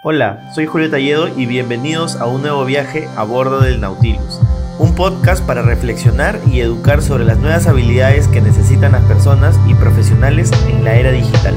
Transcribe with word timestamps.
Hola, 0.00 0.38
soy 0.54 0.66
Julio 0.66 0.88
Talledo 0.88 1.26
y 1.36 1.46
bienvenidos 1.46 2.14
a 2.14 2.26
un 2.26 2.42
nuevo 2.42 2.64
viaje 2.64 3.08
a 3.16 3.24
bordo 3.24 3.58
del 3.58 3.80
Nautilus, 3.80 4.38
un 4.78 4.94
podcast 4.94 5.44
para 5.44 5.62
reflexionar 5.62 6.38
y 6.46 6.60
educar 6.60 7.02
sobre 7.02 7.24
las 7.24 7.38
nuevas 7.38 7.66
habilidades 7.66 8.28
que 8.28 8.40
necesitan 8.40 8.92
las 8.92 9.02
personas 9.06 9.58
y 9.66 9.74
profesionales 9.74 10.52
en 10.68 10.84
la 10.84 10.94
era 10.94 11.10
digital. 11.10 11.56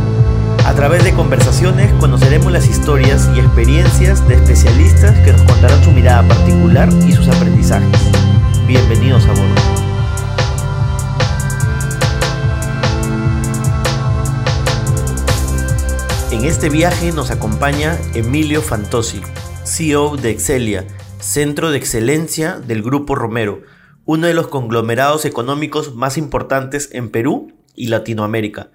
A 0.66 0.74
través 0.74 1.04
de 1.04 1.14
conversaciones 1.14 1.94
conoceremos 2.00 2.52
las 2.52 2.68
historias 2.68 3.30
y 3.36 3.42
experiencias 3.42 4.28
de 4.28 4.34
especialistas 4.34 5.20
que 5.20 5.34
nos 5.34 5.44
contarán 5.44 5.84
su 5.84 5.92
mirada 5.92 6.28
particular 6.28 6.90
y 7.08 7.12
sus 7.12 7.28
aprendizajes. 7.28 8.12
Bienvenidos 8.66 9.24
a 9.28 9.34
bordo. 9.34 9.81
En 16.32 16.46
este 16.46 16.70
viaje 16.70 17.12
nos 17.12 17.30
acompaña 17.30 18.00
Emilio 18.14 18.62
Fantosi, 18.62 19.22
CEO 19.66 20.16
de 20.16 20.30
Excelia, 20.30 20.88
centro 21.20 21.72
de 21.72 21.78
excelencia 21.78 22.58
del 22.58 22.84
Grupo 22.84 23.16
Romero, 23.16 23.64
uno 24.06 24.28
de 24.28 24.34
los 24.34 24.48
conglomerados 24.48 25.26
económicos 25.26 25.94
más 25.94 26.18
importantes 26.18 26.88
en 26.94 27.10
Perú 27.10 27.52
y 27.76 27.88
Latinoamérica. 27.88 28.72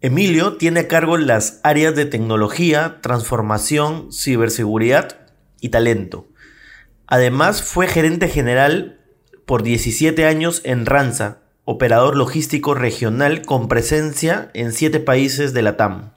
Emilio 0.00 0.56
tiene 0.56 0.80
a 0.80 0.88
cargo 0.88 1.18
las 1.18 1.60
áreas 1.64 1.94
de 1.94 2.06
tecnología, 2.06 3.02
transformación, 3.02 4.10
ciberseguridad 4.10 5.18
y 5.60 5.68
talento. 5.68 6.28
Además 7.06 7.62
fue 7.62 7.88
gerente 7.88 8.28
general 8.28 9.02
por 9.44 9.62
17 9.62 10.24
años 10.24 10.62
en 10.64 10.86
Ranza, 10.86 11.42
operador 11.66 12.16
logístico 12.16 12.72
regional 12.72 13.42
con 13.42 13.68
presencia 13.68 14.50
en 14.54 14.72
7 14.72 14.98
países 15.00 15.52
de 15.52 15.60
la 15.60 15.76
TAM. 15.76 16.15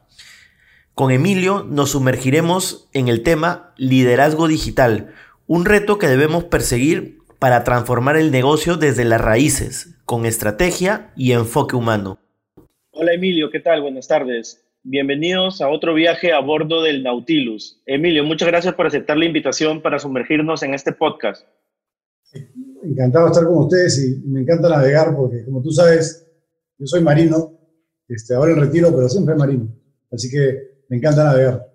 Con 1.00 1.12
Emilio 1.12 1.64
nos 1.64 1.92
sumergiremos 1.92 2.90
en 2.92 3.08
el 3.08 3.24
tema 3.24 3.74
liderazgo 3.78 4.50
digital, 4.50 5.14
un 5.48 5.64
reto 5.64 5.98
que 5.98 6.10
debemos 6.10 6.44
perseguir 6.44 7.20
para 7.40 7.64
transformar 7.64 8.18
el 8.18 8.32
negocio 8.32 8.76
desde 8.76 9.06
las 9.06 9.22
raíces, 9.22 9.96
con 10.04 10.26
estrategia 10.26 11.14
y 11.16 11.32
enfoque 11.32 11.78
humano. 11.78 12.20
Hola 12.92 13.14
Emilio, 13.14 13.50
¿qué 13.50 13.62
tal? 13.62 13.82
Buenas 13.82 14.10
tardes. 14.10 14.62
Bienvenidos 14.84 15.62
a 15.62 15.70
otro 15.70 15.94
viaje 15.94 16.34
a 16.34 16.42
bordo 16.42 16.84
del 16.84 17.02
Nautilus. 17.02 17.82
Emilio, 17.86 18.26
muchas 18.26 18.50
gracias 18.50 18.74
por 18.74 18.86
aceptar 18.86 19.16
la 19.16 19.24
invitación 19.24 19.82
para 19.82 20.00
sumergirnos 20.00 20.64
en 20.64 20.74
este 20.74 20.92
podcast. 20.92 21.48
Encantado 22.84 23.28
de 23.28 23.32
estar 23.32 23.48
con 23.48 23.58
ustedes 23.60 24.04
y 24.04 24.28
me 24.28 24.42
encanta 24.42 24.68
navegar 24.68 25.16
porque, 25.16 25.46
como 25.46 25.62
tú 25.62 25.72
sabes, 25.72 26.30
yo 26.78 26.86
soy 26.86 27.02
marino, 27.02 27.58
este, 28.10 28.36
ahora 28.36 28.52
en 28.52 28.60
retiro, 28.60 28.94
pero 28.94 29.08
siempre 29.08 29.34
marino. 29.36 29.74
Así 30.12 30.30
que 30.30 30.69
me 30.90 30.98
encanta 30.98 31.24
navegar. 31.24 31.66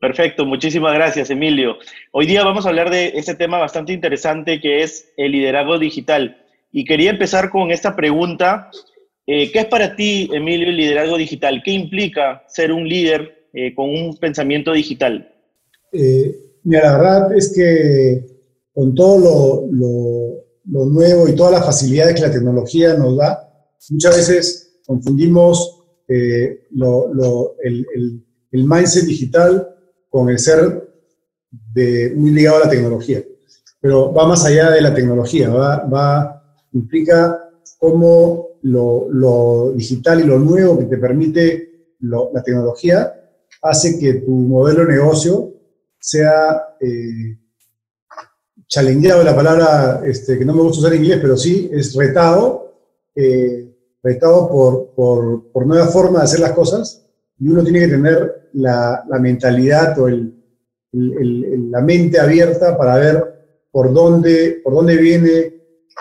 Perfecto, 0.00 0.44
muchísimas 0.44 0.94
gracias, 0.94 1.30
Emilio. 1.30 1.76
Hoy 2.12 2.26
día 2.26 2.44
vamos 2.44 2.66
a 2.66 2.68
hablar 2.68 2.90
de 2.90 3.12
este 3.14 3.34
tema 3.34 3.58
bastante 3.58 3.92
interesante 3.92 4.60
que 4.60 4.82
es 4.82 5.12
el 5.16 5.32
liderazgo 5.32 5.78
digital. 5.78 6.36
Y 6.70 6.84
quería 6.84 7.10
empezar 7.10 7.50
con 7.50 7.70
esta 7.70 7.96
pregunta. 7.96 8.70
Eh, 9.26 9.50
¿Qué 9.50 9.60
es 9.60 9.66
para 9.66 9.96
ti, 9.96 10.30
Emilio, 10.32 10.68
el 10.68 10.76
liderazgo 10.76 11.16
digital? 11.16 11.62
¿Qué 11.64 11.72
implica 11.72 12.44
ser 12.48 12.72
un 12.72 12.88
líder 12.88 13.48
eh, 13.52 13.74
con 13.74 13.90
un 13.90 14.16
pensamiento 14.18 14.72
digital? 14.72 15.32
Eh, 15.92 16.32
mira, 16.62 16.92
la 16.92 16.98
verdad 16.98 17.36
es 17.36 17.52
que 17.54 18.24
con 18.72 18.94
todo 18.94 19.66
lo, 19.72 20.44
nuevo 20.64 21.28
y 21.28 21.34
todas 21.34 21.52
las 21.52 21.66
facilidades 21.66 22.14
que 22.14 22.20
la 22.20 22.30
tecnología 22.30 22.94
nos 22.94 23.16
da, 23.16 23.50
muchas 23.90 24.16
veces 24.16 24.80
confundimos 24.86 25.77
eh, 26.08 26.66
lo, 26.70 27.56
el, 27.62 27.86
el, 28.50 28.64
mindset 28.64 29.04
digital 29.04 29.68
con 30.08 30.30
el 30.30 30.38
ser 30.38 30.88
de, 31.74 32.12
muy 32.16 32.30
ligado 32.30 32.56
a 32.56 32.64
la 32.64 32.70
tecnología. 32.70 33.22
Pero 33.80 34.12
va 34.12 34.26
más 34.26 34.44
allá 34.44 34.70
de 34.70 34.80
la 34.80 34.94
tecnología, 34.94 35.50
va, 35.50 35.84
va 35.84 36.56
implica 36.72 37.50
cómo 37.78 38.48
lo, 38.62 39.08
lo, 39.10 39.72
digital 39.72 40.20
y 40.20 40.24
lo 40.24 40.38
nuevo 40.38 40.78
que 40.78 40.86
te 40.86 40.96
permite 40.98 41.68
la 42.00 42.42
tecnología 42.42 43.12
hace 43.62 43.98
que 43.98 44.14
tu 44.14 44.30
modelo 44.30 44.86
de 44.86 44.94
negocio 44.94 45.52
sea 45.98 46.76
eh, 46.80 47.38
challengeado, 48.66 49.22
la 49.24 49.34
palabra 49.34 50.02
este, 50.04 50.38
que 50.38 50.44
no 50.44 50.54
me 50.54 50.62
gusta 50.62 50.80
usar 50.80 50.92
en 50.92 51.02
inglés, 51.02 51.18
pero 51.20 51.36
sí 51.36 51.68
es 51.72 51.94
retado 51.94 52.74
eh, 53.14 53.68
retado 54.08 54.48
por, 54.48 54.90
por, 54.94 55.50
por 55.52 55.66
nuevas 55.66 55.92
formas 55.92 56.22
de 56.22 56.24
hacer 56.24 56.40
las 56.40 56.52
cosas 56.52 57.06
y 57.38 57.48
uno 57.48 57.62
tiene 57.62 57.80
que 57.80 57.88
tener 57.88 58.50
la, 58.54 59.04
la 59.08 59.18
mentalidad 59.18 59.98
o 59.98 60.08
el, 60.08 60.34
el, 60.92 61.70
la 61.70 61.80
mente 61.80 62.18
abierta 62.18 62.76
para 62.76 62.96
ver 62.96 63.38
por 63.70 63.92
dónde, 63.92 64.60
por 64.64 64.74
dónde 64.74 64.96
viene 64.96 65.54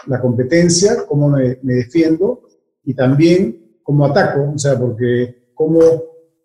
la 0.07 0.21
competencia, 0.21 1.05
cómo 1.07 1.29
me, 1.29 1.59
me, 1.63 1.73
defiendo 1.73 2.41
y 2.83 2.93
también 2.93 3.79
cómo 3.83 4.05
ataco, 4.05 4.53
o 4.55 4.57
sea, 4.57 4.79
porque 4.79 5.51
cómo 5.53 5.79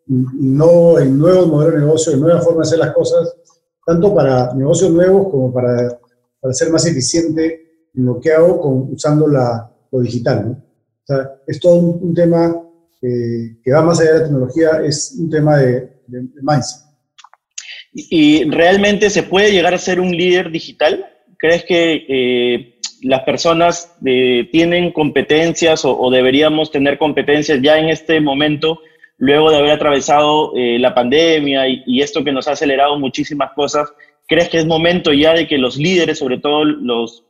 no 0.06 0.98
en 0.98 1.18
nuevos 1.18 1.46
modelos 1.46 1.74
de 1.74 1.80
negocio, 1.80 2.12
en 2.12 2.20
nuevas 2.20 2.44
formas 2.44 2.68
de 2.68 2.76
hacer 2.76 2.86
las 2.86 2.94
cosas, 2.94 3.34
tanto 3.86 4.14
para 4.14 4.52
negocios 4.54 4.90
nuevos 4.90 5.30
como 5.30 5.52
para, 5.52 5.98
para 6.40 6.54
ser 6.54 6.70
más 6.70 6.84
eficiente 6.86 7.88
en 7.94 8.04
lo 8.06 8.18
que 8.18 8.32
hago 8.32 8.60
con, 8.60 8.92
usando 8.92 9.28
la, 9.28 9.70
lo 9.90 10.00
digital. 10.00 10.48
¿no? 10.48 10.71
O 11.02 11.06
sea, 11.06 11.30
es 11.46 11.58
todo 11.58 11.76
un, 11.76 12.14
tema 12.14 12.54
eh, 13.02 13.56
que 13.64 13.72
va 13.72 13.82
más 13.82 14.00
allá 14.00 14.12
de 14.12 14.18
la 14.18 14.24
tecnología, 14.24 14.70
es 14.84 15.16
un 15.18 15.30
tema 15.30 15.56
de, 15.56 15.90
mindset. 16.40 16.82
¿Y 17.92 18.44
realmente 18.44 19.10
se 19.10 19.24
puede 19.24 19.50
llegar 19.50 19.74
a 19.74 19.78
ser 19.78 20.00
un 20.00 20.12
líder 20.12 20.50
digital? 20.50 21.04
¿Crees 21.38 21.64
que 21.64 22.06
eh, 22.08 22.78
las 23.02 23.22
personas 23.24 23.92
eh, 24.06 24.48
tienen 24.52 24.92
competencias 24.92 25.84
o, 25.84 26.08
deberíamos 26.10 26.70
tener 26.70 26.98
competencias 26.98 27.60
ya 27.60 27.78
en 27.78 27.88
este 27.88 28.20
momento, 28.20 28.78
luego 29.18 29.50
de 29.50 29.56
haber 29.56 29.72
atravesado 29.72 30.52
la 30.54 30.94
pandemia 30.94 31.66
y, 31.68 32.00
esto 32.00 32.22
que 32.22 32.32
nos 32.32 32.46
ha 32.46 32.52
acelerado 32.52 32.98
muchísimas 32.98 33.52
cosas? 33.54 33.92
¿Crees 34.28 34.48
que 34.48 34.58
es 34.58 34.66
momento 34.66 35.12
ya 35.12 35.34
de 35.34 35.48
que 35.48 35.58
los 35.58 35.76
líderes, 35.76 36.18
sobre 36.18 36.38
todo 36.38 36.64
los 36.64 37.24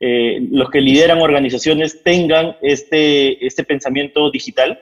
eh, 0.00 0.46
los 0.50 0.70
que 0.70 0.80
lideran 0.80 1.20
organizaciones 1.20 2.02
tengan 2.02 2.56
este, 2.62 3.44
este 3.46 3.64
pensamiento 3.64 4.30
digital? 4.30 4.78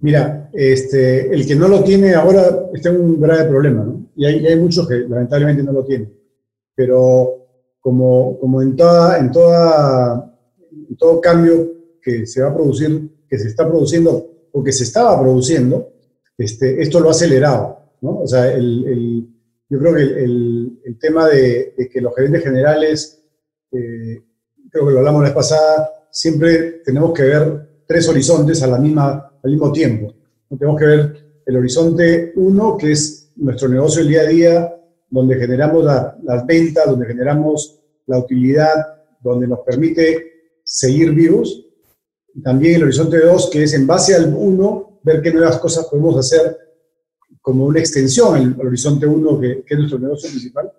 Mira, 0.00 0.50
este, 0.52 1.32
el 1.32 1.46
que 1.46 1.54
no 1.54 1.68
lo 1.68 1.84
tiene 1.84 2.14
ahora 2.14 2.68
está 2.74 2.90
en 2.90 3.00
un 3.00 3.20
grave 3.20 3.44
problema, 3.44 3.84
¿no? 3.84 4.10
Y 4.16 4.26
hay, 4.26 4.46
hay 4.46 4.56
muchos 4.56 4.88
que 4.88 4.96
lamentablemente 4.96 5.62
no 5.62 5.72
lo 5.72 5.84
tienen. 5.84 6.12
Pero 6.74 7.42
como, 7.80 8.38
como 8.40 8.62
en, 8.62 8.74
toda, 8.76 9.18
en, 9.18 9.30
toda, 9.30 10.36
todo 10.98 11.20
cambio 11.20 11.72
que 12.02 12.26
se 12.26 12.42
va 12.42 12.50
a 12.50 12.54
producir, 12.54 13.10
que 13.28 13.38
se 13.38 13.48
está 13.48 13.68
produciendo 13.68 14.48
o 14.52 14.62
que 14.62 14.72
se 14.72 14.84
estaba 14.84 15.20
produciendo, 15.20 15.92
este, 16.36 16.82
esto 16.82 17.00
lo 17.00 17.08
ha 17.08 17.12
acelerado, 17.12 17.78
¿no? 18.00 18.20
O 18.20 18.26
sea, 18.26 18.52
el, 18.52 19.28
yo 19.68 19.78
creo 19.78 19.94
que 19.94 20.02
el, 20.02 20.80
el 20.84 20.98
tema 20.98 21.28
de, 21.28 21.74
que 21.90 22.00
los 22.00 22.14
gerentes 22.14 22.42
generales 22.42 23.21
eh, 23.72 24.22
creo 24.70 24.86
que 24.86 24.92
lo 24.92 24.98
hablamos 24.98 25.22
la 25.22 25.28
vez 25.28 25.34
pasada, 25.34 25.90
siempre 26.10 26.82
tenemos 26.84 27.12
que 27.12 27.22
ver 27.22 27.68
tres 27.86 28.08
horizontes 28.08 28.62
a 28.62 28.66
la 28.66 28.78
misma, 28.78 29.32
al 29.42 29.50
mismo 29.50 29.72
tiempo. 29.72 30.14
Tenemos 30.48 30.78
que 30.78 30.86
ver 30.86 31.22
el 31.46 31.56
horizonte 31.56 32.32
uno, 32.36 32.76
que 32.76 32.92
es 32.92 33.32
nuestro 33.36 33.68
negocio 33.68 34.02
el 34.02 34.08
día 34.08 34.20
a 34.20 34.26
día, 34.26 34.76
donde 35.08 35.36
generamos 35.36 35.84
las 35.84 36.46
ventas, 36.46 36.86
donde 36.86 37.06
generamos 37.06 37.80
la 38.06 38.18
utilidad, 38.18 38.74
donde 39.20 39.46
nos 39.46 39.60
permite 39.60 40.32
seguir 40.64 41.12
vivos. 41.12 41.66
También 42.42 42.76
el 42.76 42.84
horizonte 42.84 43.18
dos, 43.20 43.50
que 43.50 43.64
es 43.64 43.74
en 43.74 43.86
base 43.86 44.14
al 44.14 44.32
uno, 44.34 45.00
ver 45.02 45.20
qué 45.20 45.32
nuevas 45.32 45.58
cosas 45.58 45.86
podemos 45.86 46.16
hacer 46.16 46.56
como 47.40 47.66
una 47.66 47.80
extensión 47.80 48.36
al, 48.36 48.66
horizonte 48.66 49.06
uno, 49.06 49.38
que, 49.40 49.64
que, 49.64 49.74
es 49.74 49.78
nuestro 49.78 49.98
negocio 49.98 50.30
principal. 50.30 50.70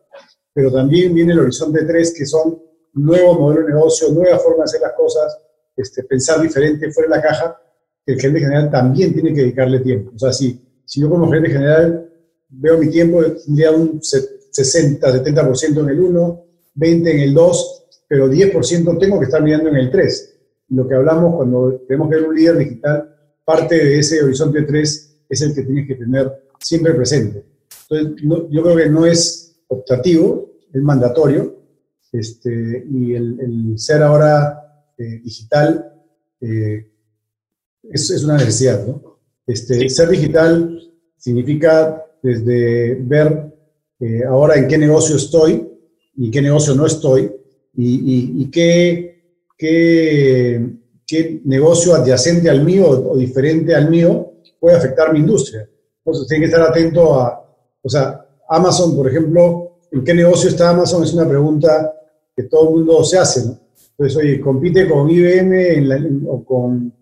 Pero 0.54 0.72
también 0.72 1.14
viene 1.14 1.34
el 1.34 1.40
horizonte 1.40 1.84
tres, 1.84 2.14
que 2.18 2.26
son 2.26 2.60
nuevo 2.94 3.40
modelo 3.40 3.62
de 3.66 3.74
negocio, 3.74 4.10
nueva 4.10 4.38
forma 4.40 4.60
de 4.60 4.64
hacer 4.64 4.82
las 4.82 4.94
cosas, 4.94 5.38
este, 5.76 6.04
pensar 6.04 6.42
diferente, 6.42 6.92
fuera 6.92 7.10
de 7.10 7.16
la 7.16 7.22
caja, 7.22 7.62
que 8.06 8.14
el 8.14 8.20
gerente 8.20 8.42
general 8.42 8.70
también 8.70 9.14
tiene 9.14 9.34
que 9.34 9.42
dedicarle 9.42 9.80
tiempo. 9.80 10.12
O 10.16 10.20
sea, 10.20 10.32
si, 10.32 10.60
si 10.86 11.02
yo 11.02 11.10
como 11.10 11.30
gerente 11.30 11.52
general 11.52 12.10
veo 12.50 12.78
mi 12.78 12.90
tiempo, 12.90 13.24
tendría 13.24 13.72
un 13.72 14.00
60, 14.02 15.24
70% 15.24 15.80
en 15.80 15.90
el 15.90 16.00
1, 16.00 16.46
20 16.76 17.12
en 17.12 17.20
el 17.20 17.34
2, 17.34 17.86
pero 18.08 18.30
10% 18.30 19.00
tengo 19.00 19.20
que 19.20 19.26
estar 19.26 19.42
mirando 19.42 19.70
en 19.70 19.78
el 19.78 19.90
3. 19.90 20.36
Lo 20.70 20.88
que 20.88 20.96
hablamos 20.96 21.36
cuando 21.36 21.82
tenemos 21.88 22.10
que 22.10 22.16
ver 22.16 22.26
un 22.26 22.36
líder 22.36 22.58
digital, 22.58 23.16
parte 23.44 23.76
de 23.76 24.00
ese 24.00 24.22
horizonte 24.24 24.62
3 24.62 25.26
es 25.30 25.42
el 25.42 25.56
que 25.56 25.64
tienes 25.64 25.88
que 25.88 25.96
tener 25.96 26.32
siempre 26.60 26.94
presente. 26.94 27.44
Entonces, 27.90 28.24
yo 28.50 28.64
creo 28.64 28.76
que 28.76 28.90
no 28.90 29.06
es 29.06 29.56
optativo, 29.68 30.52
es 30.72 30.82
mandatorio, 30.82 31.63
este, 32.14 32.86
y 32.92 33.16
el, 33.16 33.74
ser 33.78 34.04
ahora 34.04 34.86
eh, 34.98 35.20
digital 35.24 35.92
eh, 36.40 36.88
es, 37.82 38.12
es, 38.12 38.24
una 38.24 38.38
necesidad, 38.38 38.86
¿no? 38.86 39.20
Este, 39.46 39.90
Ser 39.90 40.10
digital 40.10 40.80
significa 41.18 42.06
desde 42.22 42.96
ver 42.96 43.52
eh, 44.00 44.24
ahora 44.24 44.56
en 44.56 44.68
qué 44.68 44.78
negocio 44.78 45.18
estoy 45.18 45.68
y 46.16 46.32
qué 46.32 46.42
negocio 46.42 46.76
no 46.76 46.86
estoy 46.86 47.32
y, 47.76 48.50
qué, 48.52 49.24
qué, 49.58 50.70
qué, 51.08 51.42
negocio 51.44 51.96
adyacente 51.96 52.50
al 52.50 52.64
mío 52.64 52.88
o 52.88 53.18
diferente 53.18 53.76
al 53.76 53.90
mío 53.90 54.34
puede 54.60 54.78
afectar 54.78 55.12
mi 55.12 55.20
industria. 55.20 55.68
Entonces, 55.98 56.28
tiene 56.28 56.46
que 56.46 56.52
estar 56.52 56.70
atento 56.70 57.20
a, 57.20 57.44
o 57.82 57.90
sea, 57.90 58.24
Amazon, 58.48 58.96
por 58.96 59.10
ejemplo, 59.10 59.80
¿en 59.92 60.04
qué 60.04 60.14
negocio 60.14 60.50
está 60.50 60.70
Amazon? 60.70 61.04
Es 61.04 61.14
una 61.14 61.28
pregunta 61.28 61.94
que 62.36 62.44
todo 62.44 62.70
el 62.70 62.76
mundo 62.76 63.04
se 63.04 63.18
hace, 63.18 63.46
¿no? 63.46 63.60
Entonces, 63.92 64.18
oye, 64.18 64.42
compite 64.42 64.90
con 64.90 65.10
IBM 65.10 66.28
o, 66.28 66.44
con, 66.44 66.94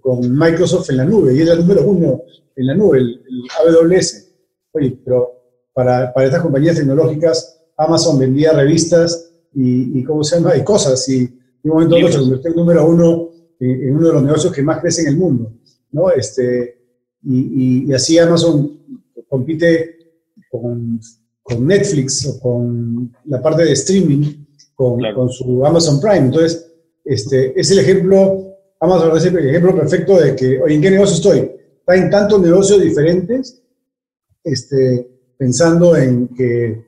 con, 0.00 0.36
Microsoft 0.36 0.90
en 0.90 0.96
la 0.96 1.04
nube, 1.04 1.34
y 1.34 1.42
es 1.42 1.48
el 1.48 1.58
número 1.58 1.84
uno 1.84 2.22
en 2.56 2.66
la 2.66 2.74
nube, 2.74 2.98
el, 2.98 3.20
AWS. 3.58 4.32
Oye, 4.72 4.98
pero 5.04 5.32
para, 5.72 6.12
para, 6.12 6.26
estas 6.26 6.42
compañías 6.42 6.76
tecnológicas, 6.76 7.60
Amazon 7.76 8.18
vendía 8.18 8.52
revistas 8.52 9.32
y, 9.52 9.98
y 9.98 10.04
¿cómo 10.04 10.24
se 10.24 10.36
llama? 10.36 10.56
Y 10.56 10.64
cosas, 10.64 11.06
y 11.08 11.18
en 11.18 11.70
un 11.70 11.70
momento 11.70 12.10
se 12.10 12.18
convirtió 12.18 12.50
en 12.50 12.56
número 12.56 12.86
uno 12.86 13.34
en, 13.60 13.96
uno 13.96 14.08
de 14.08 14.12
los 14.14 14.22
negocios 14.22 14.52
que 14.52 14.62
más 14.62 14.80
crece 14.80 15.02
en 15.02 15.08
el 15.08 15.16
mundo, 15.16 15.52
¿no? 15.92 16.10
Este, 16.10 16.78
y, 17.22 17.86
y, 17.86 17.92
así 17.92 18.18
Amazon 18.18 18.78
compite 19.28 19.96
con, 20.50 21.00
con, 21.42 21.66
Netflix 21.66 22.26
o 22.26 22.40
con 22.40 23.14
la 23.24 23.40
parte 23.40 23.64
de 23.64 23.72
streaming, 23.72 24.43
con, 24.74 25.00
con, 25.14 25.28
su 25.28 25.64
Amazon 25.64 26.00
Prime. 26.00 26.26
Entonces, 26.26 26.70
este, 27.04 27.58
es 27.58 27.70
el 27.70 27.80
ejemplo, 27.80 28.56
Amazon 28.80 29.16
es 29.16 29.24
el 29.24 29.48
ejemplo 29.48 29.74
perfecto 29.76 30.18
de 30.18 30.34
que, 30.34 30.60
oye, 30.60 30.74
¿en 30.74 30.82
qué 30.82 30.90
negocio 30.90 31.16
estoy? 31.16 31.50
Está 31.78 31.96
en 31.96 32.10
tantos 32.10 32.40
negocios 32.40 32.80
diferentes, 32.80 33.62
este, 34.42 35.08
pensando 35.36 35.96
en 35.96 36.28
que 36.28 36.84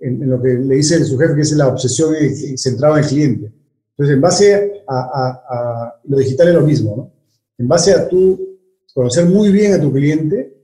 en, 0.00 0.30
lo 0.30 0.40
que 0.40 0.54
le 0.54 0.76
dice 0.76 1.04
su 1.04 1.18
jefe, 1.18 1.34
que 1.34 1.40
es 1.42 1.52
la 1.52 1.68
obsesión 1.68 2.14
centrada 2.56 2.98
en 2.98 3.04
el 3.04 3.08
cliente. 3.08 3.52
Entonces, 3.90 4.14
en 4.14 4.20
base 4.20 4.82
a, 4.88 5.44
a, 5.48 6.00
lo 6.04 6.18
digital 6.18 6.48
es 6.48 6.54
lo 6.54 6.62
mismo, 6.62 6.96
¿no? 6.96 7.12
En 7.58 7.68
base 7.68 7.92
a 7.92 8.08
tú 8.08 8.58
conocer 8.94 9.26
muy 9.26 9.52
bien 9.52 9.74
a 9.74 9.80
tu 9.80 9.92
cliente, 9.92 10.56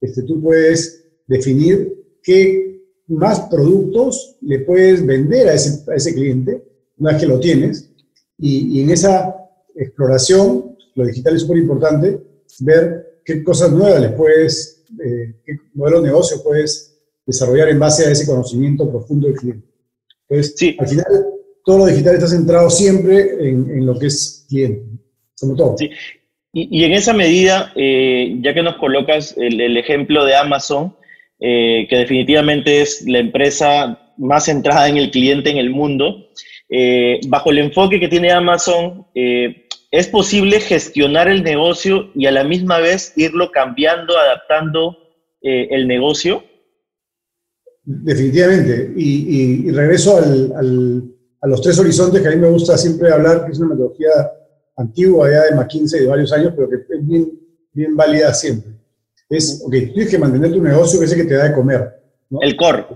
este, 0.00 0.22
tú 0.22 0.40
puedes 0.40 1.04
definir 1.26 2.18
qué 2.22 2.73
más 3.08 3.40
productos 3.50 4.36
le 4.40 4.60
puedes 4.60 5.04
vender 5.04 5.48
a 5.48 5.54
ese, 5.54 5.90
a 5.90 5.94
ese 5.94 6.14
cliente 6.14 6.62
una 6.98 7.12
vez 7.12 7.20
que 7.20 7.26
lo 7.26 7.40
tienes. 7.40 7.90
Y, 8.38 8.78
y 8.78 8.82
en 8.82 8.90
esa 8.90 9.36
exploración, 9.74 10.76
lo 10.94 11.06
digital 11.06 11.34
es 11.34 11.42
súper 11.42 11.58
importante, 11.58 12.20
ver 12.60 13.20
qué 13.24 13.42
cosas 13.42 13.72
nuevas 13.72 14.00
le 14.00 14.10
puedes, 14.10 14.84
eh, 15.04 15.34
qué 15.44 15.52
modelo 15.74 16.00
de 16.00 16.08
negocio 16.08 16.42
puedes 16.42 16.96
desarrollar 17.26 17.68
en 17.68 17.78
base 17.78 18.06
a 18.06 18.10
ese 18.10 18.26
conocimiento 18.26 18.88
profundo 18.88 19.26
del 19.26 19.36
cliente. 19.36 19.66
Entonces, 20.28 20.54
sí. 20.56 20.76
al 20.78 20.88
final, 20.88 21.06
todo 21.64 21.78
lo 21.78 21.86
digital 21.86 22.14
está 22.14 22.28
centrado 22.28 22.70
siempre 22.70 23.48
en, 23.48 23.70
en 23.70 23.86
lo 23.86 23.98
que 23.98 24.06
es 24.06 24.46
cliente, 24.48 24.84
como 25.40 25.56
todo. 25.56 25.76
Sí. 25.78 25.90
Y, 26.52 26.80
y 26.80 26.84
en 26.84 26.92
esa 26.92 27.12
medida, 27.12 27.72
eh, 27.74 28.38
ya 28.40 28.54
que 28.54 28.62
nos 28.62 28.76
colocas 28.76 29.34
el, 29.36 29.60
el 29.60 29.76
ejemplo 29.76 30.24
de 30.24 30.36
Amazon, 30.36 30.94
eh, 31.40 31.86
que 31.88 31.96
definitivamente 31.96 32.82
es 32.82 33.04
la 33.06 33.18
empresa 33.18 33.98
más 34.16 34.44
centrada 34.44 34.88
en 34.88 34.96
el 34.96 35.10
cliente 35.10 35.50
en 35.50 35.58
el 35.58 35.70
mundo, 35.70 36.30
eh, 36.68 37.20
bajo 37.28 37.50
el 37.50 37.58
enfoque 37.58 38.00
que 38.00 38.08
tiene 38.08 38.30
Amazon, 38.30 39.06
¿es 39.14 40.08
posible 40.08 40.60
gestionar 40.60 41.28
el 41.28 41.42
negocio 41.42 42.10
y 42.14 42.26
a 42.26 42.32
la 42.32 42.44
misma 42.44 42.78
vez 42.78 43.12
irlo 43.16 43.50
cambiando, 43.50 44.16
adaptando 44.16 44.96
el 45.42 45.86
negocio? 45.86 46.42
Definitivamente. 47.84 48.92
Y, 48.96 49.70
regreso 49.70 50.18
a 50.18 51.46
los 51.46 51.60
tres 51.60 51.78
horizontes 51.78 52.22
que 52.22 52.28
a 52.28 52.30
mí 52.30 52.36
me 52.38 52.48
gusta 52.48 52.78
siempre 52.78 53.12
hablar, 53.12 53.44
que 53.44 53.52
es 53.52 53.58
una 53.58 53.70
metodología 53.70 54.10
antigua 54.76 55.30
ya 55.30 55.44
de 55.44 55.54
McKinsey 55.54 56.00
de 56.00 56.06
varios 56.06 56.32
años, 56.32 56.52
pero 56.56 56.68
que 56.68 56.76
es 56.76 57.06
bien, 57.06 57.30
bien 57.72 57.94
válida 57.94 58.32
siempre. 58.32 58.72
Es, 59.36 59.62
ok, 59.64 59.70
tienes 59.70 60.08
que 60.08 60.18
mantener 60.18 60.52
tu 60.52 60.62
negocio 60.62 60.98
que 60.98 61.06
es 61.06 61.12
el 61.12 61.22
que 61.22 61.28
te 61.28 61.34
da 61.34 61.48
de 61.48 61.54
comer. 61.54 62.00
El 62.40 62.56
core. 62.56 62.86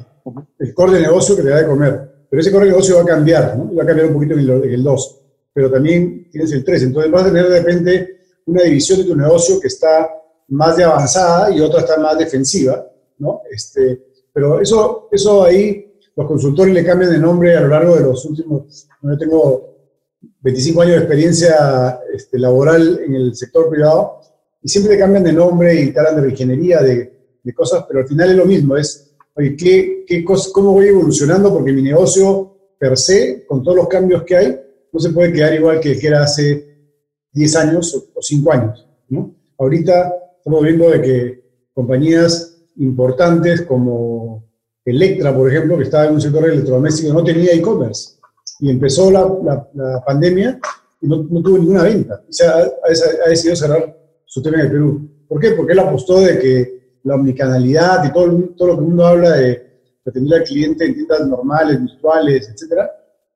El 0.59 0.75
core 0.75 0.93
de 0.93 1.01
negocio 1.03 1.37
que 1.37 1.43
te 1.43 1.49
da 1.49 1.59
de 1.59 1.67
comer. 1.67 2.27
Pero 2.31 2.41
ese 2.41 2.53
core 2.53 2.67
de 2.67 2.73
negocio 2.73 2.97
va 2.97 3.03
a 3.03 3.07
cambiar, 3.07 3.57
¿no? 3.57 3.75
Va 3.75 3.83
a 3.83 3.87
cambiar 3.87 4.09
un 4.09 4.15
poquito 4.15 4.35
en 4.35 4.41
el, 4.41 4.83
2. 4.83 5.21
Pero 5.53 5.71
también 5.71 6.29
tienes 6.31 6.53
el 6.53 6.65
3. 6.65 6.83
Entonces 6.85 7.11
vas 7.11 7.23
a 7.23 7.27
tener 7.27 7.49
de 7.49 7.59
repente 7.59 8.19
una 8.47 8.63
división 8.63 8.99
de 8.99 9.05
tu 9.05 9.17
negocio 9.17 9.59
que 9.61 9.69
está 9.69 10.09
más 10.49 10.77
de 10.77 10.85
avanzada 10.85 11.51
y 11.51 11.61
otra 11.61 11.81
está 11.81 11.99
más 11.99 12.19
defensiva, 12.19 12.87
¿no? 13.19 13.43
Este, 13.51 14.07
pero 14.33 14.61
eso, 14.61 15.09
eso 15.11 15.45
ahí, 15.45 16.01
los 16.17 16.27
consultores 16.27 16.73
le 16.73 16.85
cambian 16.85 17.11
de 17.11 17.19
nombre 17.19 17.57
a 17.57 17.61
lo 17.61 17.69
largo 17.69 17.97
de 17.97 18.03
los 18.03 18.25
últimos, 18.25 18.89
yo 19.03 19.19
tengo 19.19 19.77
25 20.41 20.83
años 20.83 20.95
de 20.95 21.01
experiencia 21.01 22.01
este, 22.15 22.39
laboral 22.39 23.01
en 23.05 23.15
el 23.15 23.37
sector 23.37 23.69
privado, 23.69 24.21
y 24.63 24.69
siempre 24.69 24.95
le 24.95 24.99
cambian 24.99 25.25
de 25.25 25.33
nombre 25.33 25.75
y 25.75 25.93
te 25.93 25.99
hablan 26.01 26.23
de 26.23 26.31
ingeniería, 26.31 26.81
de, 26.81 27.13
de, 27.43 27.55
cosas, 27.55 27.85
pero 27.87 28.01
al 28.01 28.09
final 28.09 28.31
es 28.31 28.37
lo 28.37 28.45
mismo, 28.45 28.77
es, 28.77 29.13
oye, 29.35 29.57
¿qué, 29.57 30.05
qué 30.07 30.25
¿cómo 30.25 30.73
voy 30.73 30.89
evolucionando? 30.89 31.53
Porque 31.53 31.73
mi 31.73 31.83
negocio 31.83 32.57
per 32.79 32.97
se, 32.97 33.45
con 33.47 33.63
todos 33.63 33.77
los 33.77 33.89
cambios 33.89 34.23
que 34.25 34.37
hay, 34.37 34.61
no 34.93 35.01
se 35.01 35.11
puede 35.11 35.33
quedar 35.33 35.55
igual 35.55 35.81
que, 35.81 35.99
era 36.03 36.23
hace 36.23 36.67
10 37.33 37.57
años 37.57 37.95
o, 37.95 38.19
o 38.19 38.23
5 38.23 38.53
años, 38.53 38.89
¿no? 39.09 39.35
Ahorita 39.59 40.13
estamos 40.37 40.63
viendo 40.63 40.91
de 40.91 41.03
que 41.03 41.45
compañías 41.75 42.59
importantes 42.77 43.63
como 43.63 44.49
Electra, 44.89 45.37
por 45.37 45.51
ejemplo, 45.51 45.77
que 45.77 45.85
estaba 45.85 46.07
en 46.07 46.15
un 46.15 46.21
sector 46.21 46.49
electrodoméstico, 46.49 47.13
no 47.13 47.23
tenía 47.23 47.53
e-commerce. 47.53 48.19
Y 48.61 48.71
empezó 48.71 49.11
la, 49.11 49.69
la, 49.75 50.03
pandemia 50.03 50.59
y 51.03 51.07
no, 51.07 51.27
no, 51.29 51.43
tuvo 51.43 51.59
ninguna 51.59 51.83
venta. 51.83 52.23
O 52.27 52.33
sea, 52.33 52.55
ha, 52.57 53.29
decidido 53.29 53.55
cerrar 53.55 53.98
su 54.29 54.41
tema 54.41 54.59
en 54.59 54.67
el 54.67 54.71
Perú. 54.71 55.11
¿Por 55.27 55.41
qué? 55.41 55.51
Porque 55.53 55.73
él 55.73 55.81
apostó 55.81 56.21
de 56.21 56.39
que 56.39 56.99
la 57.03 57.17
omnicanalidad 57.17 58.05
y 58.05 58.13
todo, 58.13 58.51
todo 58.57 58.69
lo 58.69 58.75
que 58.75 58.81
el 58.81 58.87
mundo 58.87 59.07
habla 59.07 59.33
de 59.33 59.69
atender 60.07 60.41
al 60.41 60.47
cliente 60.47 60.85
en 60.85 60.95
tiendas 60.95 61.27
normales, 61.27 61.81
virtuales, 61.81 62.49
etc. 62.49 62.83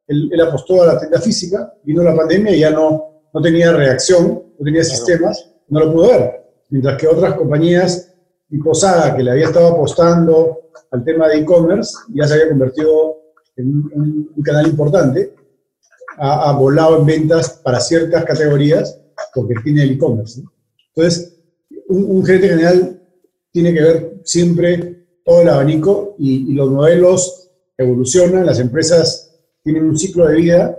Él, 0.07 0.31
él, 0.33 0.41
apostó 0.41 0.83
a 0.83 0.87
la 0.87 0.99
tienda 0.99 1.21
física, 1.21 1.75
vino 1.83 2.03
la 2.03 2.15
pandemia 2.15 2.55
y 2.55 2.61
ya 2.61 2.71
no, 2.71 3.23
no 3.33 3.41
tenía 3.41 3.73
reacción, 3.73 4.43
no 4.59 4.65
tenía 4.65 4.85
sistemas, 4.85 5.51
no 5.69 5.81
lo 5.81 5.93
pudo 5.93 6.09
ver. 6.09 6.43
Mientras 6.71 6.99
que 6.99 7.09
otras 7.09 7.35
compañías 7.35 8.15
y 8.51 8.59
Posada, 8.59 9.17
que 9.17 9.23
le 9.23 9.31
había 9.31 9.47
estado 9.47 9.69
apostando 9.69 10.71
al 10.91 11.05
tema 11.05 11.29
de 11.29 11.39
e-commerce, 11.39 11.95
ya 12.15 12.27
se 12.27 12.35
había 12.35 12.51
convertido 12.51 13.17
en 13.57 13.69
un, 13.95 14.43
canal 14.43 14.67
importante, 14.67 15.35
ha, 16.19 16.53
volado 16.53 16.99
en 16.99 17.07
ventas 17.07 17.61
para 17.63 17.81
ciertas 17.81 18.25
categorías 18.25 18.99
porque 19.35 19.55
tiene 19.65 19.85
el 19.85 19.93
e-commerce. 19.93 20.43
Entonces, 20.95 21.39
un, 21.89 22.25
gerente 22.25 22.49
general 22.49 23.01
tiene 23.51 23.73
que 23.73 23.81
ver 23.81 24.21
siempre 24.25 25.07
todo 25.25 25.43
el 25.43 25.49
abanico 25.49 26.15
y, 26.19 26.53
los 26.53 26.71
modelos 26.71 27.51
evolucionan, 27.77 28.47
las 28.47 28.61
empresas 28.61 29.35
tienen 29.63 29.85
un 29.85 29.99
ciclo 29.99 30.27
de 30.29 30.37
vida 30.37 30.79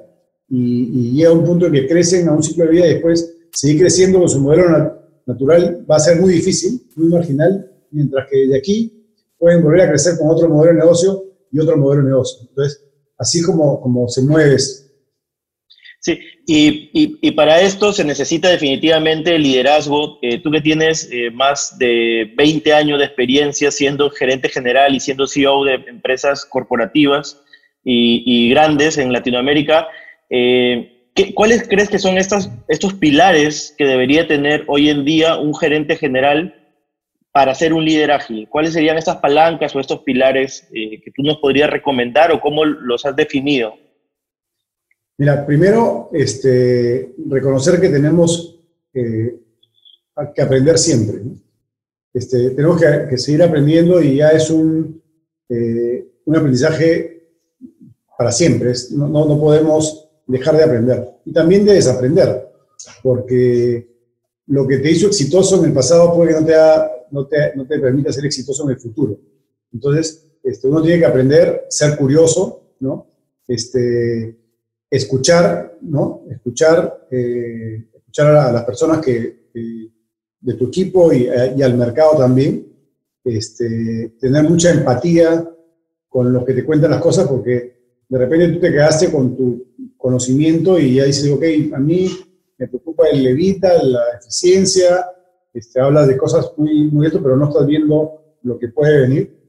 y, 0.50 1.12
llega 1.14 1.32
un 1.32 1.44
punto 1.44 1.68
en 1.68 1.74
que 1.74 1.88
crecen 1.88 2.28
a 2.30 2.34
un 2.34 2.44
ciclo 2.44 2.66
de 2.66 2.72
vida 2.72 2.88
y 2.88 2.94
después 2.94 3.34
seguir 3.52 3.82
creciendo 3.82 4.20
con 4.20 4.30
su 4.30 4.40
modelo 4.40 5.00
natural 5.26 5.86
va 5.90 5.96
a 5.96 6.00
ser 6.00 6.20
muy 6.20 6.34
difícil, 6.34 6.82
muy 6.96 7.10
marginal, 7.10 7.72
mientras 7.92 8.28
que 8.30 8.48
de 8.48 8.58
aquí 8.58 9.08
pueden 9.38 9.64
volver 9.64 9.82
a 9.82 9.90
crecer 9.90 10.18
con 10.18 10.30
otro 10.30 10.50
modelo 10.50 10.74
de 10.74 10.80
negocio 10.80 11.24
y 11.52 11.60
otro 11.60 11.78
modelo 11.78 12.04
de 12.04 12.10
negocio. 12.10 12.48
Entonces, 12.48 12.84
así 13.18 13.42
como, 13.42 13.80
como 13.82 14.08
se 14.08 14.22
mueve 14.22 14.58
Sí, 16.06 16.20
y, 16.46 17.18
y, 17.22 17.32
para 17.32 17.62
esto 17.62 17.94
se 17.94 18.04
necesita 18.04 18.50
definitivamente 18.50 19.40
liderazgo. 19.40 20.20
Eh, 20.22 20.40
tú 20.40 20.52
que 20.52 20.60
tienes 20.60 21.10
eh, 21.10 21.32
más 21.32 21.78
de 21.80 22.30
20 22.36 22.74
años 22.74 23.00
de 23.00 23.06
experiencia 23.06 23.72
siendo 23.72 24.10
gerente 24.10 24.50
general 24.50 24.94
y 24.94 25.00
siendo 25.00 25.28
CEO 25.28 25.64
de 25.64 25.76
empresas 25.88 26.44
corporativas 26.44 27.42
y, 27.86 28.22
y 28.26 28.50
grandes 28.50 28.98
en 28.98 29.14
Latinoamérica, 29.14 29.88
eh, 30.30 31.08
¿cuáles 31.36 31.66
crees 31.70 31.90
que 31.90 32.00
son 32.00 32.18
estas, 32.18 32.52
estos 32.68 32.96
pilares 32.96 33.74
que 33.78 33.86
debería 33.86 34.28
tener 34.28 34.66
hoy 34.68 34.90
en 34.90 35.06
día 35.06 35.38
un 35.38 35.56
gerente 35.56 35.96
general 35.96 36.54
para 37.32 37.56
ser 37.56 37.74
un 37.74 37.86
líder 37.86 38.12
ágil? 38.12 38.50
¿Cuáles 38.50 38.74
serían 38.74 38.98
estas 38.98 39.18
palancas 39.18 39.74
o 39.74 39.80
estos 39.80 40.02
pilares 40.02 40.68
eh, 40.74 41.02
que 41.02 41.12
tú 41.12 41.24
nos 41.24 41.38
podrías 41.38 41.70
recomendar 41.70 42.34
o 42.34 42.42
cómo 42.42 42.66
los 42.66 43.06
has 43.06 43.16
definido? 43.16 43.78
Mira, 45.18 45.46
primero, 45.46 46.10
este, 46.14 47.14
reconocer 47.30 47.80
que 47.80 47.90
tenemos 47.90 48.60
eh, 48.94 49.40
que 50.36 50.42
aprender 50.42 50.78
siempre. 50.78 51.22
Este, 52.14 52.52
tenemos 52.52 52.82
que, 52.82 53.18
seguir 53.18 53.44
aprendiendo 53.44 54.02
y 54.02 54.18
ya 54.18 54.30
es 54.30 54.50
un, 54.50 55.02
eh, 55.50 56.08
un 56.26 56.36
aprendizaje 56.36 57.30
para 58.18 58.32
siempre. 58.32 58.74
no, 58.92 59.08
no 59.08 59.40
podemos 59.40 60.10
dejar 60.28 60.58
de 60.58 60.64
aprender 60.64 61.10
y 61.26 61.32
también 61.32 61.66
de 61.66 61.74
desaprender, 61.74 62.50
porque 63.02 63.88
lo 64.48 64.68
que 64.68 64.78
te 64.78 64.92
hizo 64.92 65.08
exitoso 65.08 65.60
en 65.60 65.66
el 65.66 65.74
pasado 65.74 66.14
puede 66.14 66.34
que 66.34 66.40
no 66.40 66.46
te 66.46 66.56
haga 66.56 66.92
no 67.14 67.28
te, 67.28 67.56
no 67.56 67.66
te 67.68 67.80
permite 67.80 68.12
ser 68.12 68.26
exitoso 68.26 68.64
en 68.64 68.72
el 68.72 68.80
futuro. 68.80 69.20
Entonces, 69.72 70.28
este, 70.44 70.68
uno 70.68 70.82
tiene 70.82 71.00
que 71.00 71.06
aprender, 71.06 71.66
ser 71.70 71.96
curioso, 71.96 72.64
¿no? 72.80 73.08
Este, 73.48 74.36
escuchar, 74.96 75.78
¿no? 75.82 76.24
Escuchar, 76.30 77.08
eh, 77.10 77.84
escuchar 77.94 78.36
a, 78.36 78.52
las 78.52 78.64
personas 78.64 79.04
que, 79.04 79.44
de 80.40 80.54
tu 80.54 80.68
equipo 80.68 81.12
y, 81.12 81.30
y, 81.56 81.64
al 81.64 81.76
mercado 81.76 82.18
también. 82.18 82.68
Este, 83.24 84.16
tener 84.20 84.44
mucha 84.44 84.70
empatía 84.70 85.50
con 86.10 86.32
los 86.32 86.46
que 86.46 86.54
te 86.54 86.66
cuentan 86.66 86.92
las 86.92 87.02
cosas 87.02 87.28
porque 87.28 87.74
de 88.08 88.18
repente 88.18 88.50
tú 88.50 88.60
te 88.60 88.72
quedaste 88.72 89.10
con 89.10 89.36
tu 89.36 89.66
conocimiento 89.98 90.78
y 90.78 90.96
ya 90.96 91.06
dices, 91.06 91.32
ok, 91.32 91.44
a 91.74 91.80
mí 91.80 92.10
me 92.58 92.68
preocupa 92.68 93.08
el 93.08 93.24
levita, 93.24 93.82
la 93.82 94.04
eficiencia, 94.20 95.08
este, 95.54 95.80
hablas 95.80 96.08
de 96.08 96.18
cosas 96.18 96.52
muy, 96.58 96.92
muy 96.92 97.08
esto, 97.08 97.24
pero 97.24 97.36
no 97.36 97.48
estás 97.48 97.66
viendo 97.66 98.38
lo 98.44 98.60
que 98.60 98.68
puede 98.68 99.02
venir. 99.02 99.40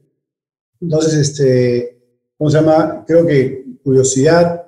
Entonces, 0.81 1.13
este, 1.13 1.99
¿cómo 2.37 2.49
se 2.49 2.57
llama? 2.57 3.03
Creo 3.05 3.25
que 3.27 3.65
curiosidad, 3.83 4.64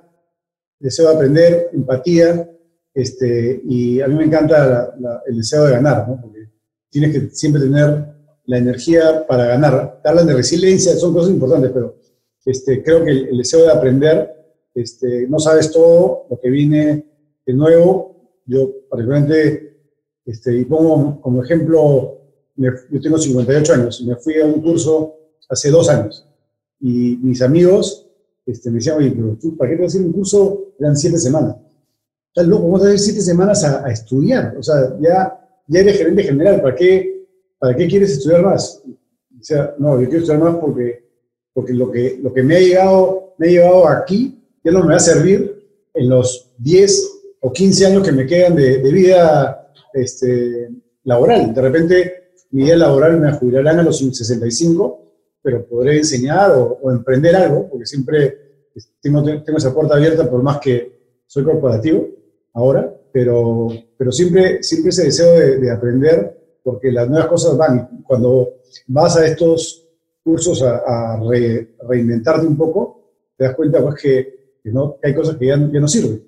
deseo 0.78 1.08
de 1.08 1.14
aprender, 1.14 1.70
empatía, 1.72 2.48
este, 2.94 3.60
y 3.64 4.00
a 4.00 4.08
mí 4.08 4.14
me 4.16 4.24
encanta 4.24 4.94
el 5.26 5.36
deseo 5.36 5.64
de 5.64 5.72
ganar, 5.72 6.08
¿no? 6.08 6.20
Porque 6.20 6.48
tienes 6.90 7.12
que 7.12 7.30
siempre 7.30 7.62
tener 7.62 8.06
la 8.46 8.58
energía 8.58 9.26
para 9.26 9.46
ganar. 9.46 10.00
Hablan 10.04 10.26
de 10.26 10.34
resiliencia, 10.34 10.96
son 10.96 11.12
cosas 11.12 11.30
importantes, 11.30 11.70
pero 11.72 11.96
este, 12.44 12.82
creo 12.82 13.04
que 13.04 13.10
el, 13.10 13.36
deseo 13.36 13.62
de 13.62 13.72
aprender, 13.72 14.34
este, 14.74 15.28
no 15.28 15.38
sabes 15.38 15.70
todo 15.70 16.26
lo 16.30 16.40
que 16.40 16.48
viene 16.50 17.04
de 17.46 17.52
nuevo. 17.52 18.40
Yo, 18.46 18.70
particularmente, 18.88 19.76
este, 20.24 20.56
y 20.56 20.64
pongo 20.64 21.20
como 21.20 21.44
ejemplo, 21.44 22.22
yo 22.56 23.00
tengo 23.00 23.18
58 23.18 23.72
años 23.74 24.02
me 24.02 24.16
fui 24.16 24.40
a 24.40 24.46
un 24.46 24.60
curso 24.60 25.14
hace 25.48 25.70
dos 25.70 25.88
años. 25.88 26.26
Y 26.80 27.18
mis 27.22 27.42
amigos 27.42 28.07
este, 28.48 28.70
me 28.70 28.76
decían, 28.76 28.96
oye, 28.96 29.10
pero 29.10 29.36
tú, 29.40 29.56
¿para 29.56 29.70
qué 29.70 29.76
te 29.76 29.82
vas 29.82 29.94
a 29.94 29.98
hacer 29.98 30.06
un 30.06 30.12
curso? 30.12 30.72
Eran 30.78 30.96
siete 30.96 31.18
semanas. 31.18 31.56
Estás 32.28 32.46
loco, 32.46 32.64
vamos 32.64 32.84
a 32.84 32.92
ir 32.92 32.98
siete 32.98 33.20
semanas 33.20 33.62
a, 33.64 33.90
estudiar. 33.90 34.56
O 34.58 34.62
sea, 34.62 34.96
ya, 35.00 35.38
ya 35.66 35.80
eres 35.80 35.98
gerente 35.98 36.22
general, 36.22 36.62
¿para 36.62 36.74
qué, 36.74 37.26
¿para 37.58 37.76
qué 37.76 37.86
quieres 37.86 38.12
estudiar 38.12 38.42
más? 38.42 38.82
O 38.86 39.42
sea, 39.42 39.74
no, 39.78 40.00
yo 40.00 40.08
quiero 40.08 40.20
estudiar 40.24 40.42
más 40.42 40.56
porque, 40.56 41.04
porque 41.52 41.74
lo, 41.74 41.90
que, 41.90 42.18
lo 42.22 42.32
que 42.32 42.42
me 42.42 42.56
ha 42.56 42.60
llegado, 42.60 43.34
me 43.36 43.48
ha 43.48 43.50
llevado 43.50 43.88
aquí 43.88 44.34
ya 44.64 44.72
no 44.72 44.80
me 44.82 44.90
va 44.90 44.96
a 44.96 45.00
servir 45.00 45.54
en 45.94 46.08
los 46.08 46.50
10 46.58 47.20
o 47.40 47.52
15 47.52 47.86
años 47.86 48.02
que 48.02 48.12
me 48.12 48.26
quedan 48.26 48.56
de, 48.56 48.78
de 48.78 48.92
vida 48.92 49.70
este, 49.92 50.70
laboral. 51.04 51.54
De 51.54 51.62
repente, 51.62 52.14
mi 52.50 52.64
vida 52.64 52.76
laboral 52.76 53.20
me 53.20 53.32
jubilarán 53.32 53.80
a 53.80 53.82
los 53.82 53.98
65 53.98 55.07
pero 55.48 55.66
podré 55.66 55.96
enseñar 55.96 56.50
o, 56.50 56.90
emprender 56.90 57.34
algo, 57.34 57.70
porque 57.70 57.86
siempre 57.86 58.68
tengo, 59.00 59.24
tengo, 59.24 59.56
esa 59.56 59.72
puerta 59.72 59.94
abierta 59.94 60.28
por 60.28 60.42
más 60.42 60.58
que 60.58 60.92
soy 61.26 61.42
corporativo 61.42 62.06
ahora, 62.52 62.94
pero, 63.10 63.68
pero 63.96 64.12
siempre, 64.12 64.62
siempre 64.62 64.90
ese 64.90 65.04
deseo 65.04 65.58
de, 65.58 65.70
aprender, 65.70 66.58
porque 66.62 66.92
las 66.92 67.08
nuevas 67.08 67.28
cosas 67.28 67.56
van. 67.56 68.02
Cuando 68.06 68.56
vas 68.88 69.16
a 69.16 69.26
estos 69.26 69.88
cursos 70.22 70.62
a, 70.62 71.18
reinventarte 71.88 72.46
un 72.46 72.58
poco, 72.58 73.14
te 73.34 73.44
das 73.44 73.56
cuenta 73.56 73.82
pues, 73.82 73.94
que, 74.02 74.58
no, 74.64 74.98
hay 75.02 75.14
cosas 75.14 75.36
que 75.36 75.46
ya, 75.46 75.56
ya 75.56 75.80
no 75.80 75.88
sirven. 75.88 76.22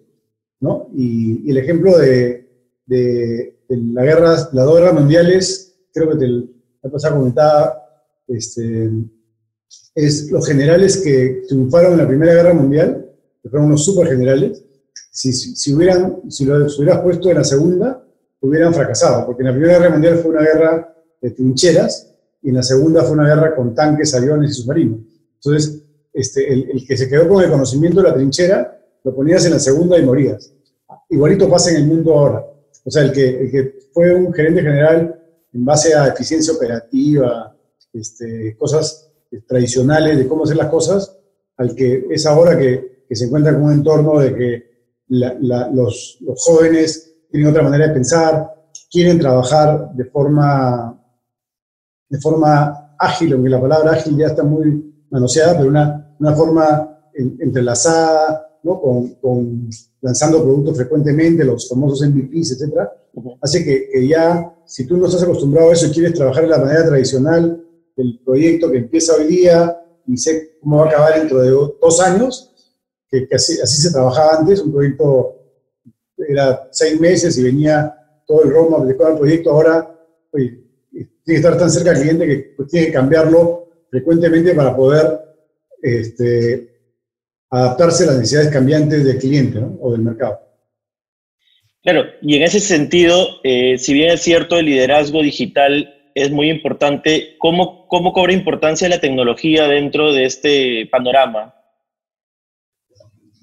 ¿no? 0.61 0.89
Y, 0.97 1.50
el 1.50 1.59
ejemplo 1.59 1.99
de, 1.99 2.49
de, 2.87 3.55
la 3.69 4.03
guerra, 4.03 4.31
las 4.31 4.65
dos 4.65 4.77
guerras 4.77 4.95
mundiales, 4.95 5.77
creo 5.93 6.09
que 6.09 6.17
te, 6.17 6.27
la 6.27 6.91
pasada 6.91 7.17
comentaba 7.17 7.89
este, 8.31 8.91
es 9.95 10.31
los 10.31 10.47
generales 10.47 10.99
que 10.99 11.43
triunfaron 11.49 11.93
en 11.93 11.99
la 11.99 12.09
Primera 12.09 12.35
Guerra 12.35 12.55
Mundial, 12.55 13.11
que 13.43 13.49
fueron 13.49 13.69
unos 13.69 13.85
super 13.85 14.09
generales, 14.09 14.63
si, 15.13 15.33
si, 15.33 15.75
hubieran, 15.75 16.31
si 16.31 16.45
los 16.45 16.79
hubieras 16.79 17.01
puesto 17.01 17.31
en 17.31 17.37
la 17.37 17.45
Segunda, 17.45 18.05
hubieran 18.41 18.73
fracasado, 18.73 19.27
porque 19.27 19.43
en 19.43 19.49
la 19.49 19.53
Primera 19.53 19.79
Guerra 19.79 19.91
Mundial 19.91 20.19
fue 20.19 20.31
una 20.31 20.43
guerra 20.43 20.95
de 21.21 21.31
trincheras 21.31 22.15
y 22.43 22.49
en 22.49 22.55
la 22.55 22.63
Segunda 22.63 23.03
fue 23.03 23.13
una 23.13 23.27
guerra 23.27 23.55
con 23.55 23.75
tanques, 23.75 24.15
aviones 24.15 24.53
y 24.53 24.55
submarinos. 24.63 25.01
Entonces, 25.35 25.83
este, 26.13 26.53
el, 26.53 26.87
que 26.87 26.97
se 26.97 27.09
quedó 27.09 27.29
con 27.29 27.43
el 27.43 27.51
conocimiento 27.51 28.01
de 28.01 28.09
la 28.09 28.15
trinchera, 28.15 28.81
lo 29.05 29.15
ponías 29.15 29.45
en 29.47 29.53
la 29.53 29.59
Segunda 29.59 29.99
y 29.99 30.05
morías. 30.05 30.53
Igualito 31.09 31.49
pasa 31.49 31.71
en 31.71 31.77
el 31.77 31.87
mundo 31.87 32.15
ahora. 32.15 32.45
O 32.85 32.91
sea, 32.91 33.03
el 33.03 33.13
que, 33.13 33.43
el 33.43 33.51
que 33.51 33.75
fue 33.93 34.15
un 34.15 34.33
gerente 34.33 34.63
general 34.63 35.21
en 35.53 35.65
base 35.65 35.95
a 35.95 36.09
eficiencia 36.09 36.55
operativa, 36.55 37.55
este, 37.92 38.56
cosas 38.56 39.11
tradicionales 39.47 40.18
de 40.18 40.26
cómo 40.26 40.44
hacer 40.44 40.56
las 40.56 40.68
cosas, 40.68 41.16
al 41.56 41.75
que 41.75 42.06
es 42.11 42.26
ahora 42.26 42.59
que, 42.59 43.04
que 43.09 43.16
se 43.16 43.26
encuentra 43.26 43.52
con 43.52 43.64
un 43.64 43.73
entorno 43.73 44.18
de 44.18 44.35
que 44.35 44.70
los, 45.09 46.18
los, 46.20 46.44
jóvenes 46.44 47.14
tienen 47.30 47.50
otra 47.50 47.62
manera 47.62 47.88
de 47.88 47.94
pensar, 47.94 48.54
quieren 48.90 49.18
trabajar 49.18 49.92
de 49.94 50.04
forma, 50.04 51.00
de 52.09 52.18
forma 52.20 52.94
ágil, 52.99 53.32
aunque 53.32 53.50
la 53.50 53.61
palabra 53.61 53.92
ágil 53.92 54.16
ya 54.16 54.26
está 54.26 54.42
muy 54.42 55.04
manoseada, 55.11 55.56
pero 55.56 55.68
una, 55.68 56.14
una 56.18 56.32
forma 56.35 56.99
entrelazada, 57.14 58.47
¿no? 58.62 58.80
con, 58.80 59.09
con, 59.14 59.68
lanzando 60.00 60.42
productos 60.42 60.76
frecuentemente, 60.76 61.44
los 61.44 61.68
famosos 61.68 62.06
MVPs, 62.09 62.52
etcétera, 62.52 62.92
hace 63.40 63.64
que, 63.64 63.88
que, 63.92 64.06
ya, 64.06 64.54
si 64.64 64.87
tú 64.87 64.97
no 64.97 65.06
estás 65.06 65.23
acostumbrado 65.23 65.70
a 65.70 65.73
eso 65.73 65.87
y 65.87 65.90
quieres 65.90 66.14
trabajar 66.14 66.44
de 66.44 66.50
la 66.50 66.59
manera 66.59 66.87
tradicional, 66.87 67.64
el 68.00 68.21
proyecto 68.25 68.71
que 68.71 68.78
empieza 68.78 69.14
hoy 69.14 69.26
día 69.26 69.76
y 70.07 70.16
sé 70.16 70.57
cómo 70.61 70.78
va 70.78 70.85
a 70.85 70.88
acabar 70.88 71.19
dentro 71.19 71.40
de 71.40 71.50
dos 71.50 72.00
años, 72.00 72.47
que, 73.09 73.28
así, 73.33 73.57
se 73.57 73.92
trabajaba 73.92 74.38
antes, 74.38 74.61
un 74.61 74.73
proyecto 74.73 75.37
era 76.16 76.69
seis 76.71 77.00
meses 77.00 77.37
y 77.38 77.42
venía 77.42 77.95
todo 78.26 78.45
el 78.45 78.50
roadmap 78.50 78.85
de 78.85 78.92
el 78.92 79.19
proyecto, 79.19 79.50
ahora 79.50 79.97
tiene 80.30 81.09
que 81.25 81.35
estar 81.35 81.59
tan 81.59 81.71
cerca 81.71 81.92
del 81.92 82.02
cliente 82.02 82.26
que 82.26 82.54
pues, 82.57 82.69
tiene 82.69 82.87
que 82.87 82.92
cambiarlo 82.92 83.69
frecuentemente 83.90 84.54
para 84.54 84.76
poder 84.76 85.21
este, 85.83 86.71
adaptarse 87.50 88.04
a 88.04 88.09
las 88.09 88.16
necesidades 88.16 88.50
cambiantes 88.50 89.04
del 89.04 89.19
cliente 89.19 89.61
o 89.80 89.92
del 89.92 90.02
mercado. 90.02 90.40
Claro, 91.83 92.04
y 92.21 92.37
en 92.37 92.42
ese 92.42 92.61
sentido, 92.61 93.26
eh, 93.42 93.78
si 93.78 93.95
bien 93.95 94.11
es 94.11 94.21
cierto, 94.21 94.59
el 94.59 94.66
liderazgo 94.66 95.23
digital 95.23 96.00
es 96.23 96.31
muy 96.31 96.50
importante. 96.50 97.37
¿Cómo, 97.39 97.87
cómo 97.89 98.12
cobra 98.12 98.33
importancia 98.33 98.89
la 98.89 99.00
tecnología 99.00 99.67
dentro 99.67 100.12
de 100.12 100.25
este 100.25 100.89
panorama? 100.91 101.55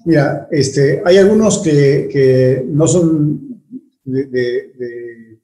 Mira, 0.04 0.48
este, 0.50 1.02
hay 1.04 1.18
algunos 1.18 1.58
que, 1.58 2.08
que 2.10 2.62
no 2.66 2.86
son 2.86 3.62
de, 4.04 5.38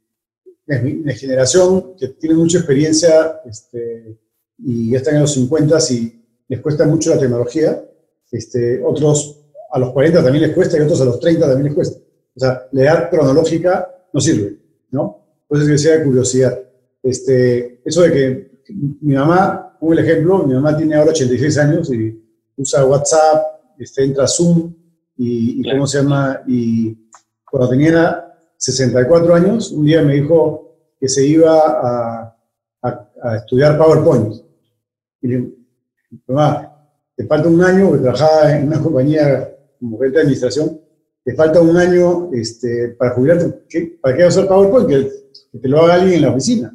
generación, 1.15 1.97
que 1.99 2.09
tienen 2.09 2.39
mucha 2.39 2.59
experiencia 2.59 3.41
este, 3.45 4.19
y 4.59 4.91
ya 4.91 4.99
están 4.99 5.17
en 5.17 5.23
los 5.23 5.35
50 5.35 5.79
y 5.91 6.25
les 6.49 6.61
cuesta 6.61 6.87
mucho 6.87 7.11
la 7.11 7.19
tecnología. 7.19 7.85
Este, 8.31 8.83
otros 8.83 9.45
a 9.71 9.79
los 9.79 9.93
40 9.93 10.23
también 10.23 10.47
les 10.47 10.55
cuesta 10.55 10.79
y 10.79 10.81
otros 10.81 11.01
a 11.01 11.05
los 11.05 11.21
30 11.21 11.47
también 11.47 11.65
les 11.65 11.75
cuesta. 11.75 11.99
O 12.35 12.41
sea, 12.41 12.67
la 12.73 12.83
edad 12.83 13.11
cronológica 13.11 13.89
no 14.13 14.21
sirve, 14.21 14.57
¿no? 14.91 15.45
Eso 15.51 15.67
que 15.67 15.79
sea 15.79 16.03
curiosidad. 16.03 16.59
Este, 17.05 17.83
eso 17.85 18.01
de 18.01 18.13
que 18.13 18.55
mi 19.03 19.15
mamá, 19.15 19.77
como 19.79 19.93
el 19.93 19.99
ejemplo, 19.99 20.47
mi 20.47 20.55
mamá 20.55 20.75
tiene 20.75 20.95
ahora 20.95 21.11
86 21.11 21.59
años 21.59 21.93
y 21.93 22.19
usa 22.57 22.87
WhatsApp, 22.87 23.45
este, 23.79 24.05
entra 24.05 24.27
Zoom 24.27 24.75
y, 25.19 25.71
¿cómo 25.71 25.87
se 25.87 25.99
llama? 25.99 26.43
Y 26.47 26.97
cuando 27.45 27.69
tenía 27.69 28.35
64 28.57 29.35
años, 29.35 29.71
un 29.71 29.85
día 29.85 30.03
me 30.03 30.15
dijo 30.15 30.79
que 30.99 31.07
se 31.07 31.27
iba 31.27 31.59
a, 31.59 32.37
a, 32.83 33.37
estudiar 33.37 33.77
PowerPoint. 33.77 34.37
Y 35.21 35.29
le 35.29 35.37
dije, 35.37 35.53
mamá, 36.27 36.75
te 37.15 37.27
falta 37.27 37.49
un 37.49 37.63
año, 37.63 37.89
porque 37.89 38.03
trabajaba 38.03 38.57
en 38.57 38.69
una 38.69 38.81
compañía 38.81 39.55
como 39.79 39.99
jefe 39.99 40.11
de 40.11 40.21
administración, 40.21 40.81
te 41.23 41.35
falta 41.35 41.61
un 41.61 41.77
año 41.77 42.31
este, 42.33 42.89
para 42.99 43.11
jubilarte. 43.11 43.47
¿Para 44.01 44.17
qué 44.17 44.25
vas 44.25 44.37
a 44.37 44.41
hacer 44.41 44.49
PowerPoint? 44.49 44.89
que 45.53 45.59
te 45.59 45.69
lo 45.69 45.83
haga 45.83 45.95
alguien 45.95 46.15
en 46.15 46.23
la 46.23 46.31
oficina 46.31 46.75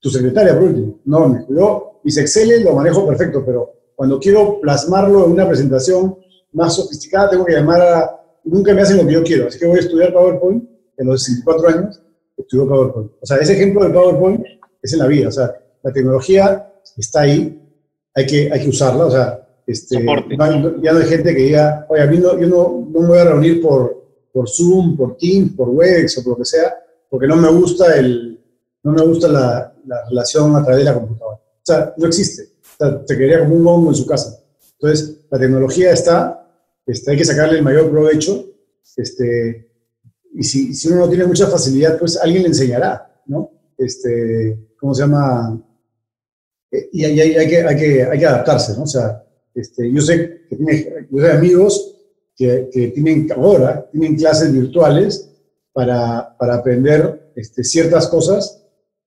tu 0.00 0.10
secretaria, 0.10 0.54
por 0.54 0.64
último. 0.64 0.98
No, 1.04 1.28
me 1.28 1.44
yo 1.48 1.90
mis 2.02 2.16
Excel 2.16 2.64
lo 2.64 2.74
manejo 2.74 3.06
perfecto, 3.06 3.44
pero 3.44 3.72
cuando 3.94 4.18
quiero 4.18 4.60
plasmarlo 4.60 5.26
en 5.26 5.32
una 5.32 5.46
presentación 5.46 6.16
más 6.52 6.74
sofisticada, 6.74 7.30
tengo 7.30 7.44
que 7.44 7.52
llamar 7.52 7.82
a... 7.82 8.16
Nunca 8.44 8.72
me 8.72 8.80
hacen 8.80 8.96
lo 8.96 9.06
que 9.06 9.12
yo 9.12 9.22
quiero, 9.22 9.48
así 9.48 9.58
que 9.58 9.66
voy 9.66 9.76
a 9.76 9.80
estudiar 9.80 10.12
PowerPoint 10.12 10.64
en 10.96 11.06
los 11.06 11.22
64 11.22 11.68
años, 11.68 12.02
estudio 12.36 12.66
PowerPoint. 12.66 13.10
O 13.20 13.26
sea, 13.26 13.36
ese 13.36 13.52
ejemplo 13.52 13.84
de 13.84 13.92
PowerPoint 13.92 14.42
es 14.82 14.92
en 14.94 14.98
la 14.98 15.06
vida, 15.06 15.28
o 15.28 15.32
sea, 15.32 15.54
la 15.82 15.92
tecnología 15.92 16.72
está 16.96 17.20
ahí, 17.20 17.60
hay 18.14 18.26
que, 18.26 18.50
hay 18.50 18.62
que 18.62 18.68
usarla, 18.70 19.04
o 19.04 19.10
sea, 19.10 19.46
este, 19.66 20.02
ya 20.82 20.92
no 20.92 20.98
hay 20.98 21.06
gente 21.06 21.34
que 21.34 21.42
diga, 21.42 21.86
oye, 21.90 22.02
a 22.02 22.06
mí 22.06 22.18
no, 22.18 22.38
yo 22.38 22.48
no, 22.48 22.88
no 22.90 23.00
me 23.02 23.08
voy 23.08 23.18
a 23.18 23.24
reunir 23.24 23.60
por, 23.60 24.04
por 24.32 24.48
Zoom, 24.48 24.96
por 24.96 25.16
Teams, 25.16 25.52
por 25.52 25.68
Webex 25.68 26.18
o 26.18 26.24
por 26.24 26.32
lo 26.32 26.38
que 26.38 26.44
sea, 26.46 26.74
porque 27.08 27.26
no 27.26 27.36
me 27.36 27.50
gusta 27.50 27.96
el, 27.96 28.40
no 28.82 28.92
me 28.92 29.02
gusta 29.02 29.28
la, 29.28 29.69
la, 29.86 30.08
relación 30.08 30.54
a 30.56 30.62
través 30.62 30.84
de 30.84 30.90
la 30.90 30.94
computadora. 30.94 31.36
O 31.36 31.62
sea, 31.62 31.94
no 31.96 32.06
existe. 32.06 32.42
O 32.42 32.76
sea, 32.78 33.02
se 33.06 33.16
quedaría 33.16 33.40
como 33.40 33.56
un 33.56 33.66
hongo 33.66 33.90
en 33.90 33.94
su 33.94 34.06
casa. 34.06 34.38
Entonces, 34.80 35.18
la 35.30 35.38
tecnología 35.38 35.92
está, 35.92 36.48
este, 36.86 37.10
hay 37.10 37.16
que 37.16 37.24
sacarle 37.24 37.58
el 37.58 37.64
mayor 37.64 37.90
provecho, 37.90 38.46
este, 38.96 39.70
y 40.32 40.42
si, 40.42 40.74
si, 40.74 40.88
uno 40.88 41.00
no 41.00 41.08
tiene 41.08 41.26
mucha 41.26 41.46
facilidad, 41.46 41.98
pues 41.98 42.16
alguien 42.16 42.42
le 42.42 42.48
enseñará, 42.48 43.22
¿no? 43.26 43.50
Este, 43.76 44.58
¿Cómo 44.78 44.94
se 44.94 45.02
llama? 45.02 45.62
Eh, 46.70 46.88
y 46.92 47.04
hay, 47.04 47.20
hay, 47.20 47.36
hay, 47.36 47.48
que, 47.48 47.62
hay, 47.62 47.76
que, 47.76 48.04
hay 48.04 48.18
que 48.18 48.26
adaptarse, 48.26 48.76
¿no? 48.76 48.84
O 48.84 48.86
sea, 48.86 49.22
este, 49.54 49.90
yo 49.92 50.00
sé 50.00 50.46
que 50.48 50.56
tiene, 50.56 51.06
yo 51.10 51.22
sé 51.22 51.32
amigos 51.32 51.96
que, 52.36 52.68
que, 52.72 52.88
tienen 52.88 53.30
ahora, 53.32 53.88
tienen 53.90 54.16
clases 54.16 54.52
virtuales 54.52 55.28
para, 55.72 56.36
para 56.38 56.54
aprender 56.56 57.32
este, 57.36 57.64
ciertas 57.64 58.08
cosas 58.08 58.59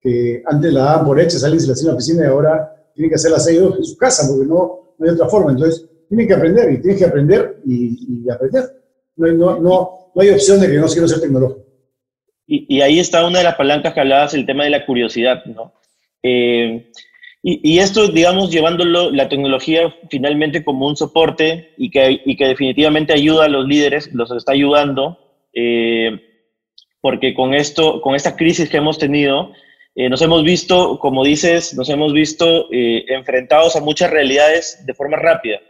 que 0.04 0.42
antes 0.46 0.72
la 0.72 0.82
daban 0.82 1.06
por 1.06 1.18
hechas, 1.18 1.42
alguien 1.42 1.60
se 1.60 1.68
las 1.68 1.78
hacía 1.78 1.88
en 1.88 1.92
la 1.92 1.96
oficina 1.96 2.24
y 2.24 2.28
ahora 2.28 2.76
tienen 2.94 3.10
que 3.10 3.14
hacerlas 3.16 3.48
ellos 3.48 3.76
en 3.78 3.84
su 3.84 3.96
casa, 3.96 4.28
porque 4.28 4.46
no, 4.46 4.94
no 4.98 5.06
hay 5.06 5.14
otra 5.14 5.28
forma. 5.28 5.52
Entonces, 5.52 5.88
tienen 6.08 6.28
que 6.28 6.34
aprender 6.34 6.72
y 6.72 6.80
tienen 6.80 6.98
que 6.98 7.04
aprender 7.06 7.56
y, 7.66 8.24
y 8.26 8.30
aprender. 8.30 8.64
No, 9.16 9.26
no, 9.28 9.60
no, 9.60 10.10
no, 10.14 10.20
hay 10.20 10.30
opción 10.30 10.60
de 10.60 10.68
que 10.70 10.76
no 10.76 10.86
quiero 10.86 11.08
ser 11.08 11.20
tecnológico. 11.20 11.64
Y, 12.46 12.76
y, 12.76 12.82
ahí 12.82 13.00
está 13.00 13.26
una 13.26 13.38
de 13.38 13.44
las 13.44 13.54
palancas 13.54 13.94
que 13.94 14.00
hablabas, 14.00 14.34
el 14.34 14.44
tema 14.44 14.64
de 14.64 14.70
la 14.70 14.84
curiosidad, 14.84 15.42
¿no? 15.46 15.72
Eh, 16.22 16.90
y, 17.46 17.78
esto, 17.78 18.08
digamos, 18.08 18.50
llevándolo 18.50 19.10
la 19.10 19.28
tecnología 19.28 19.94
finalmente 20.08 20.64
como 20.64 20.86
un 20.86 20.96
soporte 20.96 21.74
y 21.76 21.90
que, 21.90 22.22
y 22.24 22.36
que 22.38 22.46
definitivamente 22.46 23.12
ayuda 23.12 23.44
a 23.44 23.48
los 23.48 23.66
líderes, 23.66 24.10
los 24.14 24.30
está 24.30 24.52
ayudando, 24.52 25.18
eh, 25.52 26.22
porque 27.02 27.34
con 27.34 27.52
esto, 27.52 28.00
con 28.00 28.14
esta 28.14 28.34
crisis 28.34 28.70
que 28.70 28.78
hemos 28.78 28.98
tenido, 28.98 29.52
eh, 29.94 30.08
nos 30.08 30.22
hemos 30.22 30.42
visto, 30.42 30.98
como 30.98 31.24
dices, 31.24 31.74
nos 31.74 31.88
hemos 31.88 32.12
visto 32.12 32.66
eh, 32.72 33.04
enfrentados 33.08 33.76
a 33.76 33.80
muchas 33.80 34.10
realidades 34.10 34.84
de 34.84 34.94
forma 34.94 35.16
rápida. 35.16 35.60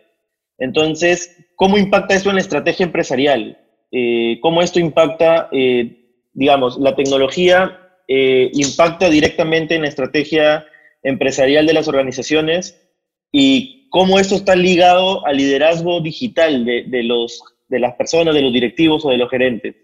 Entonces, 0.58 1.36
¿cómo 1.56 1.76
impacta 1.76 2.14
esto 2.14 2.30
en 2.30 2.36
la 2.36 2.42
estrategia 2.42 2.84
empresarial? 2.84 3.58
¿Cómo 4.40 4.60
esto 4.60 4.80
impacta, 4.80 5.48
digamos, 6.32 6.78
la 6.80 6.96
tecnología 6.96 7.78
impacta 8.08 9.08
directamente 9.08 9.76
en 9.76 9.82
la 9.82 9.88
estrategia 9.88 10.66
empresarial 11.04 11.64
de 11.64 11.74
las 11.74 11.86
organizaciones 11.86 12.80
y 13.30 13.88
cómo 13.90 14.18
esto 14.18 14.34
está 14.34 14.56
ligado 14.56 15.24
al 15.24 15.36
liderazgo 15.36 16.00
digital 16.00 16.64
de, 16.64 17.02
los, 17.04 17.40
de 17.68 17.78
las 17.78 17.94
personas, 17.94 18.34
de 18.34 18.42
los 18.42 18.52
directivos 18.52 19.04
o 19.04 19.10
de 19.10 19.18
los 19.18 19.30
gerentes. 19.30 19.76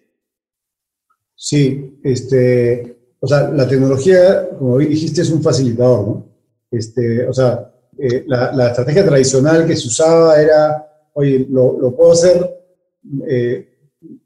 Sí, 1.36 1.98
este, 2.02 2.96
o 3.20 3.26
sea, 3.26 3.50
la 3.50 3.68
tecnología, 3.68 4.48
como 4.58 4.78
dijiste, 4.78 5.22
es 5.22 5.30
un 5.30 5.42
facilitador, 5.42 6.06
¿no? 6.06 6.26
Este, 6.70 7.26
o 7.26 7.32
sea, 7.32 7.70
eh, 7.98 8.24
la, 8.26 8.52
la, 8.52 8.68
estrategia 8.68 9.04
tradicional 9.04 9.66
que 9.66 9.76
se 9.76 9.88
usaba 9.88 10.40
era, 10.40 10.86
oye, 11.14 11.46
lo, 11.50 11.78
lo 11.78 11.94
puedo 11.94 12.12
hacer 12.12 12.58
eh, 13.28 13.68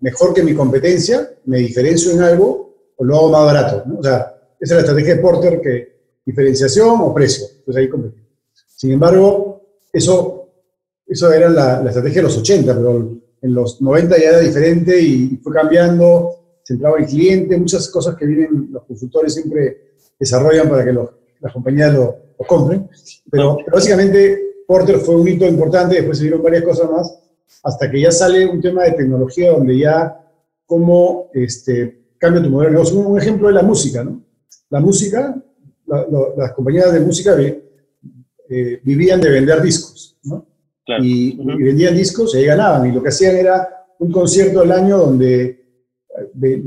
mejor 0.01 0.33
que 0.33 0.43
mi 0.43 0.55
competencia, 0.55 1.29
me 1.47 1.59
diferencio 1.59 2.13
en 2.13 2.23
algo 2.23 2.93
o 2.97 3.05
lo 3.05 3.17
hago 3.17 3.31
más 3.31 3.47
barato, 3.47 3.83
¿no? 3.87 3.99
O 3.99 4.03
sea, 4.03 4.35
esa 4.61 4.75
es 4.75 4.77
la 4.77 4.81
estrategia 4.81 5.17
de 5.17 5.21
Porter 5.21 5.61
que, 5.61 5.95
diferenciación 6.25 7.01
o 7.01 7.13
precio. 7.13 7.47
Pues 7.65 7.77
ahí 7.77 7.91
Sin 8.67 8.93
embargo, 8.93 9.63
eso, 9.93 10.49
eso 11.07 11.33
era 11.33 11.49
la, 11.49 11.83
la, 11.83 11.91
estrategia 11.91 12.21
de 12.21 12.29
los 12.29 12.39
80, 12.39 12.75
pero 12.75 13.13
en 13.43 13.55
los 13.55 13.83
90 13.83 14.17
ya 14.19 14.29
era 14.31 14.41
diferente 14.41 14.99
y 14.99 15.39
fue 15.43 15.53
cambiando, 15.53 16.44
centraba 16.65 16.97
en 16.97 17.05
el 17.05 17.09
cliente, 17.09 17.59
muchas 17.59 17.89
cosas 17.89 18.17
que 18.17 18.27
vienen 18.27 18.69
los 18.71 18.85
consultores 18.85 19.35
siempre 19.35 19.95
desarrollan 20.19 20.69
para 20.69 20.85
que 20.85 20.93
los, 20.93 21.11
las 21.41 21.53
compañías 21.53 21.93
lo, 21.93 22.17
lo 22.39 22.47
compren. 22.47 22.89
Pero, 23.31 23.57
pero, 23.57 23.77
básicamente 23.77 24.65
Porter 24.67 24.99
fue 24.99 25.17
un 25.17 25.29
hito 25.29 25.47
importante, 25.47 25.97
después 25.97 26.19
se 26.19 26.25
vieron 26.25 26.43
varias 26.43 26.65
cosas 26.65 26.91
más, 26.91 27.19
hasta 27.63 27.91
que 27.91 28.01
ya 28.01 28.11
sale 28.11 28.47
un 28.47 28.61
tema 28.61 28.85
de 28.85 28.93
tecnología 28.93 29.53
donde 29.53 29.79
ya 29.79 30.21
cómo 30.67 31.31
este, 31.35 32.15
cambia 32.19 32.43
tu 32.43 32.51
modelo 32.51 32.71
de 32.71 32.77
negocio. 32.77 32.99
Un 32.99 33.19
ejemplo 33.19 33.49
es 33.49 33.55
la 33.55 33.63
música, 33.63 34.03
¿no? 34.03 34.23
La 34.71 34.81
música 34.81 35.37
las 35.87 36.53
compañías 36.53 36.93
de 36.93 37.01
música 37.01 37.37
eh, 37.39 38.81
vivían 38.83 39.21
de 39.21 39.31
vender 39.31 39.63
discos, 39.63 40.17
¿no? 40.25 40.47
Y, 41.01 41.37
vendían 41.37 41.97
discos 41.97 42.35
y 42.35 42.39
ahí 42.39 42.45
ganaban. 42.45 42.87
Y 42.87 42.93
lo 42.93 43.03
que 43.03 43.09
hacían 43.09 43.37
era 43.37 43.87
un 43.99 44.13
concierto 44.13 44.61
al 44.61 44.73
año 44.73 44.99
donde 44.99 45.64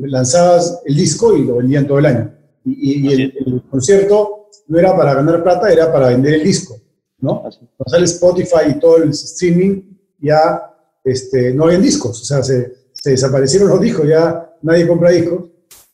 lanzabas 0.07 0.81
el 0.86 0.95
disco 0.95 1.36
y 1.36 1.45
lo 1.45 1.57
vendían 1.57 1.88
todo 1.88 1.99
el 1.99 2.05
año. 2.05 2.33
Y, 2.65 3.12
el, 3.13 3.63
concierto 3.69 4.49
no 4.67 4.77
era 4.77 4.95
para 4.95 5.13
ganar 5.13 5.43
plata, 5.43 5.71
era 5.71 5.91
para 5.91 6.10
vender 6.10 6.36
el 6.36 6.43
disco, 6.43 6.77
¿no? 7.19 7.41
Cuando 7.41 7.89
sale 7.89 8.05
Spotify 8.05 8.71
y 8.71 8.79
todo 8.79 8.97
el 8.97 9.10
streaming, 9.12 9.81
ya 10.19 10.73
este, 11.03 11.53
no 11.53 11.65
habían 11.65 11.81
discos, 11.81 12.21
o 12.21 12.25
sea, 12.25 12.43
se, 12.43 12.73
se 12.91 13.12
desaparecieron 13.12 13.69
los 13.69 13.79
discos, 13.79 14.07
ya 14.07 14.53
nadie 14.62 14.88
compra 14.88 15.12
discos. 15.12 15.45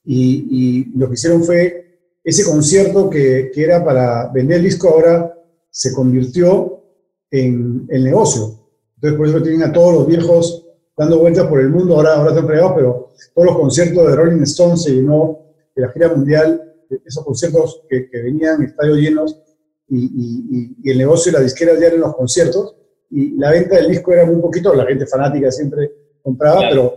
Y, 0.05 0.47
y, 0.49 0.97
lo 0.97 1.07
que 1.07 1.13
hicieron 1.13 1.43
fue 1.43 1.83
ese 2.23 2.43
concierto 2.43 3.09
que, 3.09 3.51
que, 3.53 3.63
era 3.63 3.83
para 3.83 4.29
vender 4.29 4.57
el 4.57 4.63
disco 4.63 4.89
ahora 4.89 5.33
se 5.69 5.93
convirtió 5.93 6.83
en 7.31 7.87
el 7.89 8.03
negocio. 8.03 8.59
Entonces, 8.95 9.17
por 9.17 9.27
eso 9.27 9.41
tienen 9.41 9.63
a 9.63 9.71
todos 9.71 9.93
los 9.93 10.07
viejos 10.07 10.65
dando 10.95 11.19
vueltas 11.19 11.47
por 11.47 11.59
el 11.59 11.69
mundo, 11.69 11.95
ahora, 11.95 12.15
ahora 12.15 12.29
están 12.29 12.47
fregados, 12.47 12.73
pero 12.75 13.02
todos 13.34 13.47
los 13.47 13.58
conciertos 13.58 14.08
de 14.08 14.15
Rolling 14.15 14.43
Stones 14.43 14.84
se 14.84 14.91
llenó 14.91 15.39
de 15.76 15.82
la 15.82 15.91
gira 15.91 16.10
mundial, 16.10 16.73
esos 17.06 17.23
conciertos 17.26 17.82
que, 17.89 18.10
que 18.10 18.21
venían 18.21 18.62
estadios 18.62 18.97
llenos 18.97 19.39
y, 19.88 19.97
y, 19.97 20.76
y, 20.84 20.91
el 20.91 20.97
negocio 20.97 21.32
y 21.32 21.34
la 21.34 21.41
disquera 21.41 21.73
ya 21.80 21.88
en 21.88 21.99
los 21.99 22.15
conciertos 22.15 22.76
y 23.10 23.38
la 23.38 23.52
venta 23.52 23.76
del 23.76 23.89
disco 23.89 24.12
era 24.12 24.26
muy 24.26 24.41
poquito, 24.41 24.73
la 24.73 24.86
gente 24.86 25.06
fanática 25.06 25.52
siempre 25.52 25.91
compraba, 26.21 26.62
pero 26.69 26.95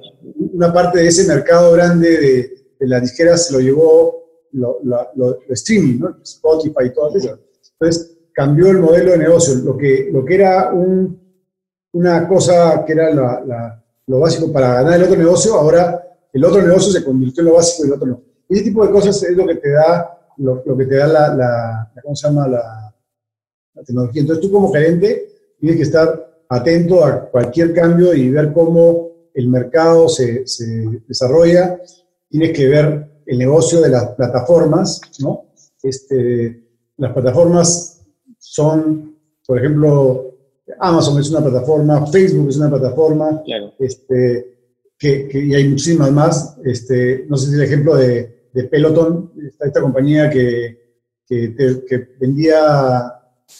una 0.53 0.73
parte 0.73 1.01
de 1.01 1.09
ese 1.09 1.27
mercado 1.27 1.73
grande 1.73 2.11
de, 2.11 2.57
de 2.79 2.87
la 2.87 3.01
disquera 3.01 3.37
se 3.37 3.53
lo 3.53 3.61
llevó 3.61 4.27
lo, 4.53 4.81
lo, 4.83 5.39
streaming, 5.51 5.99
¿no? 5.99 6.17
Spotify 6.23 6.87
y 6.87 6.95
todas 6.95 7.17
esas. 7.17 7.39
Entonces, 7.73 8.17
cambió 8.33 8.69
el 8.69 8.79
modelo 8.79 9.13
de 9.13 9.19
negocio. 9.19 9.55
Lo 9.57 9.77
que, 9.77 10.09
lo 10.13 10.25
que 10.25 10.35
era 10.35 10.73
un, 10.73 11.21
una 11.93 12.29
cosa 12.29 12.85
que 12.87 12.93
era 12.93 13.15
la, 13.15 13.85
lo 14.07 14.21
básico 14.21 14.53
para 14.53 14.75
ganar 14.75 14.95
el 14.95 15.05
otro 15.05 15.17
negocio, 15.17 15.55
ahora 15.55 16.06
el 16.37 16.45
otro 16.45 16.61
negocio 16.61 16.93
se 16.93 17.03
convirtió 17.03 17.41
en 17.41 17.49
lo 17.49 17.55
básico 17.55 17.85
y 17.85 17.89
el 17.89 17.95
otro 17.95 18.07
no. 18.09 18.23
Ese 18.47 18.65
tipo 18.65 18.87
de 18.87 18.93
cosas 18.93 19.23
es 19.23 19.35
lo 19.35 19.47
que 19.47 19.55
te 19.55 19.71
da, 19.71 20.19
lo, 20.37 20.63
lo 20.67 20.77
que 20.77 20.85
te 20.85 20.97
da 20.97 21.07
la, 21.07 21.35
la, 21.35 21.93
¿cómo 22.03 22.15
se 22.15 22.29
llama? 22.29 22.47
La, 22.47 22.95
la 23.75 23.83
tecnología. 23.83 24.21
Entonces, 24.21 24.43
tú 24.43 24.53
como 24.53 24.71
gerente 24.71 25.29
tienes 25.59 25.79
que 25.79 25.85
estar 25.85 26.43
atento 26.51 27.03
a 27.03 27.31
cualquier 27.31 27.73
cambio 27.73 28.13
y 28.13 28.29
ver 28.31 28.53
cómo 28.53 29.09
el 29.33 29.49
mercado 29.49 30.11
se, 30.11 30.47
se 30.47 31.03
desarrolla. 31.09 31.81
Tienes 32.29 32.53
que 32.53 32.69
ver 32.69 33.23
el 33.25 33.39
negocio 33.39 33.81
de 33.81 33.89
las 33.89 34.11
plataformas, 34.11 35.01
¿no? 35.21 35.47
Este, 35.83 36.63
las 36.99 37.15
plataformas 37.15 38.03
son, 38.39 39.17
por 39.47 39.59
ejemplo, 39.59 40.35
Amazon 40.81 41.19
es 41.19 41.31
una 41.31 41.41
plataforma, 41.41 42.07
Facebook 42.09 42.51
es 42.51 42.59
una 42.59 42.69
plataforma, 42.69 43.43
este, 43.79 44.56
que, 44.99 45.29
que, 45.29 45.45
y 45.45 45.55
hay 45.55 45.69
muchísimas 45.69 46.11
más. 46.13 46.57
Este, 46.65 47.27
no 47.29 47.37
sé 47.37 47.49
si 47.49 47.55
el 47.55 47.63
ejemplo 47.63 47.97
de, 47.97 48.49
de 48.53 48.65
Peloton, 48.65 49.33
esta, 49.47 49.67
esta 49.67 49.81
compañía 49.81 50.31
que, 50.31 51.03
que, 51.27 51.55
que, 51.89 52.09
vendía 52.19 53.13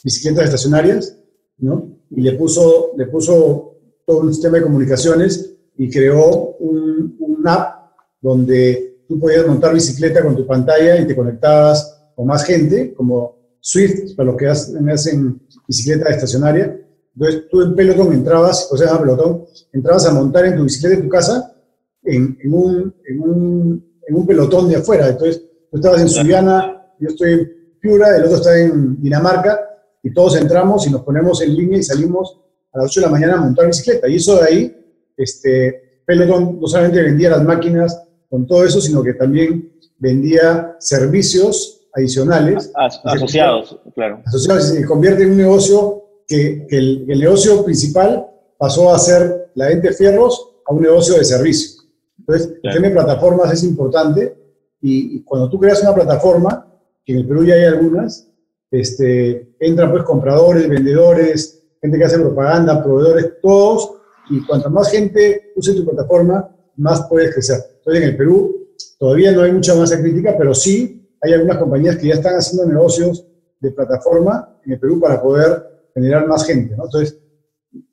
bicicletas 0.03 0.47
estacionarias, 0.47 1.19
¿no? 1.59 1.99
Y 2.11 2.21
le 2.23 2.33
puso, 2.33 2.93
le 2.97 3.07
puso 3.07 3.79
todo 4.07 4.21
un 4.21 4.33
sistema 4.33 4.59
de 4.59 4.63
comunicaciones 4.63 5.55
y 5.77 5.91
creó 5.91 6.57
un, 6.61 7.17
un 7.19 7.49
app 7.49 7.91
donde 8.21 9.03
tú 9.07 9.19
podías 9.19 9.47
montar 9.47 9.75
bicicleta 9.75 10.23
con 10.23 10.37
tu 10.37 10.47
pantalla 10.47 10.99
y 10.99 11.07
te 11.07 11.17
conectabas 11.17 12.11
con 12.15 12.27
más 12.27 12.45
gente, 12.45 12.95
como 12.95 13.37
Swift, 13.61 14.15
para 14.17 14.29
los 14.29 14.37
que 14.37 14.47
hacen 14.47 15.43
bicicleta 15.67 16.11
estacionaria. 16.11 16.81
Entonces 17.17 17.49
tú 17.51 17.63
en 17.63 17.75
Peloton 17.75 18.13
entrabas, 18.13 18.69
o 18.71 18.77
sea, 18.77 18.99
Peloton, 19.01 19.45
entrabas 19.73 20.07
a 20.07 20.13
montar 20.13 20.45
en 20.45 20.57
tu 20.57 20.65
bicicleta 20.65 20.97
en 20.97 21.03
tu 21.03 21.09
casa 21.09 21.57
en, 22.05 22.39
en, 22.43 22.55
un, 22.55 22.95
en, 23.09 23.21
un, 23.21 23.85
en 24.07 24.15
un 24.15 24.27
pelotón 24.27 24.69
de 24.69 24.77
afuera. 24.77 25.09
Entonces 25.09 25.43
tú 25.71 25.77
estabas 25.77 26.01
en 26.03 26.09
Subiana, 26.09 26.87
yo 27.01 27.09
estoy 27.09 27.33
en 27.33 27.53
Piura, 27.81 28.17
el 28.17 28.25
otro 28.25 28.37
está 28.37 28.59
en 28.59 29.01
Dinamarca, 29.01 29.61
y 30.03 30.13
todos 30.13 30.37
entramos 30.37 30.87
y 30.87 30.91
nos 30.91 31.03
ponemos 31.03 31.43
en 31.43 31.57
línea 31.57 31.79
y 31.79 31.83
salimos 31.83 32.41
a 32.73 32.79
las 32.79 32.87
8 32.91 33.01
de 33.01 33.07
la 33.07 33.13
mañana 33.13 33.35
a 33.35 33.41
montar 33.41 33.67
bicicleta. 33.67 34.09
Y 34.09 34.17
eso 34.17 34.37
de 34.37 34.45
ahí, 34.45 34.87
este, 35.17 36.01
Peloton 36.07 36.61
no 36.61 36.67
solamente 36.69 37.03
vendía 37.03 37.31
las 37.31 37.43
máquinas 37.43 38.03
con 38.29 38.47
todo 38.47 38.65
eso, 38.65 38.81
sino 38.81 39.03
que 39.03 39.15
también 39.15 39.73
vendía 39.99 40.77
servicios 40.79 41.89
adicionales. 41.93 42.71
asociados, 42.75 43.81
claro. 43.95 44.23
Asociados, 44.27 44.75
y 44.75 44.77
se 44.79 44.85
convierte 44.85 45.23
en 45.25 45.33
un 45.33 45.39
negocio 45.39 46.05
que, 46.27 46.67
el, 46.71 47.07
negocio 47.07 47.65
principal 47.65 48.27
pasó 48.59 48.93
a 48.93 48.99
ser 48.99 49.51
la 49.55 49.69
venta 49.69 49.89
de 49.89 49.95
fierros 49.95 50.57
a 50.67 50.73
un 50.73 50.83
negocio 50.83 51.17
de 51.17 51.25
servicio. 51.25 51.83
Entonces, 52.19 52.55
el 52.63 52.73
tema 52.73 52.89
de 52.89 52.95
plataformas 52.95 53.53
es 53.53 53.63
importante 53.63 54.37
y, 54.81 55.23
cuando 55.23 55.49
tú 55.49 55.59
creas 55.59 55.83
una 55.83 55.95
plataforma, 55.95 56.67
que 57.05 57.13
en 57.13 57.21
el 57.21 57.27
Perú 57.27 57.45
ya 57.45 57.55
hay 57.55 57.65
algunas, 57.65 58.29
este, 58.71 59.55
entran 59.61 59.93
pues 59.93 60.03
compradores, 60.03 60.69
vendedores, 60.69 61.63
gente 61.81 61.99
que 61.99 62.05
hace 62.05 62.19
propaganda, 62.19 62.83
proveedores, 62.83 63.41
todos, 63.41 63.93
y 64.29 64.45
cuanto 64.45 64.71
más 64.71 64.91
gente 64.91 65.53
use 65.55 65.73
tu 65.75 65.85
plataforma, 65.85 66.51
más 66.77 67.07
puedes 67.09 67.33
crecer. 67.33 67.59
Entonces, 67.79 68.03
en 68.03 68.09
el 68.09 68.17
Perú 68.17 68.67
todavía 68.99 69.33
no 69.33 69.43
hay 69.43 69.53
mucha 69.53 69.75
masa 69.75 70.01
crítica, 70.01 70.35
pero 70.37 70.55
sí 70.55 71.09
hay 71.21 71.33
algunas 71.33 71.59
compañías 71.59 71.97
que 71.97 72.09
ya 72.09 72.15
están 72.15 72.35
haciendo 72.35 72.67
negocios 72.67 73.27
de 73.61 73.71
plataforma 73.71 74.59
en 74.65 74.73
el 74.73 74.81
Perú 74.81 75.01
para 75.01 75.23
poder 75.23 75.76
generar 75.97 76.27
más 76.27 76.47
gente. 76.47 76.77
¿no? 76.77 76.85
Entonces, 76.85 77.19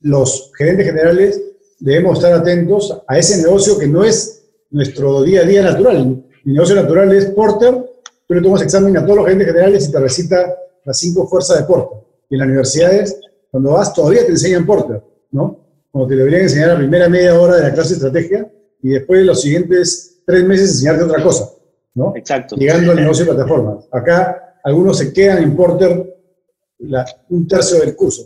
los 0.02 0.52
gerentes 0.58 0.86
generales 0.86 1.42
debemos 1.80 2.18
estar 2.18 2.34
atentos 2.34 3.02
a 3.08 3.18
ese 3.18 3.42
negocio 3.42 3.78
que 3.78 3.88
no 3.88 4.04
es 4.04 4.44
nuestro 4.72 5.24
día 5.24 5.42
a 5.42 5.46
día 5.46 5.64
natural. 5.64 6.26
Mi 6.44 6.54
negocio 6.54 6.76
natural 6.76 7.14
es 7.14 7.28
Porter, 7.28 7.74
tú 8.28 8.34
le 8.34 8.42
tomas 8.42 8.62
examen 8.62 8.98
a 8.98 9.04
todos 9.06 9.18
los 9.18 9.26
gerentes 9.26 9.48
generales 9.48 9.88
y 9.88 9.92
te 9.92 10.00
recita 10.00 10.54
las 10.84 11.00
cinco 11.00 11.28
fuerzas 11.28 11.60
de 11.60 11.64
Porter. 11.64 12.00
Y 12.30 12.36
en 12.36 12.40
las 12.40 12.48
universidades, 12.48 13.20
cuando 13.50 13.72
vas, 13.72 13.94
todavía 13.94 14.26
te 14.26 14.32
enseñan 14.32 14.66
Porter, 14.66 15.02
¿no? 15.32 15.60
Como 15.90 16.06
te 16.06 16.16
deberían 16.16 16.42
enseñar 16.42 16.70
la 16.70 16.78
primera 16.78 17.08
media 17.08 17.40
hora 17.40 17.56
de 17.56 17.64
la 17.64 17.74
clase 17.74 17.92
de 17.92 17.96
estrategia 17.96 18.52
y 18.82 18.90
después 18.90 19.26
los 19.26 19.42
siguientes 19.42 20.22
tres 20.26 20.44
meses 20.44 20.72
enseñarte 20.72 21.04
otra 21.04 21.24
cosa, 21.24 21.52
¿no? 21.94 22.14
Exacto. 22.18 22.58
Llegando 22.58 22.92
al 22.92 22.98
negocio 22.98 23.24
de 23.24 23.34
plataformas. 23.34 23.86
Acá 23.92 24.58
algunos 24.62 24.98
se 24.98 25.14
quedan 25.14 25.42
en 25.42 25.56
Porter 25.56 26.13
un 27.30 27.48
tercio 27.48 27.80
del 27.80 27.96
curso, 27.96 28.24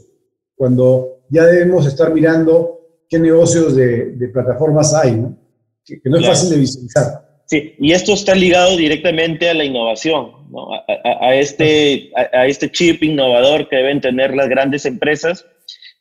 cuando 0.56 1.24
ya 1.30 1.46
debemos 1.46 1.86
estar 1.86 2.14
mirando 2.14 2.80
qué 3.10 3.20
negocios 3.20 3.76
de, 3.76 4.30
plataformas 4.34 4.94
hay, 4.94 5.12
¿no? 5.12 5.38
Que, 5.86 6.00
no 6.06 6.18
es 6.18 6.28
fácil 6.28 6.50
de 6.50 6.58
visualizar. 6.58 7.28
Sí, 7.46 7.76
y 7.80 7.94
esto 7.94 8.14
está 8.14 8.36
ligado 8.36 8.76
directamente 8.76 9.50
a 9.50 9.54
la 9.54 9.64
innovación, 9.64 10.52
¿no? 10.52 10.68
a, 10.74 11.34
este, 11.36 12.12
a, 12.14 12.46
este 12.46 12.70
chip 12.70 13.02
innovador 13.04 13.70
que 13.70 13.78
deben 13.78 14.02
tener 14.02 14.36
las 14.36 14.50
grandes 14.50 14.86
empresas 14.86 15.46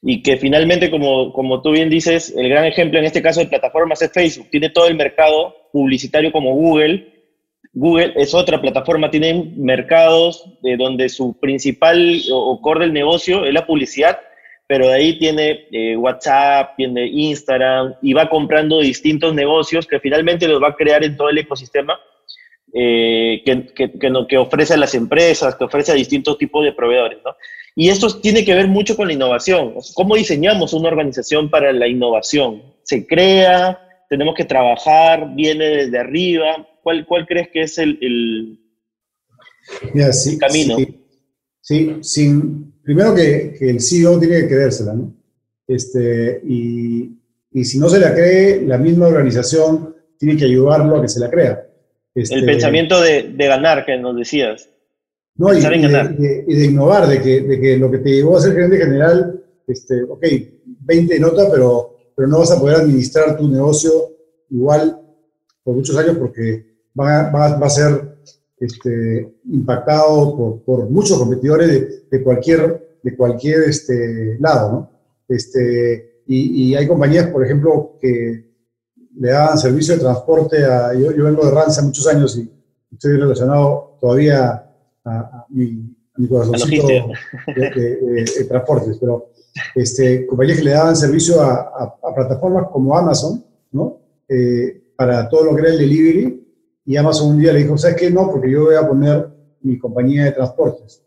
y 0.02 0.22
que 0.22 0.36
finalmente, 0.38 0.90
como, 0.90 1.32
como 1.32 1.62
tú 1.62 1.70
bien 1.70 1.88
dices, 1.88 2.34
el 2.36 2.48
gran 2.48 2.64
ejemplo 2.64 2.98
en 2.98 3.04
este 3.04 3.22
caso 3.22 3.40
de 3.40 3.46
plataformas 3.46 4.02
es 4.02 4.10
Facebook. 4.12 4.48
Tiene 4.50 4.70
todo 4.70 4.88
el 4.88 4.96
mercado 4.96 5.54
publicitario 5.72 6.32
como 6.32 6.54
Google. 6.54 7.15
Google 7.76 8.12
es 8.16 8.34
otra 8.34 8.60
plataforma, 8.60 9.10
tiene 9.10 9.52
mercados 9.56 10.44
de 10.62 10.76
donde 10.76 11.08
su 11.08 11.38
principal 11.38 12.20
o 12.32 12.60
core 12.60 12.80
del 12.80 12.92
negocio 12.92 13.44
es 13.44 13.54
la 13.54 13.66
publicidad 13.66 14.18
pero 14.66 14.88
de 14.88 14.94
ahí 14.94 15.18
tiene 15.18 15.66
eh, 15.70 15.96
WhatsApp, 15.96 16.76
tiene 16.76 17.06
Instagram 17.06 17.94
y 18.02 18.12
va 18.12 18.28
comprando 18.28 18.80
distintos 18.80 19.32
negocios 19.34 19.86
que 19.86 20.00
finalmente 20.00 20.48
los 20.48 20.62
va 20.62 20.68
a 20.68 20.76
crear 20.76 21.04
en 21.04 21.16
todo 21.16 21.28
el 21.28 21.38
ecosistema 21.38 21.98
eh, 22.74 23.42
que, 23.44 23.66
que, 23.74 23.92
que, 24.28 24.38
ofrece 24.38 24.74
a 24.74 24.76
las 24.76 24.94
empresas, 24.94 25.54
que 25.54 25.64
ofrece 25.64 25.92
a 25.92 25.94
distintos 25.94 26.36
tipos 26.36 26.64
de 26.64 26.72
proveedores. 26.72 27.18
¿no? 27.24 27.36
Y 27.76 27.90
esto 27.90 28.20
tiene 28.20 28.44
que 28.44 28.54
ver 28.54 28.66
mucho 28.66 28.96
con 28.96 29.06
la 29.06 29.14
innovación. 29.14 29.74
¿Cómo 29.94 30.16
diseñamos 30.16 30.72
una 30.72 30.88
organización 30.88 31.48
para 31.48 31.72
la 31.72 31.86
innovación? 31.86 32.62
¿Se 32.82 33.06
crea? 33.06 33.80
¿Tenemos 34.10 34.34
que 34.34 34.44
trabajar? 34.44 35.34
¿Viene 35.34 35.64
desde 35.64 35.98
arriba? 35.98 36.66
¿Cuál, 36.86 37.04
cuál 37.04 37.26
crees 37.26 37.48
que 37.52 37.62
es 37.62 37.78
el, 37.78 37.98
el, 38.00 38.60
camino? 40.38 40.76
Sí, 41.60 41.96
sin, 42.00 42.74
primero 42.80 43.12
que, 43.12 43.56
el 43.60 43.80
CEO 43.80 44.20
tiene 44.20 44.42
que 44.42 44.46
creérsela, 44.46 44.94
¿no? 44.94 45.12
Este, 45.66 46.40
y, 46.46 47.10
y, 47.50 47.64
si 47.64 47.80
no 47.80 47.88
se 47.88 47.98
la 47.98 48.14
cree, 48.14 48.62
la 48.62 48.78
misma 48.78 49.08
organización 49.08 49.96
tiene 50.16 50.36
que 50.36 50.44
ayudarlo 50.44 50.96
a 50.96 51.02
que 51.02 51.08
se 51.08 51.18
la 51.18 51.28
crea. 51.28 51.66
Este, 52.14 52.36
el 52.36 52.44
pensamiento 52.44 53.00
de, 53.00 53.32
de, 53.36 53.46
ganar 53.48 53.84
que 53.84 53.98
nos 53.98 54.16
decías. 54.16 54.68
No, 55.34 55.52
y, 55.52 55.60
de, 55.60 56.44
y, 56.46 56.54
de, 56.54 56.66
innovar, 56.66 57.08
de 57.08 57.20
que, 57.20 57.40
de 57.40 57.60
que 57.60 57.76
lo 57.78 57.90
que 57.90 57.98
te 57.98 58.10
llevó 58.10 58.36
a 58.36 58.42
ser 58.42 58.52
gerente 58.52 58.78
general, 58.78 59.42
este, 59.66 60.04
ok, 60.04 60.24
20 60.82 61.18
nota, 61.18 61.50
pero, 61.50 61.96
pero 62.14 62.28
no 62.28 62.38
vas 62.38 62.52
a 62.52 62.60
poder 62.60 62.76
administrar 62.76 63.36
tu 63.36 63.48
negocio 63.48 63.90
igual 64.50 65.00
por 65.64 65.74
muchos 65.74 65.96
años 65.96 66.16
porque 66.16 66.75
va, 66.98 67.30
va, 67.30 67.58
va 67.58 67.66
a 67.66 67.70
ser 67.70 68.16
este, 68.58 69.34
impactado 69.44 70.36
por, 70.36 70.62
por, 70.62 70.90
muchos 70.90 71.18
competidores 71.18 72.08
de, 72.10 72.22
cualquier, 72.22 72.98
de 73.02 73.16
cualquier 73.16 73.64
este, 73.64 74.38
lado, 74.40 74.72
¿no? 74.72 74.90
Este, 75.28 76.22
y, 76.26 76.70
y, 76.70 76.74
hay 76.74 76.88
compañías, 76.88 77.28
por 77.28 77.44
ejemplo, 77.44 77.96
que 78.00 78.46
le 79.18 79.30
daban 79.30 79.58
servicio 79.58 79.94
de 79.94 80.00
transporte 80.00 80.64
a... 80.64 80.92
Yo, 80.94 81.12
yo 81.12 81.24
vengo 81.24 81.44
de 81.44 81.50
Ranza 81.50 81.82
muchos 81.82 82.06
años 82.06 82.36
y 82.36 82.50
estoy 82.92 83.16
relacionado 83.16 83.96
todavía 84.00 84.64
a, 85.04 85.18
a 85.18 85.46
mi, 85.50 85.94
a 86.14 86.20
mi 86.20 86.28
corazoncito 86.28 86.86
de, 86.86 88.24
de, 88.36 88.44
transportes, 88.48 88.98
pero 88.98 89.30
este, 89.74 90.26
compañías 90.26 90.58
que 90.58 90.64
le 90.64 90.70
daban 90.72 90.96
servicio 90.96 91.40
a, 91.40 91.96
a 92.02 92.14
plataformas 92.14 92.68
como 92.72 92.96
Amazon, 92.96 93.44
¿no? 93.72 94.00
Eh, 94.28 94.82
para 94.96 95.28
todo 95.28 95.44
lo 95.44 95.54
que 95.54 95.62
era 95.62 95.70
el 95.70 95.78
delivery, 95.78 96.45
y 96.86 96.96
Amazon 96.96 97.30
un 97.30 97.40
día 97.40 97.52
le 97.52 97.64
dijo, 97.64 97.76
¿sabes 97.76 97.96
qué? 97.96 98.10
No, 98.10 98.30
porque 98.30 98.50
yo 98.50 98.66
voy 98.66 98.76
a 98.76 98.86
poner 98.86 99.28
mi 99.62 99.76
compañía 99.76 100.26
de 100.26 100.32
transportes. 100.32 101.02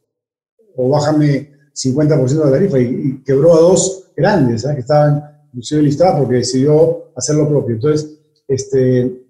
O 0.76 0.90
bájame 0.90 1.52
50% 1.74 2.28
de 2.28 2.46
la 2.46 2.52
tarifa. 2.52 2.80
Y, 2.80 3.24
quebró 3.24 3.56
a 3.56 3.62
dos 3.62 4.12
grandes, 4.16 4.64
¿sabes? 4.64 4.76
que 4.76 4.82
estaban 4.82 5.24
inclusive 5.48 5.82
listadas 5.82 6.20
porque 6.20 6.36
decidió 6.36 7.12
hacer 7.16 7.38
lo 7.38 7.48
propio. 7.48 7.76
Entonces, 7.76 8.20
este, 8.46 9.24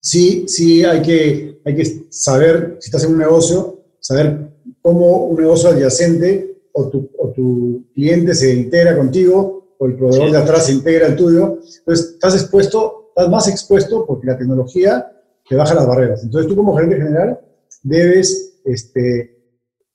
sí, 0.00 0.46
sí 0.48 0.84
hay 0.84 1.00
que, 1.00 1.60
hay 1.64 1.76
que 1.76 2.06
saber, 2.10 2.78
si 2.80 2.88
estás 2.88 3.04
en 3.04 3.12
un 3.12 3.18
negocio, 3.18 3.84
saber 4.00 4.50
cómo 4.80 5.26
un 5.26 5.40
negocio 5.40 5.70
adyacente 5.70 6.58
o 6.72 6.88
tu, 6.88 7.08
o 7.18 7.28
tu 7.28 7.84
cliente 7.94 8.34
se 8.34 8.52
integra 8.52 8.96
contigo 8.96 9.76
o 9.78 9.86
el 9.86 9.94
proveedor 9.94 10.32
de 10.32 10.38
atrás 10.38 10.66
se 10.66 10.72
integra 10.72 11.06
al 11.06 11.14
tuyo. 11.14 11.60
Entonces, 11.78 12.14
estás 12.14 12.34
expuesto, 12.34 13.10
estás 13.10 13.30
más 13.30 13.46
expuesto 13.46 14.04
porque 14.04 14.26
la 14.26 14.36
tecnología 14.36 15.06
te 15.48 15.56
baja 15.56 15.74
las 15.74 15.86
barreras. 15.86 16.22
Entonces 16.22 16.48
tú 16.48 16.56
como 16.56 16.76
gerente 16.76 16.96
general 16.96 17.40
debes 17.82 18.60
este, 18.64 19.38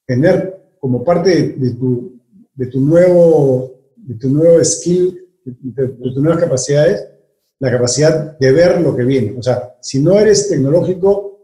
tener 0.06 0.76
como 0.80 1.04
parte 1.04 1.56
de, 1.58 1.72
tu, 1.72 2.20
de, 2.54 2.68
tu, 2.68 2.80
nuevo, 2.80 3.72
de 3.96 4.16
tu 4.16 4.30
nuevo 4.30 4.64
skill, 4.64 5.28
de, 5.44 5.88
tus 5.88 6.16
nuevas 6.18 6.40
capacidades, 6.40 7.08
la 7.60 7.72
capacidad 7.72 8.38
de 8.38 8.52
ver 8.52 8.80
lo 8.82 8.96
que 8.96 9.04
viene. 9.04 9.36
O 9.38 9.42
sea, 9.42 9.76
si 9.82 10.02
no 10.02 10.20
eres 10.20 10.50
tecnológico, 10.50 11.40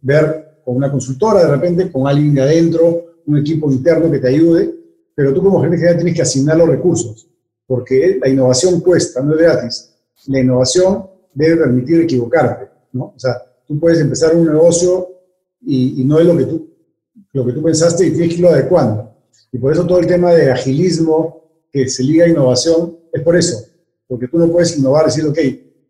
ver 0.00 0.60
con 0.64 0.76
una 0.76 0.90
consultora 0.90 1.44
de 1.44 1.50
repente, 1.50 1.90
con 1.90 2.06
alguien 2.06 2.34
de 2.34 2.42
adentro, 2.42 3.04
un 3.26 3.38
equipo 3.38 3.70
interno 3.70 4.10
que 4.10 4.18
te 4.18 4.28
ayude, 4.28 4.74
pero 5.14 5.32
tú 5.32 5.42
como 5.42 5.58
gerente 5.60 5.78
general 5.78 5.96
tienes 5.96 6.14
que 6.14 6.22
asignar 6.22 6.56
los 6.56 6.68
recursos, 6.68 7.28
porque 7.66 8.18
la 8.20 8.28
innovación 8.28 8.80
cuesta, 8.80 9.22
no 9.22 9.34
es 9.34 9.38
gratis. 9.38 9.94
La 10.26 10.40
innovación 10.40 11.06
debe 11.32 11.56
permitir 11.58 12.00
equivocarte. 12.02 12.69
¿No? 12.92 13.12
O 13.16 13.18
sea, 13.18 13.42
tú 13.66 13.78
puedes 13.78 14.00
empezar 14.00 14.34
un 14.34 14.46
negocio 14.46 15.08
y, 15.64 16.02
no 16.04 16.18
es 16.18 16.26
lo 16.26 16.36
que, 16.36 16.44
tú, 16.44 16.68
lo 17.32 17.46
que 17.46 17.52
tú 17.52 17.62
pensaste 17.62 18.06
y 18.06 18.10
tienes 18.10 18.30
que 18.30 18.34
irlo 18.36 18.50
adecuando. 18.50 19.14
Y 19.52 19.58
por 19.58 19.72
eso 19.72 19.86
todo 19.86 19.98
el 19.98 20.06
tema 20.06 20.32
de 20.32 20.50
agilismo 20.50 21.44
que 21.70 21.88
se 21.88 22.02
liga 22.02 22.24
a 22.24 22.28
innovación 22.28 22.98
es 23.12 23.22
por 23.22 23.36
eso, 23.36 23.64
porque 24.08 24.28
tú 24.28 24.38
no 24.38 24.50
puedes 24.50 24.76
innovar, 24.76 25.06
decir, 25.06 25.24
ok, 25.26 25.38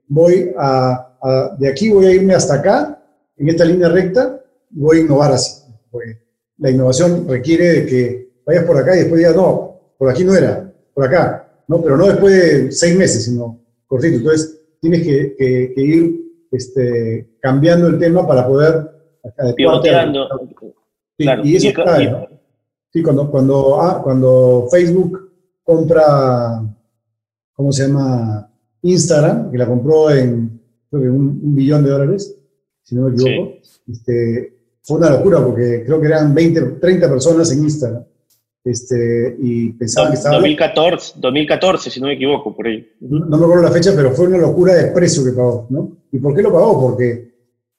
voy 0.09 0.53
a, 0.59 1.57
de 1.59 1.69
aquí 1.69 1.91
voy 1.91 2.07
a 2.07 2.15
irme 2.15 2.35
hasta 2.35 2.55
acá, 2.55 3.03
en 3.37 3.49
esta 3.49 3.65
línea 3.65 3.89
recta, 3.89 4.43
y 4.71 4.81
voy 4.81 4.99
a 4.99 5.01
innovar 5.01 5.33
así. 5.33 5.63
Porque 5.91 6.19
la 6.59 6.71
innovación 6.71 7.27
requiere 7.29 7.73
de 7.73 7.87
que 7.87 8.33
vayas 8.45 8.65
por 8.65 8.77
acá 8.77 8.95
y 8.95 9.01
después 9.01 9.19
digas, 9.19 9.37
no, 9.37 9.81
por 9.97 10.11
aquí 10.11 10.25
no 10.25 10.35
era, 10.35 10.71
por 10.93 11.05
acá, 11.05 11.63
¿no? 11.69 11.83
Pero 11.83 11.97
no 11.97 12.09
después 12.09 12.35
de 12.35 12.73
seis 12.73 12.97
meses, 12.97 13.25
sino 13.25 13.59
cortito. 13.87 14.17
Entonces, 14.17 14.61
tienes 14.81 15.03
que, 15.03 15.35
que 15.75 15.81
ir 15.81 16.30
este, 16.51 17.37
cambiando 17.41 17.89
el 17.89 17.99
tema 17.99 18.27
para 18.27 18.47
poder... 18.47 18.91
Pivoteando. 19.57 20.29
Sí, 21.19 21.27
y 21.45 21.57
eso 21.57 21.69
Sí, 22.93 23.03
cuando, 23.03 23.31
cuando, 23.31 23.81
ah, 23.81 24.01
cuando 24.03 24.67
Facebook 24.69 25.31
compra, 25.63 26.61
¿cómo 27.53 27.71
se 27.71 27.87
llama? 27.87 28.51
Instagram, 28.83 29.51
que 29.51 29.59
la 29.59 29.67
compró 29.67 30.11
en, 30.11 30.61
creo 30.91 31.03
que 31.03 31.09
un, 31.09 31.55
billón 31.55 31.85
de 31.85 31.91
dólares, 31.91 32.37
si 32.83 32.97
no 32.97 33.03
me 33.03 33.15
equivoco. 33.15 33.59
Este, 33.87 34.55
fue 34.83 34.99
una 34.99 35.11
locura 35.11 35.45
porque 35.45 35.85
creo 35.85 36.01
que 36.01 36.07
eran 36.07 36.35
20, 36.35 36.63
30 36.81 37.09
personas 37.09 37.53
en 37.53 37.63
Instagram. 37.63 38.05
Este, 38.65 39.37
y 39.39 39.73
pensaba 39.73 40.09
que 40.09 40.17
estaba... 40.17 40.37
2014, 40.37 41.15
2014, 41.17 41.91
si 41.91 42.01
no 42.01 42.09
me 42.09 42.15
equivoco, 42.15 42.55
por 42.55 42.67
ahí. 42.67 42.91
No, 43.01 43.25
me 43.27 43.45
acuerdo 43.45 43.63
la 43.63 43.71
fecha, 43.71 43.93
pero 43.95 44.11
fue 44.13 44.27
una 44.27 44.39
locura 44.39 44.75
de 44.75 44.91
precio 44.91 45.25
que 45.25 45.33
pagó, 45.33 45.67
¿no? 45.71 45.97
¿Y 46.13 46.19
por 46.19 46.35
qué 46.35 46.43
lo 46.43 46.53
pagó? 46.53 46.81
Porque 46.81 47.31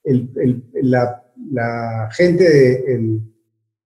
el, 0.03 0.29
el, 0.35 0.89
la, 0.89 1.23
la, 1.51 2.09
gente 2.11 2.43
de, 2.43 3.21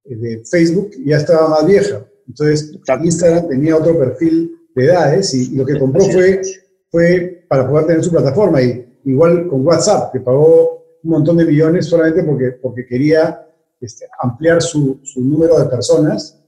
de, 0.06 0.44
Facebook 0.46 0.92
ya 1.06 1.18
estaba 1.18 1.50
más 1.50 1.66
vieja. 1.66 2.06
Entonces, 2.28 2.78
Instagram 3.04 3.48
tenía 3.50 3.78
otro 3.78 3.98
perfil 3.98 4.52
de 4.76 4.86
edades 4.86 5.34
y, 5.34 5.56
lo 5.56 5.66
que 5.66 5.80
compró 5.80 6.04
fue, 6.06 6.42
fue 6.90 7.46
para 7.48 7.68
poder 7.68 7.88
tener 7.88 8.04
su 8.04 8.12
plataforma. 8.12 8.62
Y, 8.62 8.86
igual 9.06 9.48
con 9.48 9.66
WhatsApp, 9.66 10.12
que 10.12 10.20
pagó 10.20 10.84
un 11.04 11.12
montón 11.12 11.38
de 11.38 11.46
millones 11.46 11.86
solamente 11.86 12.24
porque, 12.24 12.52
porque 12.54 12.86
quería 12.86 13.48
este, 13.80 14.06
ampliar 14.20 14.62
su, 14.62 15.00
su, 15.04 15.22
número 15.22 15.60
de 15.60 15.66
personas 15.66 16.42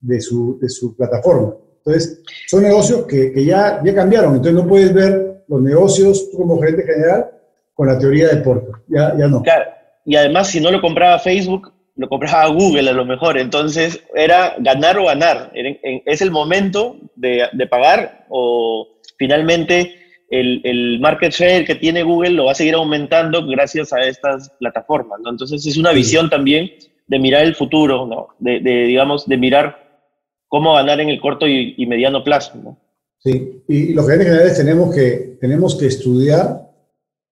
de 0.00 0.20
su, 0.20 0.58
de 0.60 0.68
su 0.68 0.94
plataforma. 0.96 1.56
Entonces, 1.84 2.22
son 2.48 2.62
negocios 2.62 3.04
que, 3.06 3.32
que, 3.32 3.44
ya, 3.44 3.82
ya 3.84 3.94
cambiaron. 3.94 4.36
Entonces, 4.36 4.54
no 4.54 4.68
puedes 4.68 4.94
ver 4.94 5.44
los 5.48 5.60
negocios 5.60 6.30
tú 6.30 6.38
como 6.38 6.58
gerente 6.60 6.84
general 6.84 7.33
con 7.74 7.88
la 7.88 7.98
teoría 7.98 8.28
de 8.28 8.36
Porto. 8.36 8.72
Ya, 8.88 9.14
ya 9.18 9.28
no. 9.28 9.42
Claro. 9.42 9.70
Y 10.04 10.16
además, 10.16 10.48
si 10.48 10.60
no 10.60 10.70
lo 10.70 10.80
compraba 10.80 11.18
Facebook, 11.18 11.72
lo 11.96 12.08
compraba 12.08 12.46
Google 12.52 12.90
a 12.90 12.92
lo 12.94 13.04
mejor. 13.04 13.38
Entonces, 13.38 14.02
era 14.14 14.54
ganar 14.58 14.98
o 14.98 15.06
ganar. 15.06 15.52
Es 15.54 16.22
el 16.22 16.30
momento 16.30 16.96
de, 17.16 17.48
de 17.52 17.66
pagar 17.66 18.26
o 18.28 18.88
finalmente 19.18 19.94
el, 20.30 20.60
el, 20.64 21.00
market 21.00 21.32
share 21.32 21.64
que 21.64 21.74
tiene 21.74 22.02
Google 22.02 22.30
lo 22.30 22.46
va 22.46 22.52
a 22.52 22.56
seguir 22.56 22.74
aumentando 22.74 23.46
gracias 23.46 23.92
a 23.92 24.00
estas 24.00 24.50
plataformas, 24.58 25.20
¿no? 25.22 25.30
Entonces 25.30 25.64
es 25.66 25.76
una 25.76 25.92
visión 25.92 26.28
también 26.28 26.70
de 27.06 27.18
mirar 27.18 27.44
el 27.44 27.54
futuro, 27.54 28.06
¿no? 28.06 28.28
De, 28.38 28.60
de 28.60 28.84
digamos, 28.84 29.28
de 29.28 29.36
mirar 29.36 30.02
cómo 30.48 30.74
ganar 30.74 31.00
en 31.00 31.10
el 31.10 31.20
corto 31.20 31.46
y, 31.46 31.74
y 31.76 31.86
mediano 31.86 32.24
plazo, 32.24 32.52
¿no? 32.56 32.78
Sí, 33.18 33.62
y, 33.68 33.92
los 33.94 34.06
gerentes 34.06 34.28
generales 34.28 34.56
tenemos 34.56 34.94
que, 34.94 35.38
tenemos 35.40 35.76
que 35.76 35.86
estudiar 35.86 36.63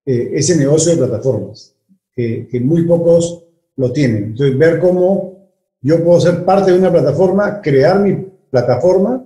eh, 0.04 0.30
ese 0.34 0.56
negocio 0.56 0.92
de 0.92 0.98
plataformas, 0.98 1.74
que, 2.14 2.48
que 2.50 2.60
muy 2.60 2.84
pocos 2.84 3.44
lo 3.76 3.92
tienen. 3.92 4.24
Entonces, 4.24 4.56
ver 4.58 4.78
cómo 4.80 5.32
yo 5.80 6.02
puedo 6.04 6.20
ser 6.20 6.44
parte 6.44 6.72
de 6.72 6.78
una 6.78 6.92
plataforma, 6.92 7.60
crear 7.60 7.98
mi 7.98 8.26
plataforma 8.50 9.24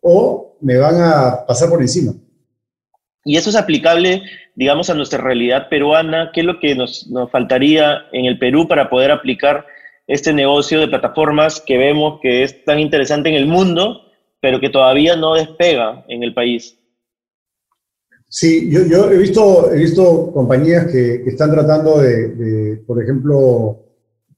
o 0.00 0.56
me 0.60 0.76
van 0.76 0.96
a 1.00 1.46
pasar 1.46 1.68
por 1.68 1.80
encima. 1.80 2.12
Y 3.24 3.36
eso 3.36 3.50
es 3.50 3.56
aplicable, 3.56 4.22
digamos, 4.56 4.90
a 4.90 4.94
nuestra 4.94 5.20
realidad 5.20 5.68
peruana. 5.68 6.30
¿Qué 6.32 6.40
es 6.40 6.46
lo 6.46 6.58
que 6.58 6.74
nos, 6.74 7.06
nos, 7.08 7.30
faltaría 7.30 8.06
en 8.12 8.24
el 8.24 8.38
Perú 8.38 8.66
para 8.66 8.90
poder 8.90 9.12
aplicar 9.12 9.64
este 10.08 10.32
negocio 10.32 10.80
de 10.80 10.88
plataformas 10.88 11.60
que 11.60 11.78
vemos 11.78 12.18
que 12.20 12.42
es 12.42 12.64
tan 12.64 12.80
interesante 12.80 13.28
en 13.28 13.36
el 13.36 13.46
mundo, 13.46 14.02
pero 14.40 14.58
que 14.58 14.70
todavía 14.70 15.14
no 15.14 15.34
despega 15.34 16.04
en 16.08 16.24
el 16.24 16.34
país? 16.34 16.76
Sí, 18.34 18.70
yo, 18.70 18.86
yo 18.86 19.10
he, 19.10 19.18
visto, 19.18 19.70
he 19.70 19.76
visto 19.76 20.32
compañías 20.32 20.86
que, 20.86 21.16
están 21.26 21.50
tratando 21.50 22.00
de, 22.00 22.82
por 22.86 23.02
ejemplo, 23.02 23.78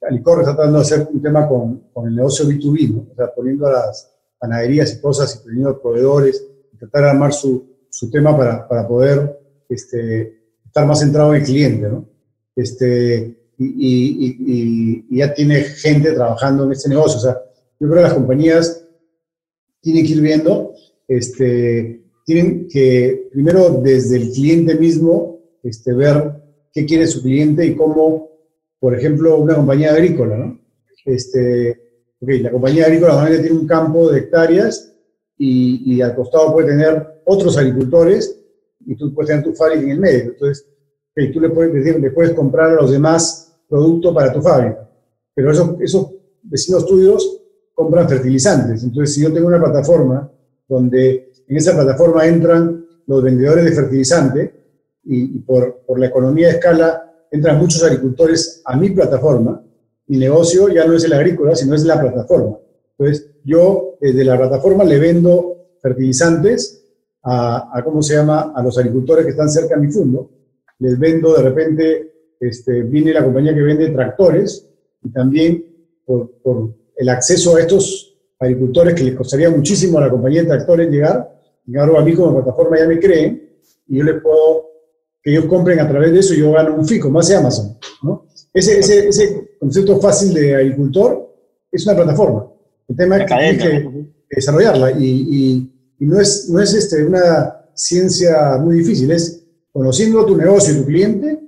Alicor 0.03 0.41
está 0.41 0.57
tratando 0.57 0.79
de 0.79 0.83
hacer 0.83 1.07
un 1.13 1.23
tema 1.23 1.47
con, 1.47 1.91
con 1.93 2.09
el 2.09 2.17
negocio 2.17 2.45
B2B, 2.45 2.93
¿no? 2.93 3.07
o 3.13 3.15
sea, 3.15 3.33
poniendo 3.33 3.69
a 3.69 3.71
las 3.71 4.13
panaderías 4.37 4.95
y 4.95 5.01
cosas 5.01 5.37
y 5.37 5.45
poniendo 5.45 5.81
proveedores, 5.81 6.45
tratar 6.77 7.05
de 7.05 7.11
armar 7.11 7.33
su, 7.33 7.65
su 7.89 8.11
tema 8.11 8.37
para, 8.37 8.67
para 8.67 8.89
poder 8.89 9.39
este, 9.69 10.41
estar 10.67 10.85
más 10.87 10.99
centrado 10.99 11.33
en 11.33 11.43
el 11.43 11.47
cliente, 11.47 11.89
¿no? 11.89 12.05
Este, 12.57 13.53
y, 13.57 13.65
y, 13.65 15.05
y, 15.09 15.19
ya 15.19 15.33
tiene 15.33 15.63
gente 15.63 16.11
trabajando 16.11 16.65
en 16.65 16.73
este 16.73 16.89
negocio. 16.89 17.19
O 17.19 17.23
sea, 17.23 17.41
yo 17.79 17.87
creo 17.87 17.95
que 17.95 18.09
las 18.09 18.15
compañías 18.15 18.85
tienen 19.81 20.05
que 20.05 20.13
ir 20.15 20.21
viendo, 20.21 20.75
este, 21.07 22.04
tienen 22.25 22.69
que 22.69 23.29
primero 23.33 23.81
desde 23.83 24.17
el 24.17 24.31
cliente 24.33 24.75
mismo 24.75 25.41
este, 25.63 25.93
ver 25.93 26.43
qué 26.73 26.85
quiere 26.85 27.07
su 27.07 27.23
cliente 27.23 27.65
y 27.65 27.77
cómo, 27.77 28.31
por 28.81 28.95
ejemplo, 28.95 29.37
una 29.39 29.55
compañía 29.55 29.93
agrícola, 29.93 30.37
¿no? 30.37 30.61
Este, 31.05 31.81
la 32.21 32.51
compañía 32.51 32.87
agrícola 32.87 33.13
normalmente 33.13 33.47
tiene 33.47 33.61
un 33.61 33.67
campo 33.67 34.11
de 34.11 34.21
hectáreas 34.21 34.95
y, 35.37 35.95
y, 35.95 36.01
al 36.01 36.15
costado 36.15 36.53
puede 36.53 36.69
tener 36.69 37.21
otros 37.25 37.59
agricultores 37.59 38.41
y 38.87 38.97
tú 38.97 39.13
puedes 39.15 39.29
tener 39.29 39.45
tu 39.45 39.53
fábrica 39.53 39.83
en 39.83 39.91
el 39.91 40.01
medio. 40.01 40.25
Entonces, 40.33 40.67
okay, 41.13 41.33
tú 41.33 41.41
le 41.41 41.51
puedes, 41.51 42.01
le 42.01 42.11
puedes 42.11 42.33
comprar 42.33 42.71
a 42.71 42.75
los 42.75 42.91
demás 42.91 43.55
productos 43.69 44.15
para 44.15 44.33
tu 44.33 44.41
fábrica, 44.41 44.89
pero 45.35 45.51
esos, 45.51 45.81
esos 45.81 46.11
vecinos 46.43 46.87
tuyos 46.87 47.43
compran 47.75 48.09
fertilizantes. 48.09 48.83
Entonces, 48.85 49.15
si 49.15 49.23
yo 49.23 49.33
tengo 49.33 49.49
una 49.49 49.63
plataforma 49.63 50.31
donde 50.69 51.31
en 51.49 51.57
esa 51.57 51.75
plataforma 51.75 52.27
entran 52.27 52.87
los 53.07 53.23
vendedores 53.23 53.65
de 53.65 53.73
fertilizante 53.73 54.55
y, 55.05 55.37
y 55.37 55.39
por, 55.41 55.83
por 55.87 55.99
la 55.99 56.07
economía 56.07 56.49
de 56.49 56.55
escala 56.55 57.13
entran 57.31 57.59
muchos 57.59 57.83
agricultores 57.83 58.63
a 58.65 58.77
mi 58.77 58.91
plataforma, 58.91 59.63
mi 60.07 60.19
negocio 60.19 60.69
ya 60.69 60.87
no 60.87 60.95
es 60.95 61.05
el 61.05 61.13
agrícola, 61.13 61.55
sino 61.55 61.75
es 61.75 61.85
la 61.85 62.01
plataforma. 62.01 62.59
Entonces, 62.97 63.31
yo 63.45 63.97
desde 64.01 64.25
la 64.25 64.37
plataforma 64.37 64.85
le 64.85 64.99
vendo 64.99 65.57
fertilizantes 65.83 66.85
a, 67.23 67.77
a, 67.77 67.83
¿cómo 67.83 68.03
se 68.03 68.15
llama?, 68.15 68.53
a 68.55 68.63
los 68.63 68.79
agricultores 68.79 69.25
que 69.25 69.33
están 69.33 69.51
cerca 69.51 69.75
de 69.75 69.87
mi 69.87 69.93
fondo. 69.93 70.31
Les 70.79 70.99
vendo 70.99 71.35
de 71.35 71.43
repente, 71.43 72.13
este, 72.39 72.83
viene 72.83 73.13
la 73.13 73.25
compañía 73.25 73.55
que 73.55 73.63
vende 73.63 73.91
tractores 73.91 74.69
y 75.03 75.11
también 75.11 75.65
por, 76.05 76.31
por 76.43 76.75
el 76.97 77.09
acceso 77.09 77.57
a 77.57 77.61
estos 77.61 78.17
agricultores 78.39 78.95
que 78.95 79.05
les 79.05 79.15
costaría 79.15 79.51
muchísimo 79.51 79.99
a 79.99 80.03
la 80.03 80.11
compañía 80.11 80.43
de 80.43 80.49
tractores 80.49 80.91
llegar, 80.91 81.34
llegar 81.67 81.97
a 81.97 82.03
mí 82.03 82.15
como 82.15 82.35
plataforma 82.35 82.79
ya 82.79 82.87
me 82.87 82.99
creen 82.99 83.51
y 83.87 83.99
yo 83.99 84.05
les 84.05 84.21
puedo, 84.21 84.71
que 85.23 85.31
ellos 85.31 85.47
compren 85.47 85.81
a 85.81 85.89
través 85.89 86.13
de 86.13 86.19
eso 86.21 86.35
yo 86.35 86.53
gano 86.53 86.75
un 86.75 86.87
fico, 86.87 87.11
más 87.11 87.29
de 87.29 87.37
Amazon, 87.37 87.79
¿no? 88.03 88.27
Ese, 88.53 88.79
ese, 88.79 89.09
ese 89.09 89.57
concepto 89.59 90.01
fácil 90.01 90.33
de 90.33 90.55
agricultor 90.55 91.35
es 91.73 91.85
una 91.87 91.97
plataforma. 91.97 92.47
El 92.89 92.97
tema 92.97 93.17
es 93.17 93.29
que 93.29 93.37
tienes 93.37 93.63
que 93.63 94.37
desarrollarla 94.37 94.93
y, 94.93 95.05
y, 95.05 95.73
y, 95.99 96.07
no 96.07 96.21
es, 96.21 96.49
no 96.49 96.61
es 96.61 96.73
este, 96.75 97.05
una 97.05 97.67
ciencia 97.75 98.59
muy 98.59 98.77
difícil, 98.77 99.11
es 99.11 99.45
conociendo 99.73 100.25
tu 100.25 100.37
negocio 100.37 100.73
y 100.73 100.79
tu 100.79 100.85
cliente, 100.85 101.41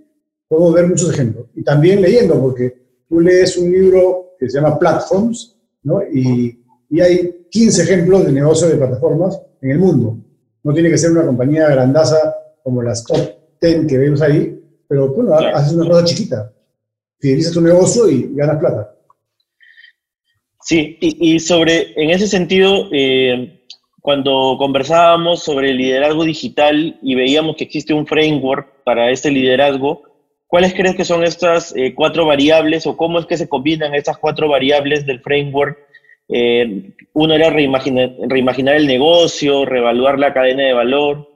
podemos 0.49 0.75
ver 0.75 0.89
muchos 0.89 1.11
ejemplos. 1.11 1.47
Y 1.55 1.63
también 1.63 2.01
leyendo, 2.01 2.41
porque 2.41 2.77
tú 3.09 3.21
lees 3.21 3.57
un 3.57 3.71
libro 3.71 4.35
que 4.39 4.51
se 4.51 4.59
llama 4.59 4.79
Platforms, 4.79 5.57
¿no? 5.85 6.03
Y, 6.03 6.61
y 6.91 7.01
hay 7.01 7.46
15 7.57 7.83
ejemplos 7.85 8.27
de 8.27 8.33
negocios 8.33 8.71
de 8.71 8.77
plataformas 8.77 9.41
en 9.63 9.71
el 9.71 9.79
mundo. 9.79 10.19
No 10.63 10.75
tiene 10.75 10.91
que 10.91 10.99
ser 10.99 11.13
una 11.13 11.25
compañía 11.25 11.67
grandaza 11.71 12.37
como 12.63 12.83
las 12.83 13.03
top 13.03 13.17
10 13.63 13.87
que 13.87 13.97
vemos 13.97 14.21
ahí, 14.21 14.61
pero 14.87 15.09
bueno, 15.09 15.35
haces 15.35 15.73
una 15.73 15.89
cosa 15.89 16.05
chiquita. 16.05 16.53
Fidelizas 17.19 17.55
tu 17.55 17.63
negocio 17.63 18.11
y 18.11 18.29
ganas 18.35 18.59
plata. 18.59 18.95
Sí, 20.61 20.99
y, 21.01 21.35
y, 21.35 21.41
sobre, 21.41 21.95
en 21.97 22.11
ese 22.11 22.29
sentido, 22.29 22.91
eh, 22.93 23.63
cuando 24.03 24.57
conversábamos 24.59 25.43
sobre 25.43 25.71
el 25.71 25.79
liderazgo 25.79 26.25
digital 26.25 26.99
y 27.01 27.15
veíamos 27.15 27.57
que 27.57 27.65
existe 27.65 27.95
un 27.95 28.07
framework 28.07 28.85
para 28.85 29.11
este 29.11 29.31
liderazgo, 29.31 30.03
¿cuáles 30.47 30.75
crees 30.75 30.95
que 30.95 31.07
son 31.07 31.25
estas 31.25 31.75
eh, 31.75 31.95
cuatro 31.95 32.27
variables 32.27 32.87
o 32.87 32.99
cómo 32.99 33.19
es 33.19 33.25
que 33.25 33.39
se 33.39 33.49
combinan 33.49 33.95
estas 33.95 34.19
cuatro 34.19 34.47
variables 34.47 35.07
del 35.07 35.21
framework? 35.21 35.86
Eh, 36.29 36.93
uno 37.13 37.35
era 37.35 37.51
reimaginar, 37.51 38.77
el 38.77 38.87
negocio, 38.87 39.65
reevaluar 39.65 40.19
la 40.19 40.35
cadena 40.35 40.65
de 40.65 40.73
valor. 40.73 41.29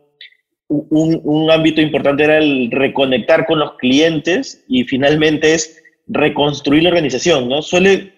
Un, 0.69 1.51
ámbito 1.51 1.81
importante 1.81 2.25
era 2.25 2.39
el 2.39 2.71
reconectar 2.71 3.45
con 3.47 3.59
los 3.59 3.75
clientes 3.75 4.65
y 4.69 4.85
finalmente 4.85 5.55
es 5.55 5.83
reconstruir 6.07 6.85
la 6.85 6.91
organización, 6.91 7.49
¿no? 7.49 7.61
Suele 7.61 8.13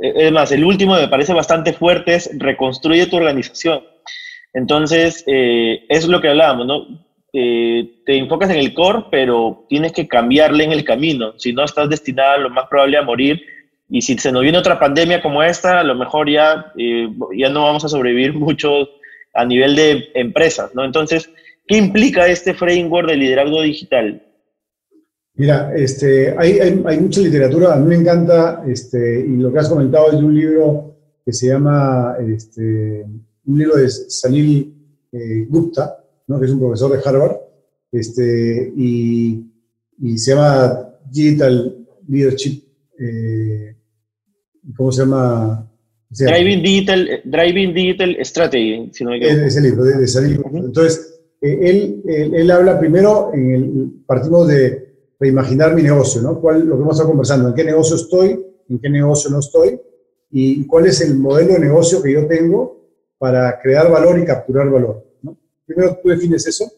es 0.00 0.32
más, 0.32 0.52
el 0.52 0.64
último 0.64 0.94
me 0.94 1.08
parece 1.08 1.32
bastante 1.32 1.72
fuerte, 1.72 2.14
es 2.14 2.30
reconstruye 2.38 3.06
tu 3.06 3.16
organización. 3.16 3.82
Entonces, 4.52 5.24
eh, 5.26 5.84
es 5.88 6.06
lo 6.06 6.20
que 6.20 6.28
hablábamos, 6.28 6.66
¿no? 6.66 6.86
Eh, 7.32 8.02
te 8.06 8.16
enfocas 8.16 8.50
en 8.50 8.58
el 8.58 8.72
core, 8.72 9.06
pero 9.10 9.66
tienes 9.68 9.92
que 9.92 10.06
cambiarle 10.06 10.64
en 10.64 10.72
el 10.72 10.84
camino. 10.84 11.36
Si 11.36 11.52
no, 11.52 11.64
estás 11.64 11.88
destinada 11.88 12.38
lo 12.38 12.50
más 12.50 12.68
probable 12.68 12.96
a 12.96 13.02
morir. 13.02 13.42
Y 13.88 14.02
si 14.02 14.16
se 14.18 14.32
nos 14.32 14.42
viene 14.42 14.58
otra 14.58 14.78
pandemia 14.78 15.22
como 15.22 15.42
esta, 15.42 15.80
a 15.80 15.84
lo 15.84 15.94
mejor 15.94 16.30
ya, 16.30 16.72
eh, 16.76 17.08
ya 17.36 17.48
no 17.50 17.64
vamos 17.64 17.84
a 17.84 17.88
sobrevivir 17.88 18.32
mucho 18.38 18.88
a 19.34 19.44
nivel 19.44 19.76
de 19.76 20.08
empresas, 20.14 20.74
¿no? 20.74 20.84
Entonces, 20.84 21.28
¿qué 21.66 21.76
implica 21.76 22.26
este 22.26 22.54
framework 22.54 23.08
de 23.08 23.16
liderazgo 23.16 23.62
digital? 23.62 24.22
Mira, 25.36 25.72
este, 25.74 26.32
hay, 26.38 26.60
hay, 26.60 27.00
mucha 27.00 27.20
literatura, 27.20 27.74
a 27.74 27.76
mí 27.76 27.88
me 27.88 27.96
encanta, 27.96 28.62
este, 28.68 29.20
y 29.20 29.36
lo 29.36 29.52
que 29.52 29.58
has 29.58 29.68
comentado 29.68 30.12
es 30.12 30.18
de 30.18 30.24
un 30.24 30.34
libro 30.34 30.96
que 31.24 31.32
se 31.32 31.48
llama, 31.48 32.14
este, 32.20 33.04
un 33.46 33.58
libro 33.58 33.76
de 33.76 33.90
Salil 33.90 34.72
eh, 35.10 35.46
Gupta, 35.48 35.98
¿no? 36.28 36.38
que 36.38 36.46
es 36.46 36.52
un 36.52 36.60
profesor 36.60 36.92
de 36.92 37.08
Harvard, 37.08 37.36
este, 37.90 38.72
y, 38.76 39.44
y 40.00 40.18
se 40.18 40.34
llama 40.34 40.88
Digital 41.10 41.84
Leadership, 42.06 42.62
eh, 43.00 43.73
¿cómo 44.76 44.92
se 44.92 45.02
llama? 45.02 45.70
O 46.10 46.14
sea, 46.14 46.28
Driving, 46.28 46.62
Digital, 46.62 47.20
Driving 47.24 47.74
Digital 47.74 48.16
Strategy, 48.20 48.90
si 48.92 49.04
no 49.04 49.10
me 49.10 49.16
equivoco. 49.18 49.46
Es 49.46 49.56
el 49.56 49.62
libro 49.64 49.84
de. 49.84 49.94
Uh 49.94 49.98
-huh. 49.98 50.64
Entonces, 50.66 51.20
eh, 51.40 51.58
él, 51.62 52.02
él, 52.06 52.34
él, 52.34 52.50
habla 52.50 52.78
primero, 52.78 53.30
en 53.34 53.54
el, 53.54 53.92
partimos 54.06 54.48
de 54.48 54.84
reimaginar 55.18 55.74
mi 55.74 55.82
negocio, 55.82 56.22
¿no? 56.22 56.40
¿Cuál, 56.40 56.66
lo 56.66 56.76
que 56.76 56.82
hemos 56.82 56.94
estado 56.94 57.10
conversando, 57.10 57.48
en 57.48 57.54
qué 57.54 57.64
negocio 57.64 57.96
estoy, 57.96 58.44
en 58.68 58.78
qué 58.78 58.88
negocio 58.88 59.30
no 59.30 59.40
estoy, 59.40 59.80
y 60.30 60.66
cuál 60.66 60.86
es 60.86 61.00
el 61.00 61.14
modelo 61.14 61.54
de 61.54 61.60
negocio 61.60 62.02
que 62.02 62.12
yo 62.12 62.26
tengo 62.26 62.88
para 63.18 63.58
crear 63.60 63.90
valor 63.90 64.18
y 64.18 64.24
capturar 64.24 64.68
valor. 64.68 65.04
¿no? 65.22 65.38
Primero 65.64 65.98
tú 66.02 66.08
defines 66.08 66.46
eso, 66.46 66.70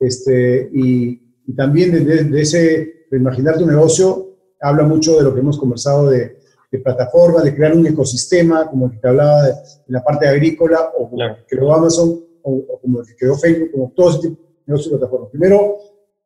este, 0.00 0.68
y, 0.72 1.20
y 1.46 1.54
también 1.54 1.92
de, 1.92 2.00
de, 2.00 2.24
de, 2.24 2.40
ese 2.40 3.06
reimaginar 3.10 3.56
tu 3.56 3.66
negocio 3.66 4.36
habla 4.60 4.82
mucho 4.82 5.16
de 5.16 5.22
lo 5.22 5.32
que 5.32 5.40
hemos 5.40 5.58
conversado 5.58 6.10
de 6.10 6.38
de 6.76 6.82
plataformas, 6.82 7.44
de 7.44 7.54
crear 7.54 7.72
un 7.72 7.86
ecosistema, 7.86 8.68
como 8.68 8.86
el 8.86 8.92
que 8.92 8.98
te 8.98 9.08
hablaba 9.08 9.42
de, 9.44 9.54
la 9.88 10.02
parte 10.02 10.26
agrícola, 10.26 10.90
o 10.98 11.08
como 11.08 11.22
el 11.22 11.36
que 11.36 11.56
creó 11.56 11.72
Amazon, 11.72 12.20
o, 12.42 12.80
como 12.80 13.00
el 13.00 13.06
que 13.06 13.14
creó 13.14 13.36
Facebook, 13.36 13.70
como 13.70 13.92
todo 13.94 14.10
ese 14.10 14.28
tipo 14.28 14.42
de 14.66 14.74
de 14.74 14.90
plataformas. 14.90 15.30
Primero, 15.30 15.76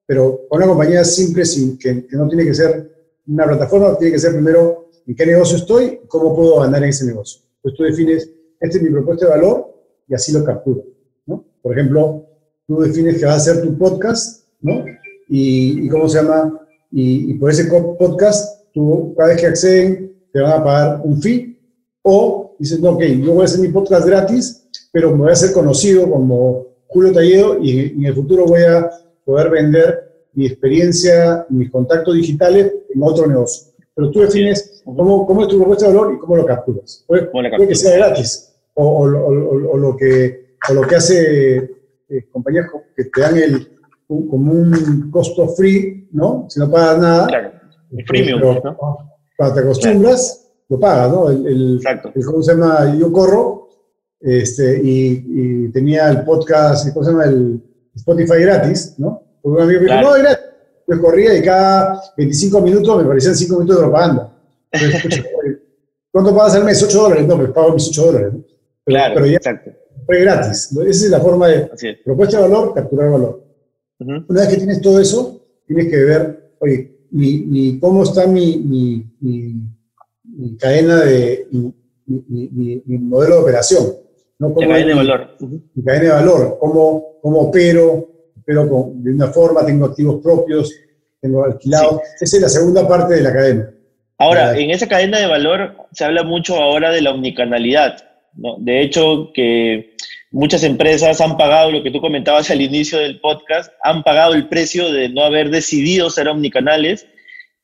pero 0.07 0.47
con 0.49 0.59
una 0.59 0.69
compañía 0.69 1.05
simple, 1.05 1.45
sin, 1.45 1.77
que, 1.77 2.07
que, 2.07 2.17
no 2.17 2.27
tiene 2.29 2.45
que 2.45 2.55
ser 2.55 2.91
una 3.27 3.45
plataforma, 3.45 3.99
tiene 3.99 4.13
que 4.13 4.19
ser 4.19 4.33
primero 4.33 4.89
en 5.07 5.15
qué 5.15 5.27
negocio 5.27 5.59
estoy, 5.59 6.01
cómo 6.09 6.35
puedo 6.35 6.61
ganar 6.61 6.83
en 6.83 6.89
ese 6.89 7.05
negocio. 7.05 7.43
Entonces 7.57 7.77
tú 7.77 7.85
defines, 7.85 8.31
este 8.61 8.79
es 8.79 8.83
mi 8.83 8.91
propuesta 8.91 9.27
de 9.27 9.33
valor, 9.33 9.75
y 10.09 10.15
así 10.15 10.33
lo 10.33 10.45
capturo. 10.45 10.83
¿no? 11.27 11.45
Por 11.61 11.79
ejemplo, 11.79 12.27
tú 12.67 12.81
defines 12.81 13.19
que 13.19 13.27
va 13.27 13.35
a 13.35 13.41
ser 13.41 13.61
tu 13.61 13.77
podcast, 13.77 14.47
¿no? 14.63 14.85
Y, 15.29 15.85
y 15.85 15.89
cómo 15.89 16.09
se 16.09 16.23
llama, 16.23 16.59
y, 16.91 17.33
y 17.33 17.35
por 17.35 17.51
ese 17.51 17.65
podcast, 17.65 18.59
tú 18.73 19.15
cada 19.17 19.31
vez 19.31 19.41
que 19.41 19.47
acceden, 19.47 20.09
te 20.38 20.42
van 20.42 20.61
a 20.61 20.64
pagar 20.64 21.01
un 21.03 21.20
fee, 21.20 21.59
o 22.03 22.55
dices, 22.61 22.79
no, 22.79 22.90
ok, 22.90 23.03
yo 23.03 23.33
voy 23.33 23.42
a 23.42 23.44
hacer 23.46 23.61
mi 23.61 23.68
podcast 23.68 24.07
gratis, 24.07 24.68
pero 24.92 25.11
me 25.11 25.22
voy 25.22 25.31
a 25.31 25.33
hacer 25.33 25.53
conocido 25.53 26.09
como 26.09 26.66
Julio 26.87 27.12
Talledo 27.12 27.59
y, 27.61 27.81
en 27.81 28.05
el 28.05 28.14
futuro 28.14 28.46
voy 28.46 28.62
a 28.62 28.88
poder 29.24 29.51
vender 29.51 30.12
mi 30.35 30.46
experiencia, 30.46 31.44
mis 31.48 31.72
contactos 31.72 32.14
digitales 32.14 32.72
en 32.94 33.03
otro 33.03 33.27
negocio. 33.27 33.72
Pero 33.96 34.12
tú 34.12 34.20
defines 34.20 34.81
cómo, 34.85 35.27
cómo 35.27 35.42
es 35.42 35.48
tu 35.48 35.57
propuesta 35.57 35.88
de 35.88 35.94
valor 35.96 36.14
y 36.14 36.18
cómo 36.18 36.37
lo 36.37 36.46
capturas. 36.46 37.05
Puede, 37.09 37.22
puede 37.24 37.66
que 37.66 37.74
sea 37.74 37.96
gratis 37.96 38.55
o, 38.74 38.85
o, 38.85 39.03
o, 39.03 39.77
lo, 39.77 39.96
que, 39.96 40.55
o 40.70 40.72
lo 40.72 40.83
que 40.83 40.94
hace 40.94 41.57
eh, 42.09 42.29
compañías 42.31 42.66
que 42.96 43.07
te 43.07 43.20
dan 43.20 43.37
el, 43.37 43.72
como 44.07 44.53
un 44.53 45.11
costo 45.11 45.48
free, 45.48 46.07
¿no? 46.12 46.46
Si 46.48 46.61
no 46.61 46.70
pagas 46.70 46.98
nada. 47.01 47.27
Claro, 47.27 47.51
el 47.90 48.05
premium, 48.05 48.40
¿no? 48.40 49.18
Cuando 49.38 49.55
te 49.55 49.61
acostumbras, 49.61 50.51
lo 50.68 50.81
pagas, 50.81 51.12
¿no? 51.12 51.31
El, 51.31 51.77
Exacto. 51.77 52.12
¿Cómo 52.27 52.42
se 52.42 52.53
llama? 52.53 52.92
Yo 52.98 53.12
corro 53.12 53.68
este, 54.20 54.81
y, 54.83 55.68
tenía 55.68 56.11
el 56.11 56.24
podcast, 56.24 56.92
¿cómo 56.92 57.05
se 57.05 57.12
llama? 57.12 57.24
El 57.24 57.62
Spotify 57.94 58.40
gratis, 58.40 58.94
¿no? 58.98 59.22
Porque 59.40 59.62
un 59.62 59.62
amigo 59.62 59.81
me 59.83 59.87
dijo, 59.87 60.01
no, 60.03 60.12
gratis. 60.14 60.44
Yo 60.88 61.01
corría 61.01 61.37
y 61.37 61.42
cada 61.42 62.03
25 62.16 62.61
minutos 62.62 62.96
me 62.96 63.09
parecían 63.09 63.37
5 63.37 63.55
minutos 63.55 63.77
de 63.77 63.83
propaganda. 63.83 64.37
¿Cuánto 66.11 66.35
pagas 66.35 66.55
al 66.57 66.64
mes? 66.64 66.83
8 66.83 66.98
dólares. 66.98 67.27
No, 67.27 67.37
pues 67.37 67.51
pago 67.51 67.74
mis 67.74 67.88
8 67.90 68.07
dólares. 68.07 68.33
Pero, 68.33 68.44
claro, 68.87 69.14
pero 69.14 69.27
ya 69.27 69.37
exacto. 69.37 69.70
fue 70.05 70.20
gratis. 70.20 70.72
Esa 70.72 71.05
es 71.05 71.11
la 71.11 71.20
forma 71.20 71.46
de 71.48 71.70
propuesta 72.05 72.38
de 72.38 72.42
valor, 72.48 72.74
capturar 72.74 73.11
valor. 73.11 73.44
Una 74.01 74.40
vez 74.40 74.48
que 74.48 74.57
tienes 74.57 74.81
todo 74.81 74.98
eso, 74.98 75.42
tienes 75.66 75.88
que 75.88 75.96
ver, 75.96 76.55
oye, 76.59 76.98
mi, 77.11 77.79
cómo 77.81 78.03
está 78.03 78.27
mi, 78.27 78.57
mi 80.38 80.57
cadena 80.57 81.01
de, 81.01 81.47
mi, 81.51 82.99
modelo 82.99 83.37
de 83.37 83.42
operación. 83.42 83.85
¿no? 84.38 84.55
¿Cómo 84.55 84.68
cadena 84.68 84.88
de 84.88 84.94
valor. 84.94 85.37
Mi 85.75 85.85
cadena 85.85 86.05
de 86.05 86.11
valor, 86.11 86.59
cómo, 86.61 87.18
cómo 87.21 87.40
opero, 87.42 88.09
pero 88.44 88.68
con, 88.68 89.03
de 89.03 89.12
una 89.12 89.29
forma, 89.29 89.66
tengo 89.66 89.87
activos 89.87 90.21
propios, 90.23 90.73
tengo 91.21 91.44
alquilados. 91.44 92.01
Esa 92.21 92.37
es 92.37 92.42
la 92.42 92.49
segunda 92.49 92.87
parte 92.87 93.14
de 93.14 93.23
la 93.23 93.33
cadena. 93.33 93.71
Ahora, 94.18 94.57
en 94.59 94.71
esa 94.71 94.88
cadena 94.88 95.18
de 95.18 95.27
valor 95.27 95.77
se 95.92 96.05
habla 96.05 96.25
mucho 96.25 96.57
ahora 96.57 96.90
de 96.90 97.03
la 97.03 97.12
omnicanalidad. 97.12 97.97
De 98.33 98.83
hecho, 98.83 99.31
que 99.35 99.95
muchas 100.31 100.62
empresas 100.64 101.21
han 101.21 101.37
pagado, 101.37 101.71
lo 101.71 101.83
que 101.83 101.91
tú 101.91 102.01
comentabas 102.01 102.51
al 102.51 102.61
inicio 102.61 102.99
del 102.99 103.21
podcast, 103.21 103.73
han 103.83 104.03
pagado 104.03 104.35
el 104.35 104.49
precio 104.49 104.93
de 104.93 105.09
no 105.09 105.23
haber 105.23 105.51
decidido 105.51 106.11
ser 106.11 106.29
omnicanales. 106.29 107.07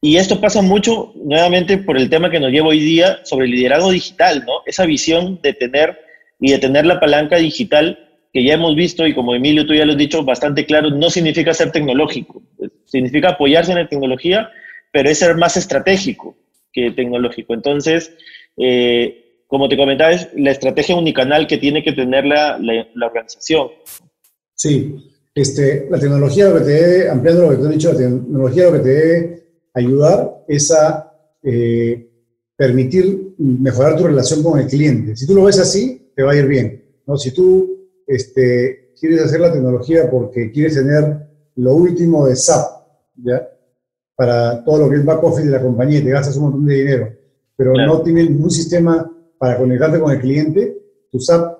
Y 0.01 0.17
esto 0.17 0.41
pasa 0.41 0.63
mucho, 0.63 1.13
nuevamente, 1.17 1.79
por 1.79 1.97
el 1.97 2.11
tema 2.11 2.31
que 2.31 2.41
nos 2.41 2.51
lleva 2.51 2.69
hoy 2.69 2.81
día 2.81 3.21
sobre 3.25 3.47
el 3.47 3.53
liderazgo 3.53 3.91
digital, 3.91 4.45
¿no? 4.47 4.55
Esa 4.67 4.85
visión 4.85 5.41
de 5.43 5.55
tener 5.55 5.99
y 6.41 6.53
de 6.53 6.59
tener 6.59 6.85
la 6.85 7.01
palanca 7.01 7.37
digital 7.37 7.99
que 8.33 8.43
ya 8.43 8.55
hemos 8.55 8.75
visto, 8.75 9.07
y 9.07 9.15
como 9.15 9.35
Emilio 9.35 9.65
tú 9.65 9.75
ya 9.75 9.85
lo 9.85 9.93
has 9.93 9.99
dicho 9.99 10.25
bastante 10.25 10.67
claro, 10.67 10.91
no 10.91 11.09
significa 11.09 11.55
ser 11.55 11.71
tecnológico, 11.71 12.43
significa 12.85 13.31
apoyarse 13.31 13.71
en 13.71 13.79
la 13.79 13.89
tecnología, 13.89 14.51
pero 14.91 15.09
es 15.09 15.21
ser 15.21 15.37
más 15.37 15.57
estratégico 15.57 16.37
que 16.73 16.91
tecnológico. 16.91 17.55
Entonces, 17.55 18.13
eh, 18.57 19.24
como 19.47 19.69
te 19.69 19.77
comentaba, 19.77 20.13
es 20.13 20.29
la 20.37 20.51
estrategia 20.51 20.97
unicanal 20.97 21.47
que 21.47 21.59
tiene 21.59 21.83
que 21.83 21.93
tener 21.93 22.25
la, 22.25 22.59
la, 22.59 23.07
organización. 23.07 23.69
Sí, 24.55 24.97
este, 25.35 25.87
la 25.91 25.99
tecnología 25.99 26.49
lo 26.49 26.59
que 26.59 26.65
te 26.65 26.71
debe, 26.71 27.11
ampliando 27.11 27.43
lo 27.43 27.51
que 27.51 27.57
te 27.57 27.65
he 27.65 27.73
dicho, 27.73 27.93
la 27.93 27.99
tecnología 27.99 28.65
lo 28.65 28.73
que 28.73 28.79
te 28.79 28.89
debe 28.89 29.43
ayudar 29.75 30.45
es 30.49 30.71
a 30.71 31.13
eh, 31.43 32.11
permitir 32.57 33.35
mejorar 33.39 33.97
tu 33.97 34.05
relación 34.05 34.43
con 34.43 34.59
el 34.59 34.67
cliente. 34.67 35.17
Si 35.17 35.27
tú 35.27 35.35
lo 35.35 35.45
ves 35.45 35.59
así, 35.59 36.11
te 36.15 36.23
va 36.23 36.33
a 36.33 36.37
ir 36.37 36.47
bien. 36.47 36.85
¿no? 37.07 37.17
Si 37.17 37.33
tú 37.33 37.89
este, 38.07 38.93
quieres 38.99 39.23
hacer 39.23 39.41
la 39.41 39.53
tecnología 39.53 40.11
porque 40.11 40.51
quieres 40.53 40.75
tener 40.75 41.29
lo 41.57 41.75
último 41.75 42.27
de 42.27 42.37
SAP, 42.37 42.67
¿ya? 43.17 43.49
para 44.17 44.65
todo 44.65 44.79
lo 44.79 44.91
que 44.91 44.97
es 44.97 45.05
back 45.05 45.23
office 45.25 45.47
de 45.47 45.53
la 45.53 45.63
compañía 45.63 45.99
y 45.99 46.05
te 46.05 46.11
gastas 46.11 46.37
un 46.37 46.45
montón 46.45 46.67
de 46.67 46.75
dinero, 46.75 47.13
pero 47.57 47.73
no 47.75 48.03
tienes 48.03 48.31
ningún 48.31 48.51
sistema 48.51 49.11
para 49.45 49.59
conectarte 49.59 50.01
con 50.01 50.11
el 50.11 50.21
cliente, 50.21 50.75
tu 51.13 51.21
SAP 51.21 51.59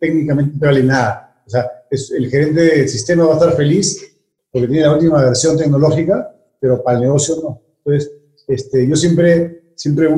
técnicamente 0.00 0.54
no 0.54 0.58
te 0.58 0.66
vale 0.66 0.82
nada. 0.82 1.40
O 1.46 1.48
sea, 1.48 1.70
el 1.88 2.28
gerente 2.28 2.60
del 2.62 2.88
sistema 2.88 3.26
va 3.26 3.34
a 3.34 3.38
estar 3.38 3.54
feliz 3.54 4.12
porque 4.50 4.66
tiene 4.66 4.82
la 4.82 4.94
última 4.94 5.22
versión 5.22 5.56
tecnológica, 5.56 6.34
pero 6.58 6.82
para 6.82 6.98
el 6.98 7.04
negocio 7.04 7.36
no. 7.40 7.62
Entonces, 7.78 8.12
este, 8.48 8.88
yo 8.88 8.96
siempre, 8.96 9.66
siempre 9.76 10.08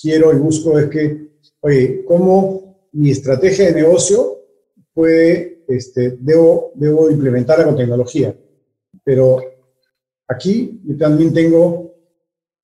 quiero 0.00 0.32
y 0.32 0.38
busco 0.38 0.78
es 0.78 0.86
que, 0.88 1.32
oye, 1.60 2.02
¿cómo 2.06 2.78
mi 2.92 3.10
estrategia 3.10 3.66
de 3.66 3.82
negocio 3.82 4.38
puede, 4.94 5.64
este, 5.68 6.16
debo, 6.18 6.72
debo 6.76 7.10
implementarla 7.10 7.66
con 7.66 7.76
tecnología? 7.76 8.34
Pero 9.04 9.38
aquí 10.26 10.80
yo 10.82 10.96
también 10.96 11.34
tengo 11.34 11.94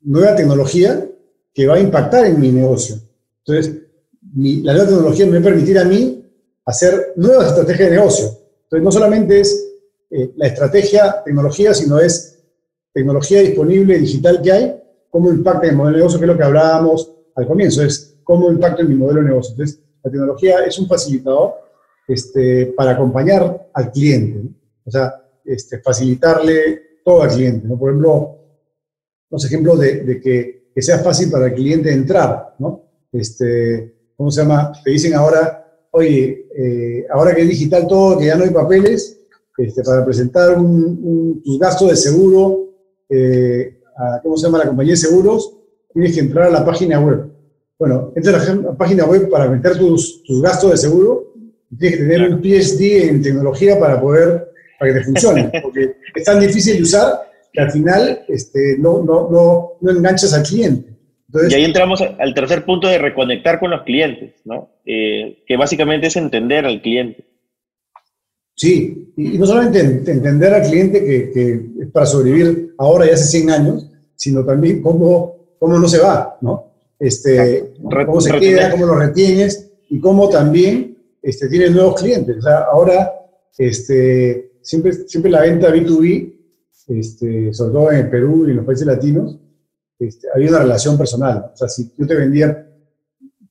nueva 0.00 0.34
tecnología 0.34 1.06
que 1.52 1.66
va 1.66 1.74
a 1.74 1.80
impactar 1.80 2.24
en 2.24 2.40
mi 2.40 2.50
negocio. 2.50 3.06
Entonces, 3.48 3.82
la 4.36 4.74
nueva 4.74 4.88
tecnología 4.88 5.26
me 5.26 5.32
va 5.32 5.38
a 5.38 5.42
permitir 5.42 5.78
a 5.78 5.84
mí 5.84 6.22
hacer 6.66 7.14
nuevas 7.16 7.48
estrategias 7.48 7.90
de 7.90 7.96
negocio. 7.96 8.26
Entonces, 8.64 8.84
no 8.84 8.92
solamente 8.92 9.40
es 9.40 9.68
eh, 10.10 10.32
la 10.36 10.48
estrategia, 10.48 11.22
tecnología, 11.24 11.72
sino 11.72 11.98
es 11.98 12.38
tecnología 12.92 13.40
disponible, 13.40 13.98
digital 13.98 14.42
que 14.42 14.52
hay, 14.52 14.82
cómo 15.08 15.30
impacta 15.30 15.66
en 15.66 15.70
el 15.70 15.76
modelo 15.76 15.92
de 15.92 15.98
negocio, 16.00 16.18
que 16.18 16.24
es 16.26 16.30
lo 16.30 16.36
que 16.36 16.44
hablábamos 16.44 17.10
al 17.36 17.46
comienzo, 17.46 17.82
es 17.82 18.18
cómo 18.22 18.50
impacta 18.50 18.82
en 18.82 18.90
mi 18.90 18.96
modelo 18.96 19.20
de 19.20 19.28
negocio. 19.28 19.52
Entonces, 19.52 19.80
la 20.02 20.10
tecnología 20.10 20.64
es 20.66 20.78
un 20.78 20.86
facilitador 20.86 21.54
este, 22.06 22.66
para 22.76 22.90
acompañar 22.90 23.70
al 23.72 23.90
cliente, 23.92 24.50
o 24.84 24.90
sea, 24.90 25.14
este, 25.44 25.78
facilitarle 25.80 27.00
todo 27.02 27.22
al 27.22 27.30
cliente. 27.30 27.66
¿no? 27.66 27.78
Por 27.78 27.90
ejemplo, 27.90 28.38
los 29.30 29.44
ejemplos 29.44 29.80
de, 29.80 30.20
que, 30.20 30.70
que, 30.74 30.82
sea 30.82 30.98
fácil 30.98 31.30
para 31.30 31.46
el 31.46 31.54
cliente 31.54 31.92
entrar, 31.92 32.54
¿no? 32.58 32.87
Este, 33.12 33.94
¿cómo 34.16 34.30
se 34.30 34.42
llama? 34.42 34.72
Te 34.84 34.90
dicen 34.90 35.14
ahora, 35.14 35.66
oye, 35.90 36.46
eh, 36.56 37.06
ahora 37.10 37.34
que 37.34 37.42
es 37.42 37.48
digital 37.48 37.86
todo, 37.86 38.18
que 38.18 38.26
ya 38.26 38.36
no 38.36 38.44
hay 38.44 38.50
papeles, 38.50 39.18
este, 39.56 39.82
para 39.82 40.04
presentar 40.04 40.58
un, 40.58 41.42
tus 41.44 41.58
gastos 41.58 41.90
de 41.90 41.96
seguro, 41.96 42.74
eh, 43.08 43.80
a, 43.96 44.20
¿cómo 44.22 44.36
se 44.36 44.46
llama 44.46 44.58
la 44.58 44.66
compañía 44.66 44.92
de 44.92 44.98
seguros? 44.98 45.56
Tienes 45.92 46.14
que 46.14 46.20
entrar 46.20 46.46
a 46.46 46.50
la 46.50 46.64
página 46.64 47.00
web. 47.00 47.30
Bueno, 47.78 48.12
entra 48.14 48.40
a 48.40 48.54
la 48.54 48.76
página 48.76 49.04
web 49.04 49.28
para 49.30 49.48
meter 49.48 49.78
tus, 49.78 50.22
tus 50.24 50.42
gastos 50.42 50.72
de 50.72 50.76
seguro, 50.76 51.32
tienes 51.76 51.98
que 51.98 52.04
tener 52.04 52.32
un 52.32 52.40
PhD 52.40 53.08
en 53.08 53.22
tecnología 53.22 53.78
para 53.78 54.00
poder, 54.00 54.48
para 54.78 54.92
que 54.92 54.98
te 54.98 55.04
funcione, 55.04 55.50
porque 55.62 55.96
es 56.14 56.24
tan 56.24 56.40
difícil 56.40 56.76
de 56.76 56.82
usar 56.82 57.20
que 57.52 57.60
al 57.60 57.70
final 57.70 58.24
este, 58.28 58.76
no, 58.78 59.02
no, 59.02 59.30
no, 59.30 59.72
no 59.80 59.90
enganchas 59.90 60.34
al 60.34 60.42
cliente 60.42 60.97
y 61.50 61.54
ahí 61.54 61.64
entramos 61.64 62.00
al 62.00 62.34
tercer 62.34 62.64
punto 62.64 62.88
de 62.88 62.98
reconectar 62.98 63.60
con 63.60 63.70
los 63.70 63.82
clientes, 63.82 64.34
¿no? 64.44 64.70
Eh, 64.84 65.44
que 65.46 65.56
básicamente 65.56 66.06
es 66.06 66.16
entender 66.16 66.64
al 66.64 66.80
cliente. 66.80 67.24
Sí, 68.54 69.12
y 69.16 69.38
no 69.38 69.46
solamente 69.46 69.80
entender 69.80 70.52
al 70.52 70.68
cliente 70.68 71.04
que, 71.04 71.30
que, 71.30 71.82
es 71.82 71.90
para 71.92 72.06
sobrevivir 72.06 72.74
ahora 72.78 73.06
y 73.06 73.10
hace 73.10 73.38
100 73.38 73.50
años, 73.50 73.90
sino 74.16 74.44
también 74.44 74.82
cómo, 74.82 75.54
cómo 75.58 75.78
no 75.78 75.86
se 75.86 75.98
va, 75.98 76.38
¿no? 76.40 76.72
Este, 76.98 77.74
cómo 77.80 78.20
se 78.20 78.32
queda, 78.40 78.70
cómo 78.72 78.86
lo 78.86 78.94
retienes 78.96 79.70
y 79.88 80.00
cómo 80.00 80.28
también 80.28 80.98
este, 81.22 81.48
tienes 81.48 81.70
nuevos 81.70 82.00
clientes. 82.00 82.38
O 82.38 82.42
sea, 82.42 82.64
ahora 82.72 83.12
este, 83.56 84.52
siempre, 84.62 84.92
siempre 84.92 85.30
la 85.30 85.42
venta 85.42 85.72
B2B, 85.72 86.32
este, 86.88 87.52
sobre 87.52 87.72
todo 87.72 87.92
en 87.92 87.98
el 87.98 88.10
Perú 88.10 88.46
y 88.46 88.50
en 88.50 88.56
los 88.56 88.66
países 88.66 88.86
latinos, 88.86 89.38
este, 89.98 90.28
había 90.34 90.50
una 90.50 90.60
relación 90.60 90.96
personal. 90.96 91.50
O 91.52 91.56
sea, 91.56 91.68
si 91.68 91.92
yo 91.96 92.06
te 92.06 92.14
vendía 92.14 92.66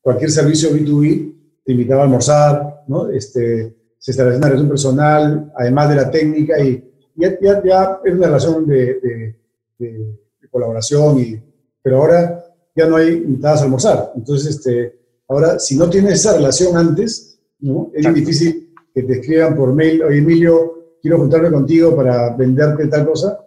cualquier 0.02 0.32
servicio 0.32 0.72
B2B, 0.72 1.34
te 1.66 1.72
invitaba 1.72 2.02
a 2.02 2.04
almorzar, 2.06 2.84
¿no? 2.88 3.10
Este, 3.10 3.76
se 3.98 4.12
establecía 4.12 4.38
una 4.38 4.48
relación 4.48 4.70
personal, 4.70 5.54
además 5.56 5.90
de 5.90 5.96
la 5.96 6.10
técnica, 6.10 6.60
y 6.64 6.84
ya, 7.16 7.38
ya, 7.42 7.62
era 8.06 8.16
una 8.16 8.28
relación 8.28 8.66
de, 8.66 9.36
de, 9.78 10.20
colaboración, 10.50 11.20
y, 11.20 11.42
pero 11.82 11.98
ahora 11.98 12.44
ya 12.76 12.88
no 12.88 12.96
hay 12.96 13.10
invitadas 13.10 13.62
a 13.62 13.64
almorzar. 13.66 14.14
Entonces, 14.16 14.56
este, 14.56 15.00
ahora, 15.28 15.60
si 15.60 15.76
no 15.76 15.90
tienes 15.90 16.14
esa 16.14 16.38
relación 16.38 16.78
antes, 16.78 17.40
¿no? 17.60 17.92
es 17.94 18.14
difícil 18.14 18.74
que 18.94 19.04
te 19.04 19.20
escriban 19.20 19.56
por 19.56 19.74
mail, 19.74 20.04
oye 20.04 20.20
Emilio, 20.20 20.96
quiero 21.02 21.18
juntarme 21.18 21.52
contigo 21.52 21.96
para 21.96 22.36
venderte 22.36 22.88
tal 22.88 23.06
cosa. 23.06 23.40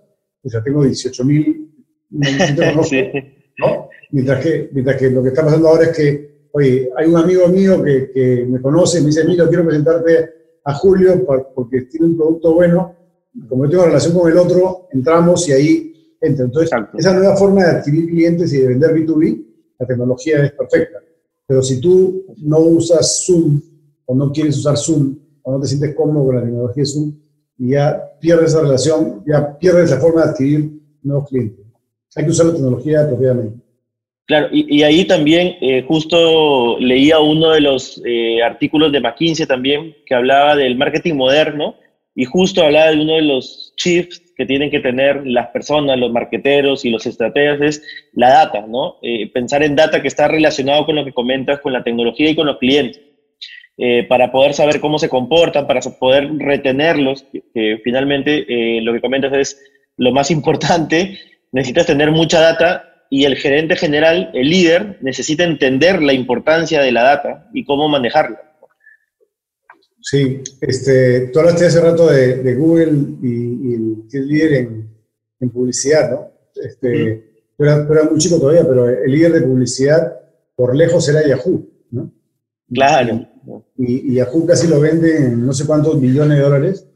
O 0.43 0.49
sea, 0.49 0.63
tengo 0.63 0.85
18 0.85 1.25
mil, 1.25 1.70
¿no? 3.59 3.89
Mientras 4.11 4.43
que, 4.43 4.71
mientras 4.73 4.97
que 4.97 5.11
lo 5.11 5.23
que 5.23 5.29
está 5.29 5.45
pasando 5.45 5.69
ahora 5.69 5.85
es 5.85 5.97
que, 5.97 6.49
oye, 6.53 6.91
hay 6.97 7.07
un 7.09 7.17
amigo 7.17 7.47
mío 7.49 7.83
que, 7.83 8.11
que 8.13 8.47
me 8.49 8.61
conoce, 8.61 9.01
me 9.01 9.07
dice, 9.07 9.23
Emilio, 9.23 9.49
quiero 9.49 9.65
presentarte 9.65 10.31
a 10.65 10.75
Julio 10.75 11.25
porque 11.55 11.83
tiene 11.83 12.07
un 12.07 12.17
producto 12.17 12.55
bueno, 12.55 12.97
como 13.49 13.65
yo 13.65 13.71
tengo 13.71 13.85
relación 13.87 14.19
con 14.19 14.31
el 14.31 14.39
otro, 14.39 14.89
entramos 14.93 15.49
y 15.49 15.53
ahí 15.53 16.17
entra. 16.21 16.45
Entonces, 16.45 16.71
esa 16.99 17.15
nueva 17.15 17.37
forma 17.37 17.65
de 17.65 17.71
adquirir 17.71 18.09
clientes 18.09 18.53
y 18.53 18.59
de 18.59 18.69
vender 18.69 18.95
B2B, 18.95 19.47
la 19.79 19.87
tecnología 19.87 20.45
es 20.45 20.53
perfecta. 20.53 20.99
Pero 21.47 21.63
si 21.63 21.81
tú 21.81 22.27
no 22.39 22.59
usas 22.61 23.25
Zoom 23.27 23.61
o 24.07 24.15
no 24.15 24.33
quieres 24.33 24.59
usar 24.59 24.77
Zoom 24.77 25.17
o 25.43 25.53
no 25.53 25.61
te 25.61 25.69
sientes 25.69 25.95
cómodo 25.95 26.27
con 26.27 26.37
la 26.37 26.43
tecnología 26.43 26.85
Zoom, 26.85 27.15
y 27.59 27.71
ya 27.71 28.17
pierdes 28.21 28.51
esa 28.51 28.63
relación, 28.63 29.23
ya 29.27 29.59
pierdes 29.59 29.91
la 29.91 29.99
forma 29.99 30.25
de 30.25 30.31
adquirir 30.31 30.81
nuevos 31.03 31.29
clientes. 31.29 31.67
Hay 32.17 32.25
que 32.25 32.31
usar 32.31 32.47
la 32.47 32.53
tecnología 32.53 33.03
apropiadamente. 33.03 33.71
Claro, 34.31 34.49
y, 34.53 34.85
ahí 34.85 35.05
también 35.07 35.57
eh, 35.61 35.83
justo 35.89 36.79
leía 36.79 37.19
uno 37.19 37.51
de 37.51 37.61
los 37.61 38.01
eh, 38.07 38.41
artículos 38.45 38.93
de 38.93 39.01
McKinsey 39.01 39.45
también 39.45 39.97
que 40.07 40.15
hablaba 40.15 40.55
del 40.55 40.77
marketing 40.77 41.15
moderno 41.15 41.75
y 42.15 42.27
justo 42.27 42.63
hablaba 42.63 42.93
de 42.93 43.01
uno 43.01 43.15
de 43.15 43.23
los 43.23 43.75
chiefs 43.77 44.23
que 44.37 44.47
tienen 44.47 44.71
que 44.71 44.79
tener 44.79 45.27
las 45.27 45.49
personas, 45.49 45.99
los 45.99 46.13
marqueteros 46.13 46.85
y 46.85 46.91
los 46.91 47.07
estrategas 47.07 47.61
es 47.61 47.83
la 48.13 48.31
data, 48.31 48.65
¿no? 48.69 48.99
Eh, 49.03 49.29
pensar 49.33 49.65
en 49.65 49.75
data 49.75 50.01
que 50.01 50.07
está 50.07 50.29
relacionado 50.29 50.87
con 50.87 50.95
lo 50.95 51.05
que 51.05 51.13
comentas, 51.13 51.59
con 51.59 51.73
la 51.73 51.83
tecnología 51.83 52.31
y 52.31 52.37
con 52.37 52.47
los 52.47 52.59
clientes, 52.59 53.01
para 54.09 54.31
poder 54.31 54.53
saber 54.53 54.79
cómo 54.79 54.99
se 54.99 55.09
comportan, 55.09 55.67
para 55.67 55.81
poder 55.99 56.31
retenerlos, 56.37 57.25
que 57.33 57.81
finalmente 57.83 58.45
lo 58.83 58.93
que 58.93 59.01
comentas 59.01 59.33
es 59.33 59.59
lo 59.97 60.13
más 60.13 60.31
importante, 60.39 61.19
necesitas 61.53 61.87
tener 61.87 62.11
mucha 62.11 62.41
data 62.41 62.91
y 63.11 63.25
el 63.25 63.37
gerente 63.37 63.77
general, 63.77 64.31
el 64.35 64.49
líder, 64.49 64.99
necesita 65.03 65.45
entender 65.45 66.01
la 66.01 66.13
importancia 66.13 66.81
de 66.81 66.93
la 66.93 67.03
data 67.03 67.49
y 67.53 67.65
cómo 67.65 67.89
manejarla. 67.89 68.41
Sí, 70.01 70.41
este, 70.61 71.29
tú 71.29 71.41
hablaste 71.41 71.67
hace 71.67 71.81
rato 71.81 72.07
de, 72.07 72.55
Google 72.55 72.93
y, 73.23 73.75
el 74.13 74.29
líder 74.29 74.53
en, 75.41 75.51
publicidad, 75.51 76.11
¿no? 76.11 76.31
Este, 76.55 77.25
tú, 77.57 77.65
eras, 77.65 78.11
muy 78.11 78.19
chico 78.19 78.39
todavía, 78.39 78.67
pero 78.67 78.89
el 78.89 79.11
líder 79.11 79.33
de 79.33 79.43
publicidad 79.43 80.21
por 80.55 80.77
lejos 80.77 81.09
era 81.09 81.27
Yahoo, 81.27 81.69
¿no? 81.91 82.13
Claro. 82.73 83.27
Y, 83.77 84.15
Yahoo 84.15 84.47
casi 84.47 84.69
lo 84.69 84.81
vende 84.81 85.17
en 85.17 85.45
no 85.45 85.53
sé 85.53 85.67
cuántos 85.67 86.01
millones 86.01 86.39
de 86.39 86.45
dólares, 86.45 86.87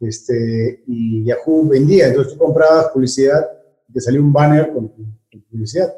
este, 0.00 0.82
y 0.86 1.24
Yahoo 1.24 1.68
vendía, 1.68 2.08
entonces 2.08 2.34
tú 2.34 2.38
comprabas 2.38 2.88
publicidad, 2.88 3.48
te 3.92 4.00
salía 4.00 4.20
un 4.20 4.32
banner 4.32 4.72
con 4.72 4.92
publicidad. 5.50 5.92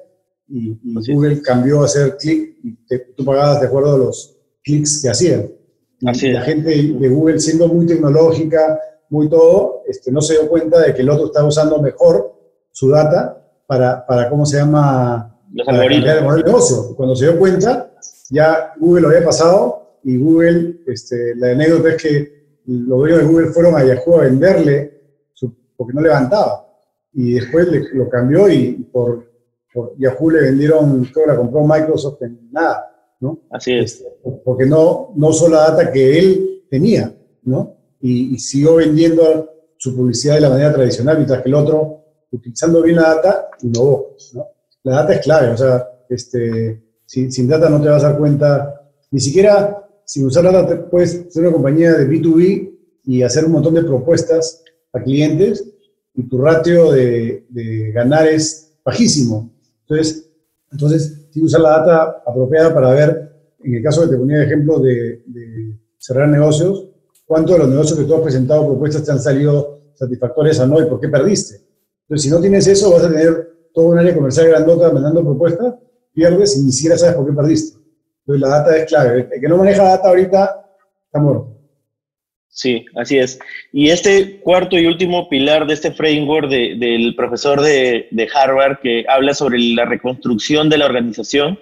Y, 0.48 0.78
Google 1.12 1.40
cambió 1.40 1.82
a 1.82 1.86
hacer 1.86 2.16
clic 2.16 2.58
y 2.62 2.76
tú 3.16 3.24
pagabas 3.24 3.60
de 3.60 3.66
acuerdo 3.66 3.94
a 3.94 3.98
los 3.98 4.36
clics 4.62 5.02
que 5.02 5.08
hacían. 5.08 5.50
Y 6.00 6.32
la 6.32 6.42
gente 6.42 6.70
de 6.70 7.08
Google, 7.08 7.40
siendo 7.40 7.66
muy 7.68 7.86
tecnológica, 7.86 8.78
muy 9.08 9.28
todo, 9.28 9.82
este, 9.86 10.12
no 10.12 10.20
se 10.20 10.34
dio 10.34 10.48
cuenta 10.48 10.80
de 10.80 10.94
que 10.94 11.02
el 11.02 11.08
otro 11.08 11.26
estaba 11.26 11.48
usando 11.48 11.80
mejor 11.80 12.34
su 12.70 12.90
data 12.90 13.42
para, 13.66 14.04
para 14.06 14.28
¿cómo 14.28 14.44
se 14.44 14.58
llama? 14.58 15.40
Los 15.52 15.68
algoritmos. 15.68 16.36
El 16.36 16.44
negocio. 16.44 16.96
Cuando 16.96 17.16
se 17.16 17.26
dio 17.26 17.38
cuenta, 17.38 17.92
ya 18.30 18.74
Google 18.78 19.02
lo 19.02 19.08
había 19.08 19.24
pasado 19.24 19.98
y 20.02 20.18
Google, 20.18 20.80
este, 20.86 21.34
la 21.36 21.52
anécdota 21.52 21.90
es 21.90 22.02
que 22.02 22.34
los 22.66 22.98
dueños 22.98 23.18
de 23.20 23.24
Google 23.24 23.46
fueron 23.48 23.76
a 23.76 23.84
Yahoo 23.84 24.16
a 24.16 24.24
venderle 24.24 24.94
porque 25.76 25.92
no 25.92 26.00
levantaba. 26.00 26.66
Y 27.14 27.34
después 27.34 27.68
lo 27.92 28.08
cambió 28.08 28.48
y 28.48 28.72
por 28.92 29.26
Yahoo 29.98 30.30
le 30.30 30.40
vendieron, 30.42 31.04
creo 31.06 31.26
la 31.26 31.36
compró 31.36 31.64
Microsoft 31.64 32.22
en 32.22 32.48
nada, 32.52 32.90
¿no? 33.20 33.40
Así 33.50 33.72
es. 33.72 33.94
Este, 33.94 34.08
porque 34.44 34.66
no, 34.66 35.12
no 35.16 35.28
usó 35.28 35.48
la 35.48 35.70
data 35.70 35.92
que 35.92 36.18
él 36.18 36.64
tenía, 36.70 37.14
¿no? 37.44 37.76
Y, 38.00 38.38
siguió 38.38 38.76
vendiendo 38.76 39.50
su 39.76 39.96
publicidad 39.96 40.34
de 40.34 40.42
la 40.42 40.50
manera 40.50 40.74
tradicional, 40.74 41.16
mientras 41.16 41.42
que 41.42 41.48
el 41.48 41.54
otro, 41.54 42.04
utilizando 42.30 42.82
bien 42.82 42.96
la 42.96 43.14
data, 43.14 43.48
innovó, 43.62 44.16
¿no? 44.34 44.46
La 44.82 44.96
data 44.96 45.14
es 45.14 45.20
clave, 45.20 45.48
o 45.48 45.56
sea, 45.56 45.88
este, 46.08 46.82
sin, 47.06 47.32
sin 47.32 47.48
data 47.48 47.70
no 47.70 47.80
te 47.80 47.88
vas 47.88 48.04
a 48.04 48.10
dar 48.10 48.18
cuenta, 48.18 48.90
ni 49.10 49.20
siquiera 49.20 49.84
sin 50.04 50.26
usar 50.26 50.44
data 50.44 50.88
puedes 50.90 51.26
ser 51.30 51.42
una 51.42 51.52
compañía 51.52 51.92
de 51.94 52.06
B2B 52.06 52.72
y 53.04 53.22
hacer 53.22 53.44
un 53.46 53.52
montón 53.52 53.74
de 53.74 53.82
propuestas 53.82 54.62
a 54.92 55.02
clientes 55.02 55.73
y 56.14 56.28
tu 56.28 56.38
ratio 56.38 56.92
de, 56.92 57.92
ganar 57.92 58.26
es 58.28 58.72
bajísimo. 58.84 59.50
Entonces, 59.82 60.30
entonces, 60.70 61.28
que 61.32 61.40
usar 61.40 61.60
la 61.60 61.78
data 61.78 62.22
apropiada 62.26 62.72
para 62.72 62.90
ver, 62.90 63.32
en 63.62 63.74
el 63.74 63.82
caso 63.82 64.02
que 64.02 64.08
te 64.08 64.16
ponía 64.16 64.38
de 64.38 64.44
ejemplo 64.44 64.78
de, 64.78 65.22
cerrar 65.98 66.28
negocios, 66.28 66.86
cuántos 67.26 67.56
de 67.56 67.58
los 67.60 67.68
negocios 67.68 67.98
que 67.98 68.04
tú 68.04 68.14
has 68.14 68.20
presentado 68.20 68.66
propuestas 68.66 69.04
te 69.04 69.10
han 69.10 69.20
salido 69.20 69.80
satisfactorias 69.94 70.60
o 70.60 70.66
no 70.66 70.80
y 70.80 70.86
por 70.86 71.00
qué 71.00 71.08
perdiste. 71.08 71.62
Entonces, 72.02 72.24
si 72.24 72.30
no 72.30 72.40
tienes 72.40 72.66
eso, 72.66 72.90
vas 72.92 73.04
a 73.04 73.10
tener 73.10 73.68
todo 73.72 73.86
un 73.86 73.98
área 73.98 74.14
comercial 74.14 74.48
grandota 74.48 74.92
mandando 74.92 75.24
propuestas, 75.24 75.74
pierdes 76.12 76.56
y 76.56 76.64
ni 76.64 76.72
siquiera 76.72 76.98
sabes 76.98 77.16
por 77.16 77.26
qué 77.26 77.32
perdiste. 77.32 77.78
Entonces, 78.20 78.40
la 78.40 78.48
data 78.48 78.76
es 78.76 78.86
clave. 78.86 79.28
El 79.32 79.40
que 79.40 79.48
no 79.48 79.56
maneja 79.56 79.82
data 79.82 80.08
ahorita 80.08 80.66
está 81.06 81.20
muerto. 81.20 81.53
Sí, 82.54 82.86
así 82.94 83.18
es. 83.18 83.40
Y 83.72 83.88
este 83.90 84.38
cuarto 84.38 84.78
y 84.78 84.86
último 84.86 85.28
pilar 85.28 85.66
de 85.66 85.74
este 85.74 85.90
framework 85.90 86.48
del 86.48 87.12
profesor 87.16 87.60
de, 87.60 88.28
Harvard 88.32 88.78
que 88.80 89.04
habla 89.08 89.34
sobre 89.34 89.58
la 89.58 89.84
reconstrucción 89.84 90.70
de 90.70 90.78
la 90.78 90.86
organización, 90.86 91.58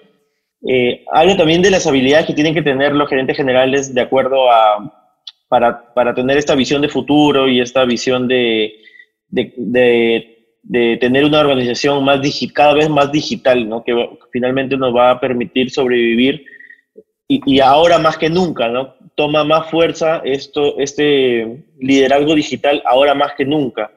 eh, 0.67 1.03
habla 1.11 1.35
también 1.35 1.63
de 1.63 1.71
las 1.71 1.87
habilidades 1.87 2.27
que 2.27 2.35
tienen 2.35 2.53
que 2.53 2.61
tener 2.61 2.93
los 2.93 3.09
gerentes 3.09 3.35
generales 3.35 3.91
de 3.91 4.01
acuerdo 4.01 4.51
a, 4.51 5.11
para, 5.49 6.13
tener 6.13 6.37
esta 6.37 6.53
visión 6.53 6.83
de 6.83 6.89
futuro 6.89 7.49
y 7.49 7.59
esta 7.59 7.85
visión 7.85 8.27
de, 8.27 8.75
de, 9.29 10.27
tener 11.01 11.25
una 11.25 11.39
organización 11.39 12.03
más 12.03 12.19
cada 12.53 12.75
vez 12.75 12.87
más 12.87 13.11
digital, 13.11 13.67
¿no? 13.67 13.83
que 13.83 13.95
finalmente 14.31 14.77
nos 14.77 14.95
va 14.95 15.09
a 15.09 15.19
permitir 15.19 15.71
sobrevivir 15.71 16.45
y 17.27 17.59
ahora 17.61 17.97
más 17.97 18.15
que 18.15 18.29
nunca, 18.29 18.67
¿no? 18.67 18.93
Toma 19.15 19.43
más 19.43 19.69
fuerza 19.69 20.21
esto, 20.23 20.77
este 20.79 21.65
liderazgo 21.79 22.35
digital 22.35 22.81
ahora 22.85 23.13
más 23.13 23.33
que 23.37 23.45
nunca. 23.45 23.91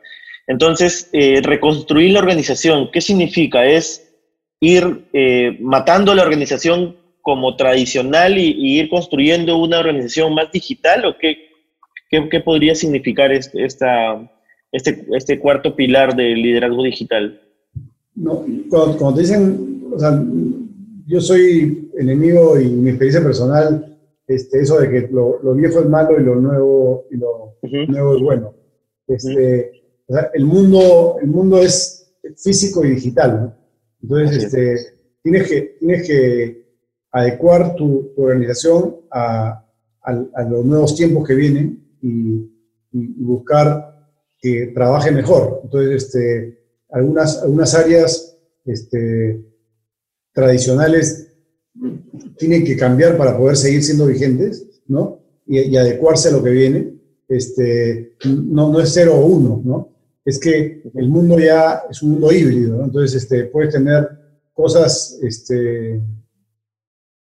Entonces, 0.46 1.08
eh, 1.12 1.40
reconstruir 1.42 2.12
la 2.12 2.20
organización, 2.20 2.90
¿qué 2.92 3.00
significa? 3.00 3.66
¿Es 3.66 4.14
ir 4.60 5.08
eh, 5.12 5.56
matando 5.60 6.14
la 6.14 6.22
organización 6.22 6.96
como 7.20 7.56
tradicional 7.56 8.38
y, 8.38 8.78
ir 8.78 8.88
construyendo 8.88 9.58
una 9.58 9.80
organización 9.80 10.34
más 10.34 10.52
digital? 10.52 11.04
¿O 11.06 11.18
qué, 11.18 11.36
qué, 12.10 12.40
podría 12.40 12.74
significar 12.74 13.32
este, 13.32 13.64
este, 13.64 15.06
este 15.12 15.38
cuarto 15.40 15.74
pilar 15.74 16.14
del 16.14 16.40
liderazgo 16.40 16.84
digital? 16.84 17.40
No, 18.14 18.44
te 19.14 19.20
dicen, 19.20 19.82
o 19.92 19.98
sea, 19.98 20.22
yo 21.06 21.20
soy 21.20 21.90
enemigo 21.98 22.60
y 22.60 22.66
mi 22.66 22.90
experiencia 22.90 23.22
personal 23.22 23.95
este, 24.26 24.60
eso 24.60 24.80
de 24.80 24.90
que 24.90 25.08
lo, 25.12 25.40
viejo 25.54 25.80
es 25.80 25.88
malo 25.88 26.18
y 26.18 26.24
lo 26.24 26.36
nuevo, 26.36 27.06
y 27.10 27.16
lo 27.16 27.56
nuevo 27.62 28.16
es 28.16 28.22
bueno. 28.22 28.54
Este, 29.06 29.72
el, 30.34 30.44
mundo, 30.44 31.18
el 31.20 31.28
mundo 31.28 31.58
es 31.58 32.12
físico 32.36 32.84
y 32.84 32.90
digital, 32.90 33.56
Entonces, 34.02 34.44
este, 34.44 34.76
tienes, 35.22 35.48
que, 35.48 35.60
tienes 35.78 36.06
que 36.06 36.66
adecuar 37.12 37.76
tu, 37.76 38.12
organización 38.16 38.96
a, 39.10 39.62
los 40.48 40.64
nuevos 40.64 40.94
tiempos 40.94 41.26
que 41.26 41.34
vienen 41.34 41.96
y, 42.02 42.52
buscar 42.92 43.94
que 44.38 44.68
trabaje 44.68 45.10
mejor. 45.10 45.60
Entonces, 45.64 46.04
este, 46.04 46.58
algunas, 46.90 47.42
algunas 47.42 47.74
áreas 47.74 48.38
este, 48.64 49.44
tradicionales 50.32 51.25
tienen 52.36 52.64
que 52.64 52.76
cambiar 52.76 53.16
para 53.16 53.36
poder 53.36 53.56
seguir 53.56 53.82
siendo 53.82 54.06
vigentes, 54.06 54.66
¿no? 54.86 55.20
Y, 55.46 55.76
adecuarse 55.76 56.28
a 56.28 56.32
lo 56.32 56.42
que 56.42 56.50
viene. 56.50 56.92
Este, 57.28 58.14
no, 58.24 58.70
no 58.70 58.80
es 58.80 58.92
cero 58.92 59.14
o 59.14 59.26
uno, 59.26 59.60
¿no? 59.64 59.92
Es 60.24 60.38
que 60.38 60.82
el 60.94 61.08
mundo 61.08 61.38
ya 61.38 61.82
es 61.90 62.02
un 62.02 62.12
mundo 62.12 62.32
híbrido, 62.32 62.78
¿no? 62.78 62.84
Entonces, 62.84 63.22
este, 63.22 63.44
puedes 63.44 63.72
tener 63.72 64.08
cosas, 64.52 65.18
este, 65.22 66.00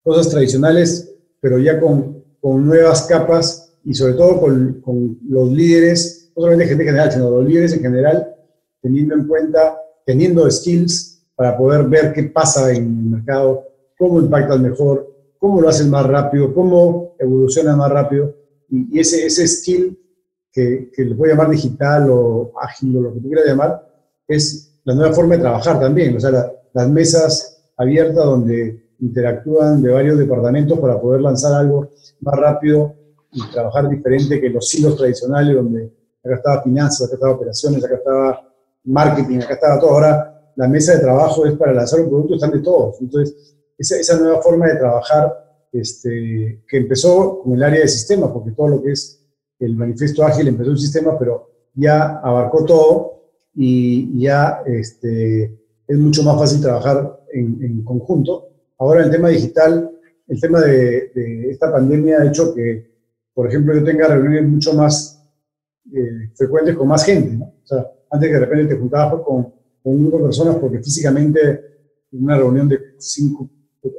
cosas 0.03 0.29
tradicionales, 0.29 1.13
pero 1.41 1.59
ya 1.59 1.81
con, 1.81 2.25
con 2.41 2.67
nuevas 2.67 3.03
capas 3.03 3.73
y 3.85 3.95
sobre 3.95 4.15
todo 4.15 4.41
con, 4.41 4.81
con, 4.81 5.19
los 5.29 5.51
líderes, 5.51 6.31
no 6.37 6.43
solamente 6.43 6.69
gente 6.69 6.85
general, 6.85 7.11
sino 7.13 7.31
los 7.31 7.49
líderes 7.49 7.73
en 7.73 7.81
general, 7.81 8.35
teniendo 8.83 9.15
en 9.15 9.27
cuenta, 9.27 9.79
teniendo 10.05 10.51
skills 10.51 11.25
para 11.35 11.57
poder 11.57 11.85
ver 11.85 12.13
qué 12.13 12.25
pasa 12.25 12.71
en 12.73 12.85
el 12.85 13.11
mercado, 13.11 13.65
cómo 13.99 14.21
impacta 14.21 14.57
mejor, 14.57 15.15
cómo 15.39 15.61
lo 15.61 15.69
hacen 15.69 15.91
más 15.91 16.07
rápido, 16.07 16.53
cómo 16.53 17.15
evoluciona 17.19 17.77
más 17.77 17.91
rápido. 17.91 18.35
Y, 18.69 18.99
ese, 18.99 19.27
ese 19.27 19.47
skill 19.47 19.99
que, 20.53 20.91
que 20.95 21.05
le 21.05 21.15
voy 21.15 21.29
a 21.29 21.33
llamar 21.33 21.51
digital 21.51 22.09
o 22.11 22.53
ágil 22.61 22.97
o 22.97 23.01
lo 23.01 23.15
que 23.15 23.21
tú 23.21 23.29
quieras 23.29 23.47
llamar, 23.47 23.87
es 24.27 24.81
la 24.85 24.95
nueva 24.95 25.13
forma 25.13 25.35
de 25.35 25.41
trabajar 25.41 25.79
también. 25.81 26.17
O 26.17 26.21
sea, 26.21 26.53
las 26.73 26.89
mesas 26.89 27.63
abiertas 27.77 28.25
donde 28.25 28.87
interactúan 29.01 29.83
de 29.83 29.91
varios 29.91 30.19
departamentos 30.19 30.79
para 30.79 31.01
poder 31.01 31.21
lanzar 31.21 31.53
algo 31.53 31.91
más 32.21 32.35
rápido 32.39 32.95
y 33.33 33.43
trabajar 33.53 33.89
diferente 33.89 34.41
que 34.41 34.49
los 34.49 34.69
silos 34.69 34.97
tradicionales 34.97 35.55
donde 35.55 35.93
acá 36.25 36.37
estaba 36.37 36.63
finanzas, 36.63 37.07
acá 37.07 37.15
estaba 37.15 37.35
operaciones, 37.35 37.85
acá 37.85 37.97
estaba 37.97 38.53
marketing, 38.85 39.39
acá 39.39 39.55
estaba 39.55 39.81
todo. 39.81 39.91
Ahora 39.91 40.53
la 40.57 40.69
mesa 40.69 40.95
de 40.95 41.01
trabajo 41.01 41.45
es 41.47 41.55
para 41.55 41.73
lanzar 41.73 42.01
un 42.01 42.09
producto, 42.09 42.35
están 42.35 42.53
de 42.53 42.61
todos. 42.61 43.01
Entonces, 43.01 43.57
esa, 43.79 43.99
esa 43.99 44.19
nueva 44.19 44.41
forma 44.43 44.67
de 44.67 44.77
trabajar 44.77 45.47
este, 45.73 46.63
que 46.69 46.77
empezó 46.77 47.41
con 47.43 47.55
el 47.55 47.63
área 47.63 47.81
de 47.81 47.89
sistemas, 47.89 48.31
porque 48.31 48.53
todo 48.53 48.69
lo 48.69 48.83
que 48.83 48.93
es 48.93 49.23
el 49.59 49.77
manifiesto 49.77 50.25
ágil 50.25 50.49
empezó 50.49 50.71
un 50.71 50.79
sistema, 50.79 51.19
pero 51.19 51.51
ya 51.75 52.19
abarcó 52.19 52.65
todo 52.65 53.17
y 53.55 54.21
ya 54.21 54.63
este, 54.67 55.45
es 55.87 55.99
mucho 55.99 56.23
más 56.23 56.39
fácil 56.39 56.61
trabajar 56.61 57.21
en, 57.33 57.83
conjunto. 57.85 58.49
Ahora 58.79 59.05
el 59.05 59.11
tema 59.11 59.29
digital, 59.29 59.91
el 60.29 60.41
tema 60.41 60.61
de, 60.61 61.11
esta 61.51 61.71
pandemia 61.71 62.21
ha 62.21 62.27
hecho 62.27 62.55
que, 62.55 62.91
por 63.35 63.47
ejemplo, 63.49 63.75
yo 63.75 63.85
tenga 63.85 64.09
reuniones 64.09 64.49
mucho 64.49 64.75
más 64.75 65.23
eh, 65.93 66.31
frecuentes 66.35 66.75
con 66.75 66.89
más 66.89 67.05
gente. 67.05 67.37
¿no? 67.37 67.45
O 67.63 67.67
sea, 67.67 67.87
antes 68.11 68.29
que 68.29 68.35
de 68.35 68.41
repente 68.41 68.75
te 68.75 68.81
juntabas 68.81 69.23
con, 69.23 69.43
con 69.83 69.95
un 69.95 70.03
grupo 70.03 70.19
de 70.19 70.25
personas 70.25 70.57
porque 70.57 70.79
físicamente 70.79 71.61
en 72.13 72.25
una 72.25 72.37
reunión 72.37 72.69
de 72.69 72.79
5, 72.99 73.51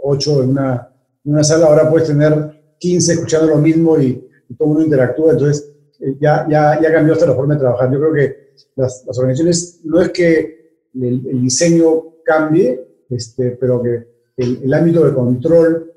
8 0.01 0.43
en 0.43 0.49
una, 0.49 0.89
una 1.25 1.43
sala, 1.43 1.67
ahora 1.67 1.89
puedes 1.89 2.07
tener 2.07 2.57
15 2.79 3.13
escuchando 3.13 3.47
lo 3.47 3.57
mismo 3.57 3.99
y, 3.99 4.23
todo 4.57 4.69
el 4.69 4.73
mundo 4.75 4.83
interactúa. 4.85 5.33
Entonces, 5.33 5.75
eh, 5.99 6.15
ya, 6.21 6.47
ya, 6.49 6.79
ya 6.81 6.91
cambió 6.91 7.13
hasta 7.13 7.25
la 7.25 7.35
forma 7.35 7.55
de 7.55 7.59
trabajar. 7.59 7.91
Yo 7.91 7.99
creo 7.99 8.13
que 8.13 8.47
las, 8.75 9.03
las 9.05 9.17
organizaciones 9.17 9.81
no 9.83 9.99
es 9.99 10.09
que 10.09 10.57
el, 10.93 11.41
diseño 11.41 12.21
cambie, 12.23 12.87
este, 13.09 13.51
pero 13.51 13.81
que 13.83 14.07
el, 14.37 14.73
ámbito 14.73 15.03
de 15.03 15.13
control 15.13 15.91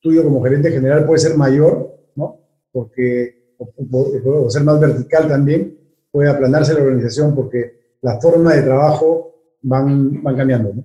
tuyo 0.00 0.24
como 0.24 0.42
gerente 0.42 0.72
general 0.72 1.06
puede 1.06 1.20
ser 1.20 1.36
mayor, 1.36 1.96
¿no? 2.16 2.40
Porque, 2.72 3.54
o 3.58 4.50
ser 4.50 4.64
más 4.64 4.80
vertical 4.80 5.28
también, 5.28 5.78
puede 6.10 6.28
aplanarse 6.28 6.74
la 6.74 6.82
organización 6.82 7.34
porque 7.34 7.96
la 8.00 8.20
forma 8.20 8.54
de 8.54 8.62
trabajo 8.62 9.34
van, 9.62 10.22
van 10.22 10.36
cambiando, 10.36 10.74
¿no? 10.74 10.84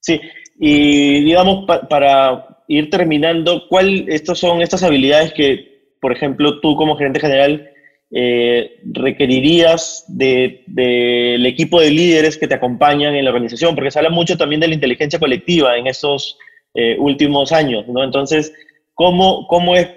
Sí, 0.00 0.20
y 0.58 1.24
digamos, 1.24 1.64
pa 1.66 1.88
para 1.88 2.62
ir 2.68 2.90
terminando, 2.90 3.66
¿cuál 3.68 4.08
estos 4.08 4.38
son 4.38 4.60
estas 4.60 4.82
habilidades 4.82 5.32
que, 5.32 5.94
por 6.00 6.12
ejemplo, 6.12 6.60
tú 6.60 6.76
como 6.76 6.96
gerente 6.96 7.20
general 7.20 7.70
eh, 8.10 8.80
requerirías 8.92 10.04
del 10.08 10.62
de, 10.66 11.38
de 11.40 11.48
equipo 11.48 11.80
de 11.80 11.90
líderes 11.90 12.36
que 12.36 12.46
te 12.46 12.54
acompañan 12.54 13.14
en 13.14 13.24
la 13.24 13.30
organización? 13.30 13.74
Porque 13.74 13.90
se 13.90 13.98
habla 13.98 14.10
mucho 14.10 14.36
también 14.36 14.60
de 14.60 14.68
la 14.68 14.74
inteligencia 14.74 15.18
colectiva 15.18 15.76
en 15.76 15.86
estos 15.86 16.38
eh, 16.74 16.96
últimos 16.98 17.52
años, 17.52 17.88
¿no? 17.88 18.04
Entonces, 18.04 18.52
¿cómo, 18.94 19.46
cómo 19.48 19.74
es, 19.74 19.88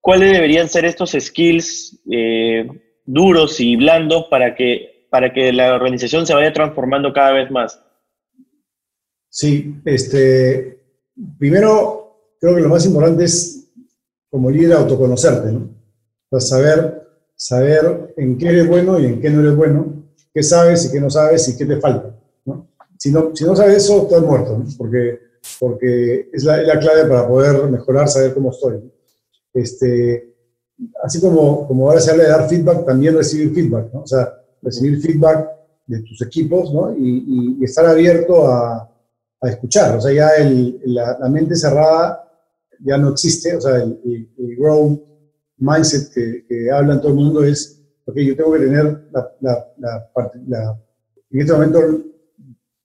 ¿cuáles 0.00 0.32
deberían 0.32 0.68
ser 0.68 0.84
estos 0.84 1.12
skills 1.12 2.02
eh, 2.10 2.66
duros 3.06 3.60
y 3.60 3.76
blandos 3.76 4.26
para 4.26 4.54
que, 4.54 5.06
para 5.10 5.32
que 5.32 5.52
la 5.52 5.74
organización 5.74 6.26
se 6.26 6.34
vaya 6.34 6.52
transformando 6.52 7.12
cada 7.12 7.32
vez 7.32 7.50
más? 7.50 7.80
Sí, 9.34 9.80
este, 9.86 10.84
primero 11.38 12.34
creo 12.38 12.54
que 12.54 12.60
lo 12.60 12.68
más 12.68 12.84
importante 12.84 13.24
es 13.24 13.66
como 14.30 14.50
líder 14.50 14.74
autoconocerte, 14.74 15.50
¿no? 15.50 15.70
O 16.30 16.38
sea, 16.38 16.58
saber 16.58 17.02
saber 17.34 18.12
en 18.18 18.36
qué 18.36 18.48
eres 18.48 18.68
bueno 18.68 19.00
y 19.00 19.06
en 19.06 19.20
qué 19.22 19.30
no 19.30 19.40
eres 19.40 19.56
bueno, 19.56 20.04
qué 20.34 20.42
sabes 20.42 20.84
y 20.84 20.92
qué 20.92 21.00
no 21.00 21.08
sabes 21.08 21.48
y 21.48 21.56
qué 21.56 21.64
te 21.64 21.80
falta. 21.80 22.14
¿no? 22.44 22.68
Si, 22.98 23.10
no, 23.10 23.34
si 23.34 23.44
no 23.44 23.56
sabes 23.56 23.78
eso, 23.78 24.02
estás 24.02 24.20
muerto, 24.20 24.58
¿no? 24.58 24.64
porque, 24.76 25.18
porque 25.58 26.28
es, 26.30 26.44
la, 26.44 26.62
la, 26.62 26.78
clave 26.78 27.06
para 27.06 27.26
poder 27.26 27.70
mejorar, 27.70 28.08
saber 28.08 28.34
cómo 28.34 28.50
estoy. 28.50 28.80
Este, 29.54 30.34
así 31.02 31.20
como, 31.20 31.66
como 31.66 31.88
ahora 31.88 32.00
se 32.00 32.10
habla 32.10 32.24
de 32.24 32.30
dar 32.30 32.48
feedback, 32.50 32.84
también 32.84 33.16
recibir 33.16 33.54
feedback, 33.54 33.92
¿no? 33.94 34.02
o 34.02 34.06
sea, 34.06 34.32
recibir 34.60 35.00
feedback 35.00 35.48
de 35.86 36.00
tus 36.02 36.20
equipos 36.20 36.72
¿no? 36.72 36.94
y, 36.96 37.56
y 37.58 37.64
estar 37.64 37.86
abierto 37.86 38.46
a, 38.46 38.91
a, 39.42 39.48
escuchar. 39.48 39.96
O 39.96 40.00
sea, 40.00 40.12
ya 40.12 40.30
el, 40.36 40.80
la, 40.86 41.18
la, 41.18 41.28
mente 41.28 41.56
cerrada 41.56 42.22
ya 42.80 42.98
no 42.98 43.10
existe, 43.10 43.56
o 43.56 43.60
sea, 43.60 43.76
el, 43.76 44.00
el, 44.04 44.28
el 44.38 45.00
mindset 45.58 46.12
que, 46.12 46.44
que 46.48 46.70
habla 46.70 46.94
en 46.94 47.00
todo 47.00 47.10
el 47.10 47.18
mundo 47.18 47.44
es, 47.44 47.80
ok, 48.04 48.16
yo 48.16 48.36
tengo 48.36 48.52
que 48.52 48.60
tener 48.60 49.08
la, 49.12 49.32
la, 49.40 49.66
la, 50.48 50.78
en 51.30 51.40
este 51.40 51.52
momento 51.52 51.80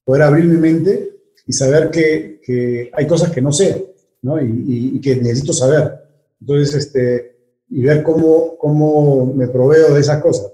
poder 0.04 0.24
abrir 0.24 0.46
mi 0.46 0.58
mente 0.58 1.10
y 1.46 1.54
saber 1.54 1.90
que, 1.90 2.40
que 2.44 2.90
hay 2.94 3.08
cosas 3.08 3.32
que 3.32 3.42
no 3.42 3.52
sé, 3.52 3.94
¿no? 4.22 4.42
Y, 4.42 4.46
y, 4.46 4.98
y, 4.98 5.02
que 5.02 5.16
necesito 5.18 5.54
saber. 5.54 5.94
Entonces, 6.40 6.76
este, 6.76 7.38
y 7.70 7.82
ver 7.84 8.04
cómo, 8.04 8.58
cómo 8.58 9.26
me 9.26 9.48
proveo 9.48 9.94
de 9.94 10.00
esas 10.00 10.22
cosas. 10.22 10.52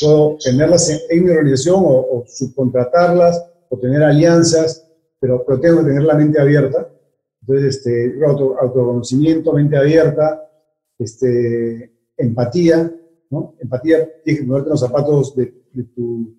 Puedo 0.00 0.36
tenerlas 0.42 0.88
en, 0.88 0.98
en 1.10 1.24
mi 1.24 1.30
organización 1.30 1.76
o, 1.76 1.88
o, 1.88 2.24
subcontratarlas 2.26 3.42
o 3.68 3.78
tener 3.78 4.02
alianzas, 4.02 4.85
pero, 5.26 5.44
pero 5.44 5.60
tengo 5.60 5.78
que 5.78 5.86
tener 5.86 6.04
la 6.04 6.14
mente 6.14 6.40
abierta. 6.40 6.88
Entonces, 7.40 7.76
este, 7.76 8.14
auto, 8.24 8.56
autoconocimiento, 8.60 9.52
mente 9.52 9.76
abierta, 9.76 10.48
este, 10.98 11.92
empatía. 12.16 12.92
Empatía, 13.58 14.08
tienes 14.22 14.40
que 14.40 14.46
ponerte 14.46 14.70
los 14.70 14.80
zapatos 14.80 15.34
de, 15.34 15.46
tu, 15.94 16.32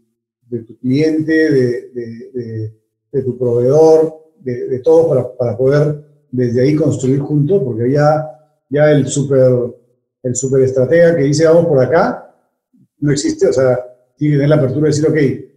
de 0.50 0.60
tu, 0.60 0.78
cliente, 0.78 1.52
de, 1.52 2.72
de 3.12 3.24
tu 3.24 3.38
proveedor, 3.38 4.32
de, 4.40 4.80
todo 4.80 5.10
para, 5.10 5.36
para, 5.36 5.58
poder 5.58 6.04
desde 6.32 6.62
ahí 6.62 6.76
construir 6.76 7.20
juntos, 7.20 7.62
porque 7.64 7.92
ya, 7.92 8.26
ya 8.70 8.92
el 8.92 9.08
super, 9.08 9.52
el 10.24 10.36
super 10.36 10.66
que 11.16 11.24
dice 11.24 11.46
vamos 11.46 11.66
por 11.66 11.84
acá, 11.84 12.34
no 13.00 13.12
existe, 13.12 13.48
o 13.48 13.54
sea, 13.54 13.80
tiene 14.16 14.34
que 14.34 14.38
tener 14.38 14.50
la 14.50 14.56
apertura 14.56 14.84
de 14.84 14.96
decir, 14.96 15.08
ok, 15.08 15.48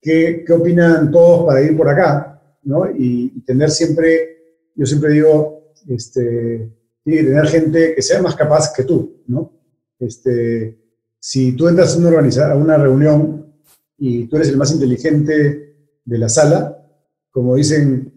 ¿qué, 0.00 0.44
qué 0.46 0.52
opinan 0.52 1.10
todos 1.10 1.46
para 1.46 1.62
ir 1.62 1.76
por 1.76 1.88
acá? 1.88 2.35
¿No? 2.66 2.90
Y, 2.90 3.32
y 3.34 3.40
tener 3.42 3.70
siempre, 3.70 4.36
yo 4.74 4.84
siempre 4.84 5.12
digo, 5.12 5.72
este, 5.88 6.70
tiene 7.02 7.20
que 7.20 7.26
tener 7.28 7.46
gente 7.46 7.94
que 7.94 8.02
sea 8.02 8.20
más 8.20 8.34
capaz 8.34 8.72
que 8.74 8.82
tú, 8.82 9.22
¿no? 9.28 9.52
Este, 9.98 10.76
si 11.18 11.52
tú 11.52 11.68
entras 11.68 11.94
a 11.94 11.98
una, 11.98 12.52
a 12.52 12.56
una 12.56 12.76
reunión 12.76 13.54
y 13.96 14.26
tú 14.26 14.36
eres 14.36 14.48
el 14.48 14.56
más 14.56 14.72
inteligente 14.72 15.74
de 16.04 16.18
la 16.18 16.28
sala, 16.28 16.84
como 17.30 17.54
dicen, 17.54 18.12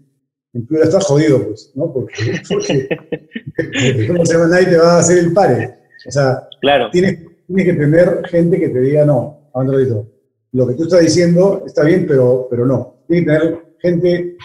en 0.54 0.66
Piura 0.66 0.86
estás 0.86 1.06
jodido, 1.06 1.48
pues, 1.48 1.72
¿no? 1.76 1.94
Porque, 1.94 2.42
porque, 2.50 2.88
porque. 3.56 4.34
Nadie 4.50 4.66
te 4.66 4.78
va 4.78 4.96
a 4.96 5.00
hacer 5.00 5.20
el 5.20 5.32
pare. 5.32 5.80
O 6.08 6.12
sea, 6.12 6.48
claro. 6.60 6.90
tienes, 6.92 7.20
tienes 7.46 7.66
que 7.66 7.74
tener 7.74 8.22
gente 8.28 8.60
que 8.60 8.70
te 8.70 8.80
diga, 8.80 9.06
no, 9.06 9.52
lo 10.52 10.68
que 10.68 10.74
tú 10.74 10.84
estás 10.84 11.02
diciendo 11.02 11.64
está 11.66 11.84
bien, 11.84 12.06
pero, 12.08 12.48
pero 12.50 12.66
no. 12.66 13.04
Tienes 13.08 13.26
que 13.26 13.32
tener 13.32 13.69
gente, 13.82 14.38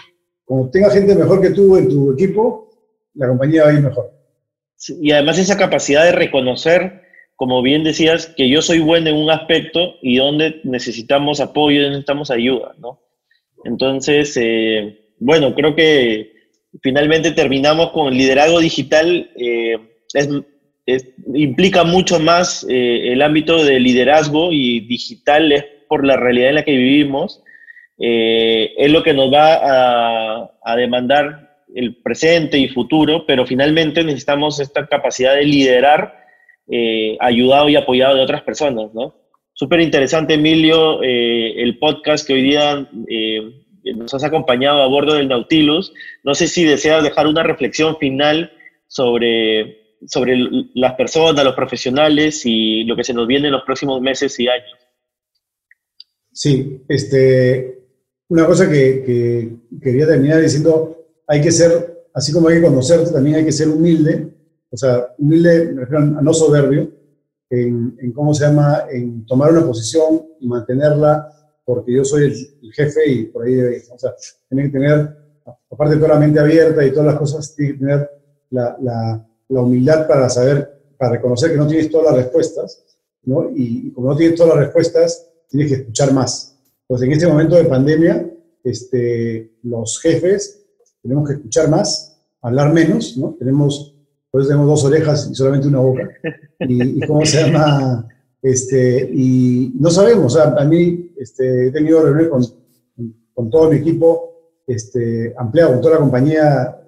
como 0.43 0.69
tenga 0.69 0.89
gente 0.89 1.15
mejor 1.15 1.41
que 1.41 1.51
tú 1.51 1.77
en 1.77 1.89
tu 1.89 2.13
equipo, 2.13 2.69
la 3.13 3.27
compañía 3.27 3.63
va 3.63 3.69
a 3.69 3.73
ir 3.73 3.81
mejor. 3.81 4.11
Y 5.01 5.11
además 5.11 5.39
esa 5.39 5.57
capacidad 5.57 6.03
de 6.03 6.11
reconocer, 6.11 7.01
como 7.35 7.61
bien 7.61 7.83
decías, 7.83 8.27
que 8.27 8.49
yo 8.49 8.61
soy 8.61 8.79
bueno 8.79 9.09
en 9.09 9.15
un 9.15 9.29
aspecto 9.29 9.95
y 10.01 10.17
donde 10.17 10.61
necesitamos 10.63 11.39
apoyo, 11.39 11.81
necesitamos 11.81 12.31
ayuda, 12.31 12.75
¿no? 12.79 13.01
Entonces, 13.63 14.37
eh, 14.37 14.99
bueno, 15.19 15.55
creo 15.55 15.75
que 15.75 16.33
finalmente 16.81 17.31
terminamos 17.31 17.91
con 17.91 18.07
el 18.07 18.17
liderazgo 18.17 18.59
digital. 18.59 19.31
Eh, 19.35 19.77
es, 20.13 20.29
es, 20.85 21.07
implica 21.33 21.83
mucho 21.83 22.19
más 22.19 22.65
eh, 22.69 23.11
el 23.11 23.21
ámbito 23.21 23.63
de 23.63 23.79
liderazgo 23.79 24.51
y 24.51 24.81
digital 24.81 25.51
es 25.51 25.65
por 25.87 26.05
la 26.05 26.17
realidad 26.17 26.49
en 26.49 26.55
la 26.55 26.65
que 26.65 26.75
vivimos. 26.75 27.41
Eh, 27.97 28.73
es 28.77 28.91
lo 28.91 29.03
que 29.03 29.13
nos 29.13 29.31
va 29.33 29.55
a, 29.55 30.51
a 30.63 30.75
demandar 30.75 31.63
el 31.73 31.97
presente 31.97 32.57
y 32.57 32.69
futuro, 32.69 33.25
pero 33.25 33.45
finalmente 33.45 34.03
necesitamos 34.03 34.59
esta 34.59 34.87
capacidad 34.87 35.35
de 35.35 35.43
liderar 35.43 36.25
eh, 36.67 37.15
ayudado 37.19 37.69
y 37.69 37.75
apoyado 37.75 38.15
de 38.15 38.23
otras 38.23 38.41
personas, 38.41 38.91
¿no? 38.93 39.13
Súper 39.53 39.81
interesante, 39.81 40.33
Emilio, 40.33 41.03
eh, 41.03 41.61
el 41.61 41.77
podcast 41.77 42.25
que 42.25 42.33
hoy 42.33 42.41
día 42.41 42.89
eh, 43.07 43.41
nos 43.95 44.13
has 44.13 44.23
acompañado 44.23 44.81
a 44.81 44.87
bordo 44.87 45.13
del 45.13 45.27
Nautilus. 45.27 45.93
No 46.23 46.33
sé 46.33 46.47
si 46.47 46.65
deseas 46.65 47.03
dejar 47.03 47.27
una 47.27 47.43
reflexión 47.43 47.97
final 47.97 48.51
sobre, 48.87 49.97
sobre 50.07 50.35
las 50.73 50.93
personas, 50.93 51.45
los 51.45 51.55
profesionales 51.55 52.45
y 52.45 52.83
lo 52.85 52.95
que 52.95 53.03
se 53.03 53.13
nos 53.13 53.27
viene 53.27 53.47
en 53.47 53.53
los 53.53 53.63
próximos 53.63 54.01
meses 54.01 54.37
y 54.39 54.47
años. 54.47 54.77
Sí, 56.31 56.81
este, 56.89 57.74
una 58.29 58.45
cosa 58.45 58.69
que, 58.69 59.57
quería 59.81 60.07
terminar 60.07 60.41
diciendo, 60.41 61.05
hay 61.27 61.41
que 61.41 61.51
ser, 61.51 62.05
así 62.13 62.31
como 62.31 62.47
hay 62.47 62.55
que 62.55 62.67
conocerte, 62.67 63.11
también 63.11 63.37
hay 63.37 63.45
que 63.45 63.51
ser 63.51 63.69
humilde, 63.69 64.33
o 64.71 64.77
sea, 64.77 65.13
humilde, 65.17 65.71
me 65.71 65.81
refiero 65.81 66.03
a 66.17 66.21
no 66.21 66.33
soberbio, 66.33 66.91
en, 67.49 67.95
en, 67.99 68.11
cómo 68.11 68.33
se 68.33 68.45
llama, 68.45 68.85
en 68.91 69.25
tomar 69.25 69.51
una 69.51 69.65
posición 69.65 70.23
y 70.39 70.47
mantenerla, 70.47 71.31
porque 71.63 71.93
yo 71.93 72.03
soy 72.03 72.25
el, 72.25 72.71
jefe 72.73 73.09
y 73.09 73.25
por 73.25 73.45
ahí, 73.45 73.59
o 73.59 73.97
sea, 73.97 74.13
tiene 74.49 74.63
que 74.63 74.69
tener, 74.69 75.17
aparte 75.69 75.95
de 75.95 76.01
toda 76.01 76.15
la 76.15 76.19
mente 76.19 76.39
abierta 76.39 76.83
y 76.83 76.91
todas 76.91 77.05
las 77.05 77.15
cosas, 77.17 77.55
tiene 77.55 77.73
que 77.73 77.79
tener 77.79 78.09
la, 78.49 78.75
la, 78.81 79.27
la 79.49 79.61
humildad 79.61 80.07
para 80.07 80.29
saber, 80.29 80.81
para 80.97 81.13
reconocer 81.13 81.51
que 81.51 81.57
no 81.57 81.67
tienes 81.67 81.89
todas 81.89 82.07
las 82.07 82.23
respuestas, 82.23 82.83
¿no? 83.23 83.49
Y, 83.51 83.87
y 83.87 83.91
como 83.91 84.09
no 84.09 84.17
tienes 84.17 84.35
todas 84.35 84.55
las 84.55 84.65
respuestas, 84.65 85.29
tienes 85.47 85.69
que 85.69 85.77
escuchar 85.81 86.11
más 86.11 86.54
pues 86.87 87.01
en 87.01 87.11
este 87.11 87.27
momento 87.27 87.55
de 87.55 87.65
pandemia, 87.65 88.29
este, 88.63 89.53
los 89.63 89.99
jefes 89.99 90.65
tenemos 91.01 91.27
que 91.27 91.35
escuchar 91.35 91.69
más, 91.69 92.19
hablar 92.41 92.73
menos, 92.73 93.15
¿no? 93.17 93.35
Tenemos, 93.37 93.95
pues 94.31 94.47
tenemos 94.47 94.67
dos 94.67 94.85
orejas 94.85 95.29
y 95.31 95.35
solamente 95.35 95.67
una 95.67 95.79
boca. 95.79 96.09
Y, 96.59 97.05
cómo 97.05 97.25
se 97.25 97.41
llama, 97.41 98.07
este, 98.41 99.09
y 99.13 99.73
no 99.79 99.91
sabemos, 99.91 100.37
a 100.37 100.63
mí 100.63 101.11
este, 101.17 101.67
he 101.67 101.71
tenido 101.71 102.01
reuniones 102.01 102.29
con, 102.29 102.43
con, 103.33 103.49
todo 103.49 103.69
mi 103.69 103.77
equipo, 103.77 104.53
este, 104.65 105.33
ampliado 105.37 105.73
con 105.73 105.81
toda 105.81 105.95
la 105.95 105.99
compañía, 105.99 106.81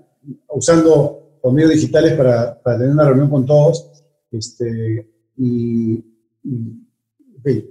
usando 0.49 1.39
los 1.43 1.53
medios 1.53 1.71
digitales 1.71 2.13
para, 2.13 2.59
para 2.61 2.77
tener 2.77 2.93
una 2.93 3.05
reunión 3.05 3.29
con 3.29 3.45
todos, 3.45 3.91
este, 4.31 5.07
y, 5.37 6.03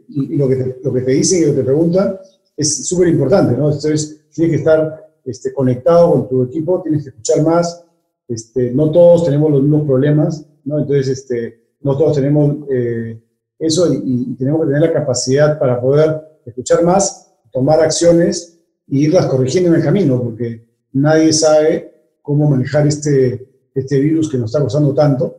lo, 0.09 0.49
que 0.49 0.57
te, 0.57 0.81
lo 0.83 0.93
que 0.93 1.01
te 1.03 1.11
dicen 1.13 1.43
y 1.43 1.47
lo 1.47 1.53
que 1.53 1.59
te 1.59 1.65
preguntan 1.65 2.19
es 2.57 2.89
súper 2.89 3.09
importante, 3.09 3.57
¿no? 3.57 3.67
Entonces, 3.67 4.27
tienes 4.33 4.53
que 4.53 4.59
estar 4.59 5.07
este, 5.25 5.53
conectado 5.53 6.13
con 6.13 6.29
tu 6.29 6.43
equipo, 6.45 6.83
tienes 6.83 7.03
que 7.03 7.11
escuchar 7.11 7.43
más. 7.43 7.85
Este, 8.29 8.73
no 8.73 8.91
todos 8.91 9.25
tenemos 9.25 9.51
los 9.51 9.63
mismos 9.63 9.87
problemas, 9.87 10.47
¿no? 10.65 10.79
Entonces, 10.79 11.09
este, 11.09 11.61
no 11.81 11.97
todos 11.97 12.17
tenemos 12.17 12.57
eh, 12.71 13.21
eso 13.59 13.93
y, 13.93 14.35
tenemos 14.37 14.63
que 14.63 14.67
tener 14.67 14.83
la 14.83 14.93
capacidad 14.93 15.59
para 15.59 15.81
poder 15.81 16.21
escuchar 16.45 16.83
más, 16.83 17.33
tomar 17.53 17.81
acciones 17.81 18.59
e 18.91 18.97
irlas 18.99 19.27
corrigiendo 19.27 19.71
en 19.71 19.77
el 19.77 19.83
camino, 19.83 20.23
porque 20.23 20.65
nadie 20.93 21.33
sabe 21.33 21.93
cómo 22.23 22.49
manejar 22.49 22.87
este, 22.87 23.69
este 23.75 24.01
virus 24.01 24.31
que 24.31 24.39
nos 24.39 24.51
está 24.51 24.61
causando 24.61 24.95
tanto 24.95 25.39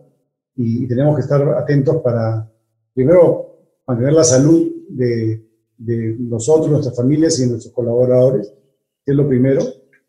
y, 0.56 0.84
y 0.84 0.88
tenemos 0.88 1.16
que 1.16 1.22
estar 1.22 1.42
atentos 1.50 1.98
para, 1.98 2.50
primero, 2.94 3.47
mantener 3.88 4.14
la 4.14 4.24
salud 4.24 4.70
de, 4.90 5.44
nosotros, 6.20 6.70
nuestras 6.70 6.96
familias 6.96 7.40
y 7.40 7.48
nuestros 7.48 7.74
colaboradores, 7.74 8.52
que 9.06 9.12
es 9.12 9.18
lo 9.18 9.28
primero, 9.28 9.64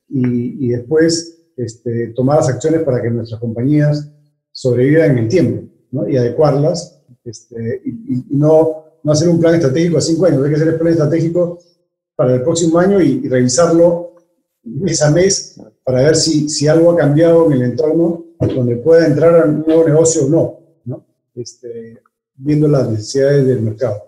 y, 0.09 0.68
después 0.68 1.39
este, 1.57 2.09
tomar 2.09 2.39
las 2.39 2.49
acciones 2.49 2.83
para 2.83 3.03
que 3.03 3.11
nuestras 3.11 3.41
compañías 3.41 4.11
sobrevivan 4.51 5.12
en 5.12 5.18
el 5.18 5.29
tiempo 5.29 5.68
¿no? 5.91 6.09
y 6.09 6.16
adecuarlas, 6.16 7.03
este, 7.24 7.83
y, 7.85 8.37
no, 8.37 8.85
no 9.03 9.12
hacer 9.12 9.29
un 9.29 9.39
plan 9.39 9.55
estratégico 9.55 9.99
a 9.99 10.01
cinco 10.01 10.26
años, 10.26 10.43
hay 10.43 10.51
que 10.51 10.57
hacer 10.57 10.68
el 10.68 10.79
plan 10.79 10.93
estratégico 10.93 11.59
para 12.16 12.35
el 12.35 12.43
próximo 12.43 12.79
año 12.79 13.01
y, 13.01 13.29
revisarlo 13.29 14.14
mes 14.64 15.01
a 15.03 15.11
mes 15.11 15.61
para 15.85 16.03
ver 16.03 16.16
si, 16.16 16.49
si 16.49 16.66
algo 16.66 16.91
ha 16.91 16.97
cambiado 16.97 17.47
en 17.47 17.53
el 17.53 17.62
entorno 17.62 18.24
donde 18.41 18.76
pueda 18.76 19.07
entrar 19.07 19.43
a 19.43 19.45
un 19.47 19.62
nuevo 19.66 19.85
negocio 19.85 20.26
o 20.26 20.29
no. 20.29 20.61
¿no? 20.85 21.07
Este, 21.35 21.99
viendo 22.39 22.68
las 22.68 22.89
necesidades 22.89 23.47
del 23.47 23.61
mercado. 23.61 24.03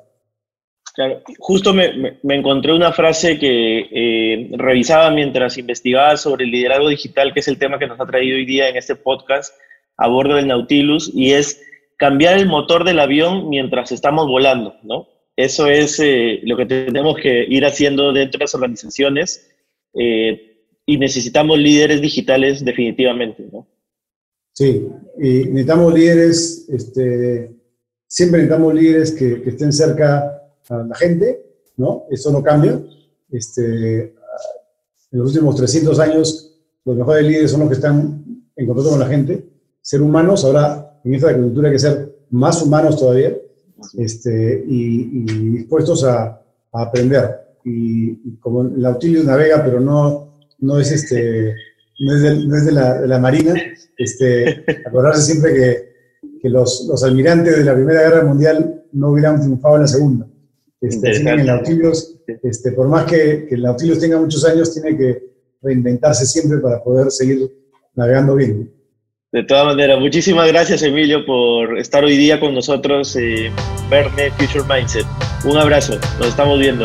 Claro, 0.95 1.23
justo 1.39 1.73
me, 1.73 2.19
me, 2.23 2.37
encontré 2.37 2.73
una 2.73 2.93
frase 2.93 3.39
que 3.39 3.87
eh, 3.91 4.51
revisaba 4.57 5.11
mientras 5.11 5.57
investigaba 5.57 6.17
sobre 6.17 6.45
el 6.45 6.51
liderazgo 6.51 6.89
digital, 6.89 7.33
que 7.33 7.41
es 7.41 7.49
el 7.49 7.59
tema 7.59 7.79
que 7.79 7.87
nos 7.87 8.01
ha 8.01 8.07
traído 8.07 8.37
hoy 8.37 8.45
día 8.45 8.69
en 8.69 8.77
este 8.77 8.97
podcast 8.97 9.55
a 9.97 10.09
bordo 10.09 10.35
del 10.35 10.49
Nautilus, 10.49 11.11
y 11.15 11.33
es 11.33 11.63
cambiar 11.97 12.39
el 12.39 12.47
motor 12.47 12.85
del 12.85 12.99
avión 12.99 13.49
mientras 13.51 13.93
estamos 13.93 14.27
volando, 14.27 14.75
¿no? 14.83 15.07
Eso 15.37 15.69
es 15.69 16.01
eh, 16.01 16.41
lo 16.43 16.57
que 16.57 16.67
tenemos 16.67 17.17
que 17.17 17.45
ir 17.49 17.65
haciendo 17.65 18.13
dentro 18.13 18.39
de 18.39 18.45
las 18.45 18.55
organizaciones 18.55 19.49
eh, 19.95 20.67
y 20.87 20.99
necesitamos 20.99 21.59
líderes 21.59 22.01
digitales 22.01 22.65
definitivamente, 22.65 23.47
¿no? 23.53 23.67
Sí, 24.53 24.87
y 25.19 25.45
necesitamos 25.45 25.95
líderes 25.95 26.69
este, 26.69 27.60
Siempre 28.13 28.41
necesitamos 28.41 28.75
líderes 28.75 29.13
que, 29.13 29.41
que, 29.41 29.51
estén 29.51 29.73
cerca 29.73 30.43
a 30.69 30.77
la 30.79 30.97
gente, 30.97 31.47
¿no? 31.77 32.07
Eso 32.11 32.33
no 32.33 32.43
cambia. 32.43 32.83
Este, 33.31 34.01
en 34.03 35.19
los 35.19 35.29
últimos 35.29 35.55
300 35.55 35.97
años, 36.01 36.59
los 36.85 36.97
mejores 36.97 37.25
líderes 37.25 37.53
son 37.53 37.61
los 37.61 37.69
que 37.69 37.77
están 37.77 38.25
en 38.57 38.67
contacto 38.67 38.91
con 38.91 38.99
la 38.99 39.07
gente, 39.07 39.49
ser 39.81 40.03
humanos. 40.03 40.45
Ahora, 40.45 41.01
en 41.05 41.15
esta 41.15 41.33
cultura 41.37 41.69
hay 41.69 41.75
que 41.75 41.79
ser 41.79 42.17
más 42.31 42.61
humanos 42.61 42.99
todavía 42.99 43.37
este, 43.97 44.65
y, 44.67 45.23
dispuestos 45.53 46.03
a, 46.03 46.43
a 46.73 46.83
aprender. 46.83 47.31
Y, 47.65 48.37
como 48.41 48.63
el 48.63 48.81
Nautilus 48.81 49.25
navega, 49.25 49.65
pero 49.65 49.79
no, 49.79 50.41
no 50.59 50.81
es, 50.81 50.91
este, 50.91 51.55
no 52.01 52.17
es, 52.17 52.23
de, 52.23 52.45
no 52.45 52.57
es 52.57 52.67
de, 52.67 52.73
la, 52.73 53.01
de, 53.03 53.07
la, 53.07 53.21
Marina, 53.21 53.55
este, 53.97 54.65
acordarse 54.85 55.23
siempre 55.23 55.55
que 55.55 55.90
que 56.41 56.49
los, 56.49 56.87
los, 56.89 57.03
almirantes 57.05 57.59
de 57.59 57.65
la 57.65 57.75
Primera 57.75 58.03
Guerra 58.03 58.25
Mundial 58.25 58.85
no 58.93 59.11
hubieran 59.11 59.41
triunfado 59.41 59.77
en 59.77 59.83
la 59.83 59.89
Segunda. 59.89 60.27
Este, 60.81 61.11
el 61.11 61.47
Nautilus, 61.47 62.17
este, 62.43 62.73
por 62.73 62.89
más 62.89 63.05
que, 63.05 63.47
que, 63.49 63.55
el 63.55 63.63
Nautilus 63.63 63.99
tenga 63.99 64.19
muchos 64.19 64.45
años, 64.45 64.73
tiene 64.73 64.97
que 64.97 65.31
reinventarse 65.63 66.25
siempre 66.25 66.59
para 66.59 66.83
poder 66.83 67.11
seguir 67.11 67.51
navegando 67.95 68.35
bien. 68.35 68.73
De 69.33 69.45
todas 69.45 69.65
maneras, 69.65 70.01
muchísimas 70.01 70.49
gracias 70.49 70.83
Emilio 70.83 71.25
por 71.25 71.79
estar 71.79 72.03
hoy 72.03 72.17
día 72.17 72.41
con 72.41 72.53
nosotros 72.53 73.15
en 73.15 73.53
Verne 73.89 74.31
Future 74.33 74.65
Mindset. 74.69 75.07
Un 75.45 75.57
abrazo, 75.57 75.95
nos 76.19 76.29
estamos 76.29 76.59
viendo. 76.59 76.85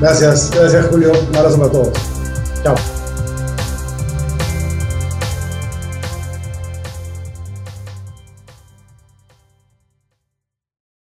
Gracias, 0.00 0.50
gracias 0.54 0.86
Julio, 0.88 1.12
un 1.30 1.36
abrazo 1.36 1.58
para 1.58 1.72
todos. 1.72 1.92
Chao. 2.62 2.95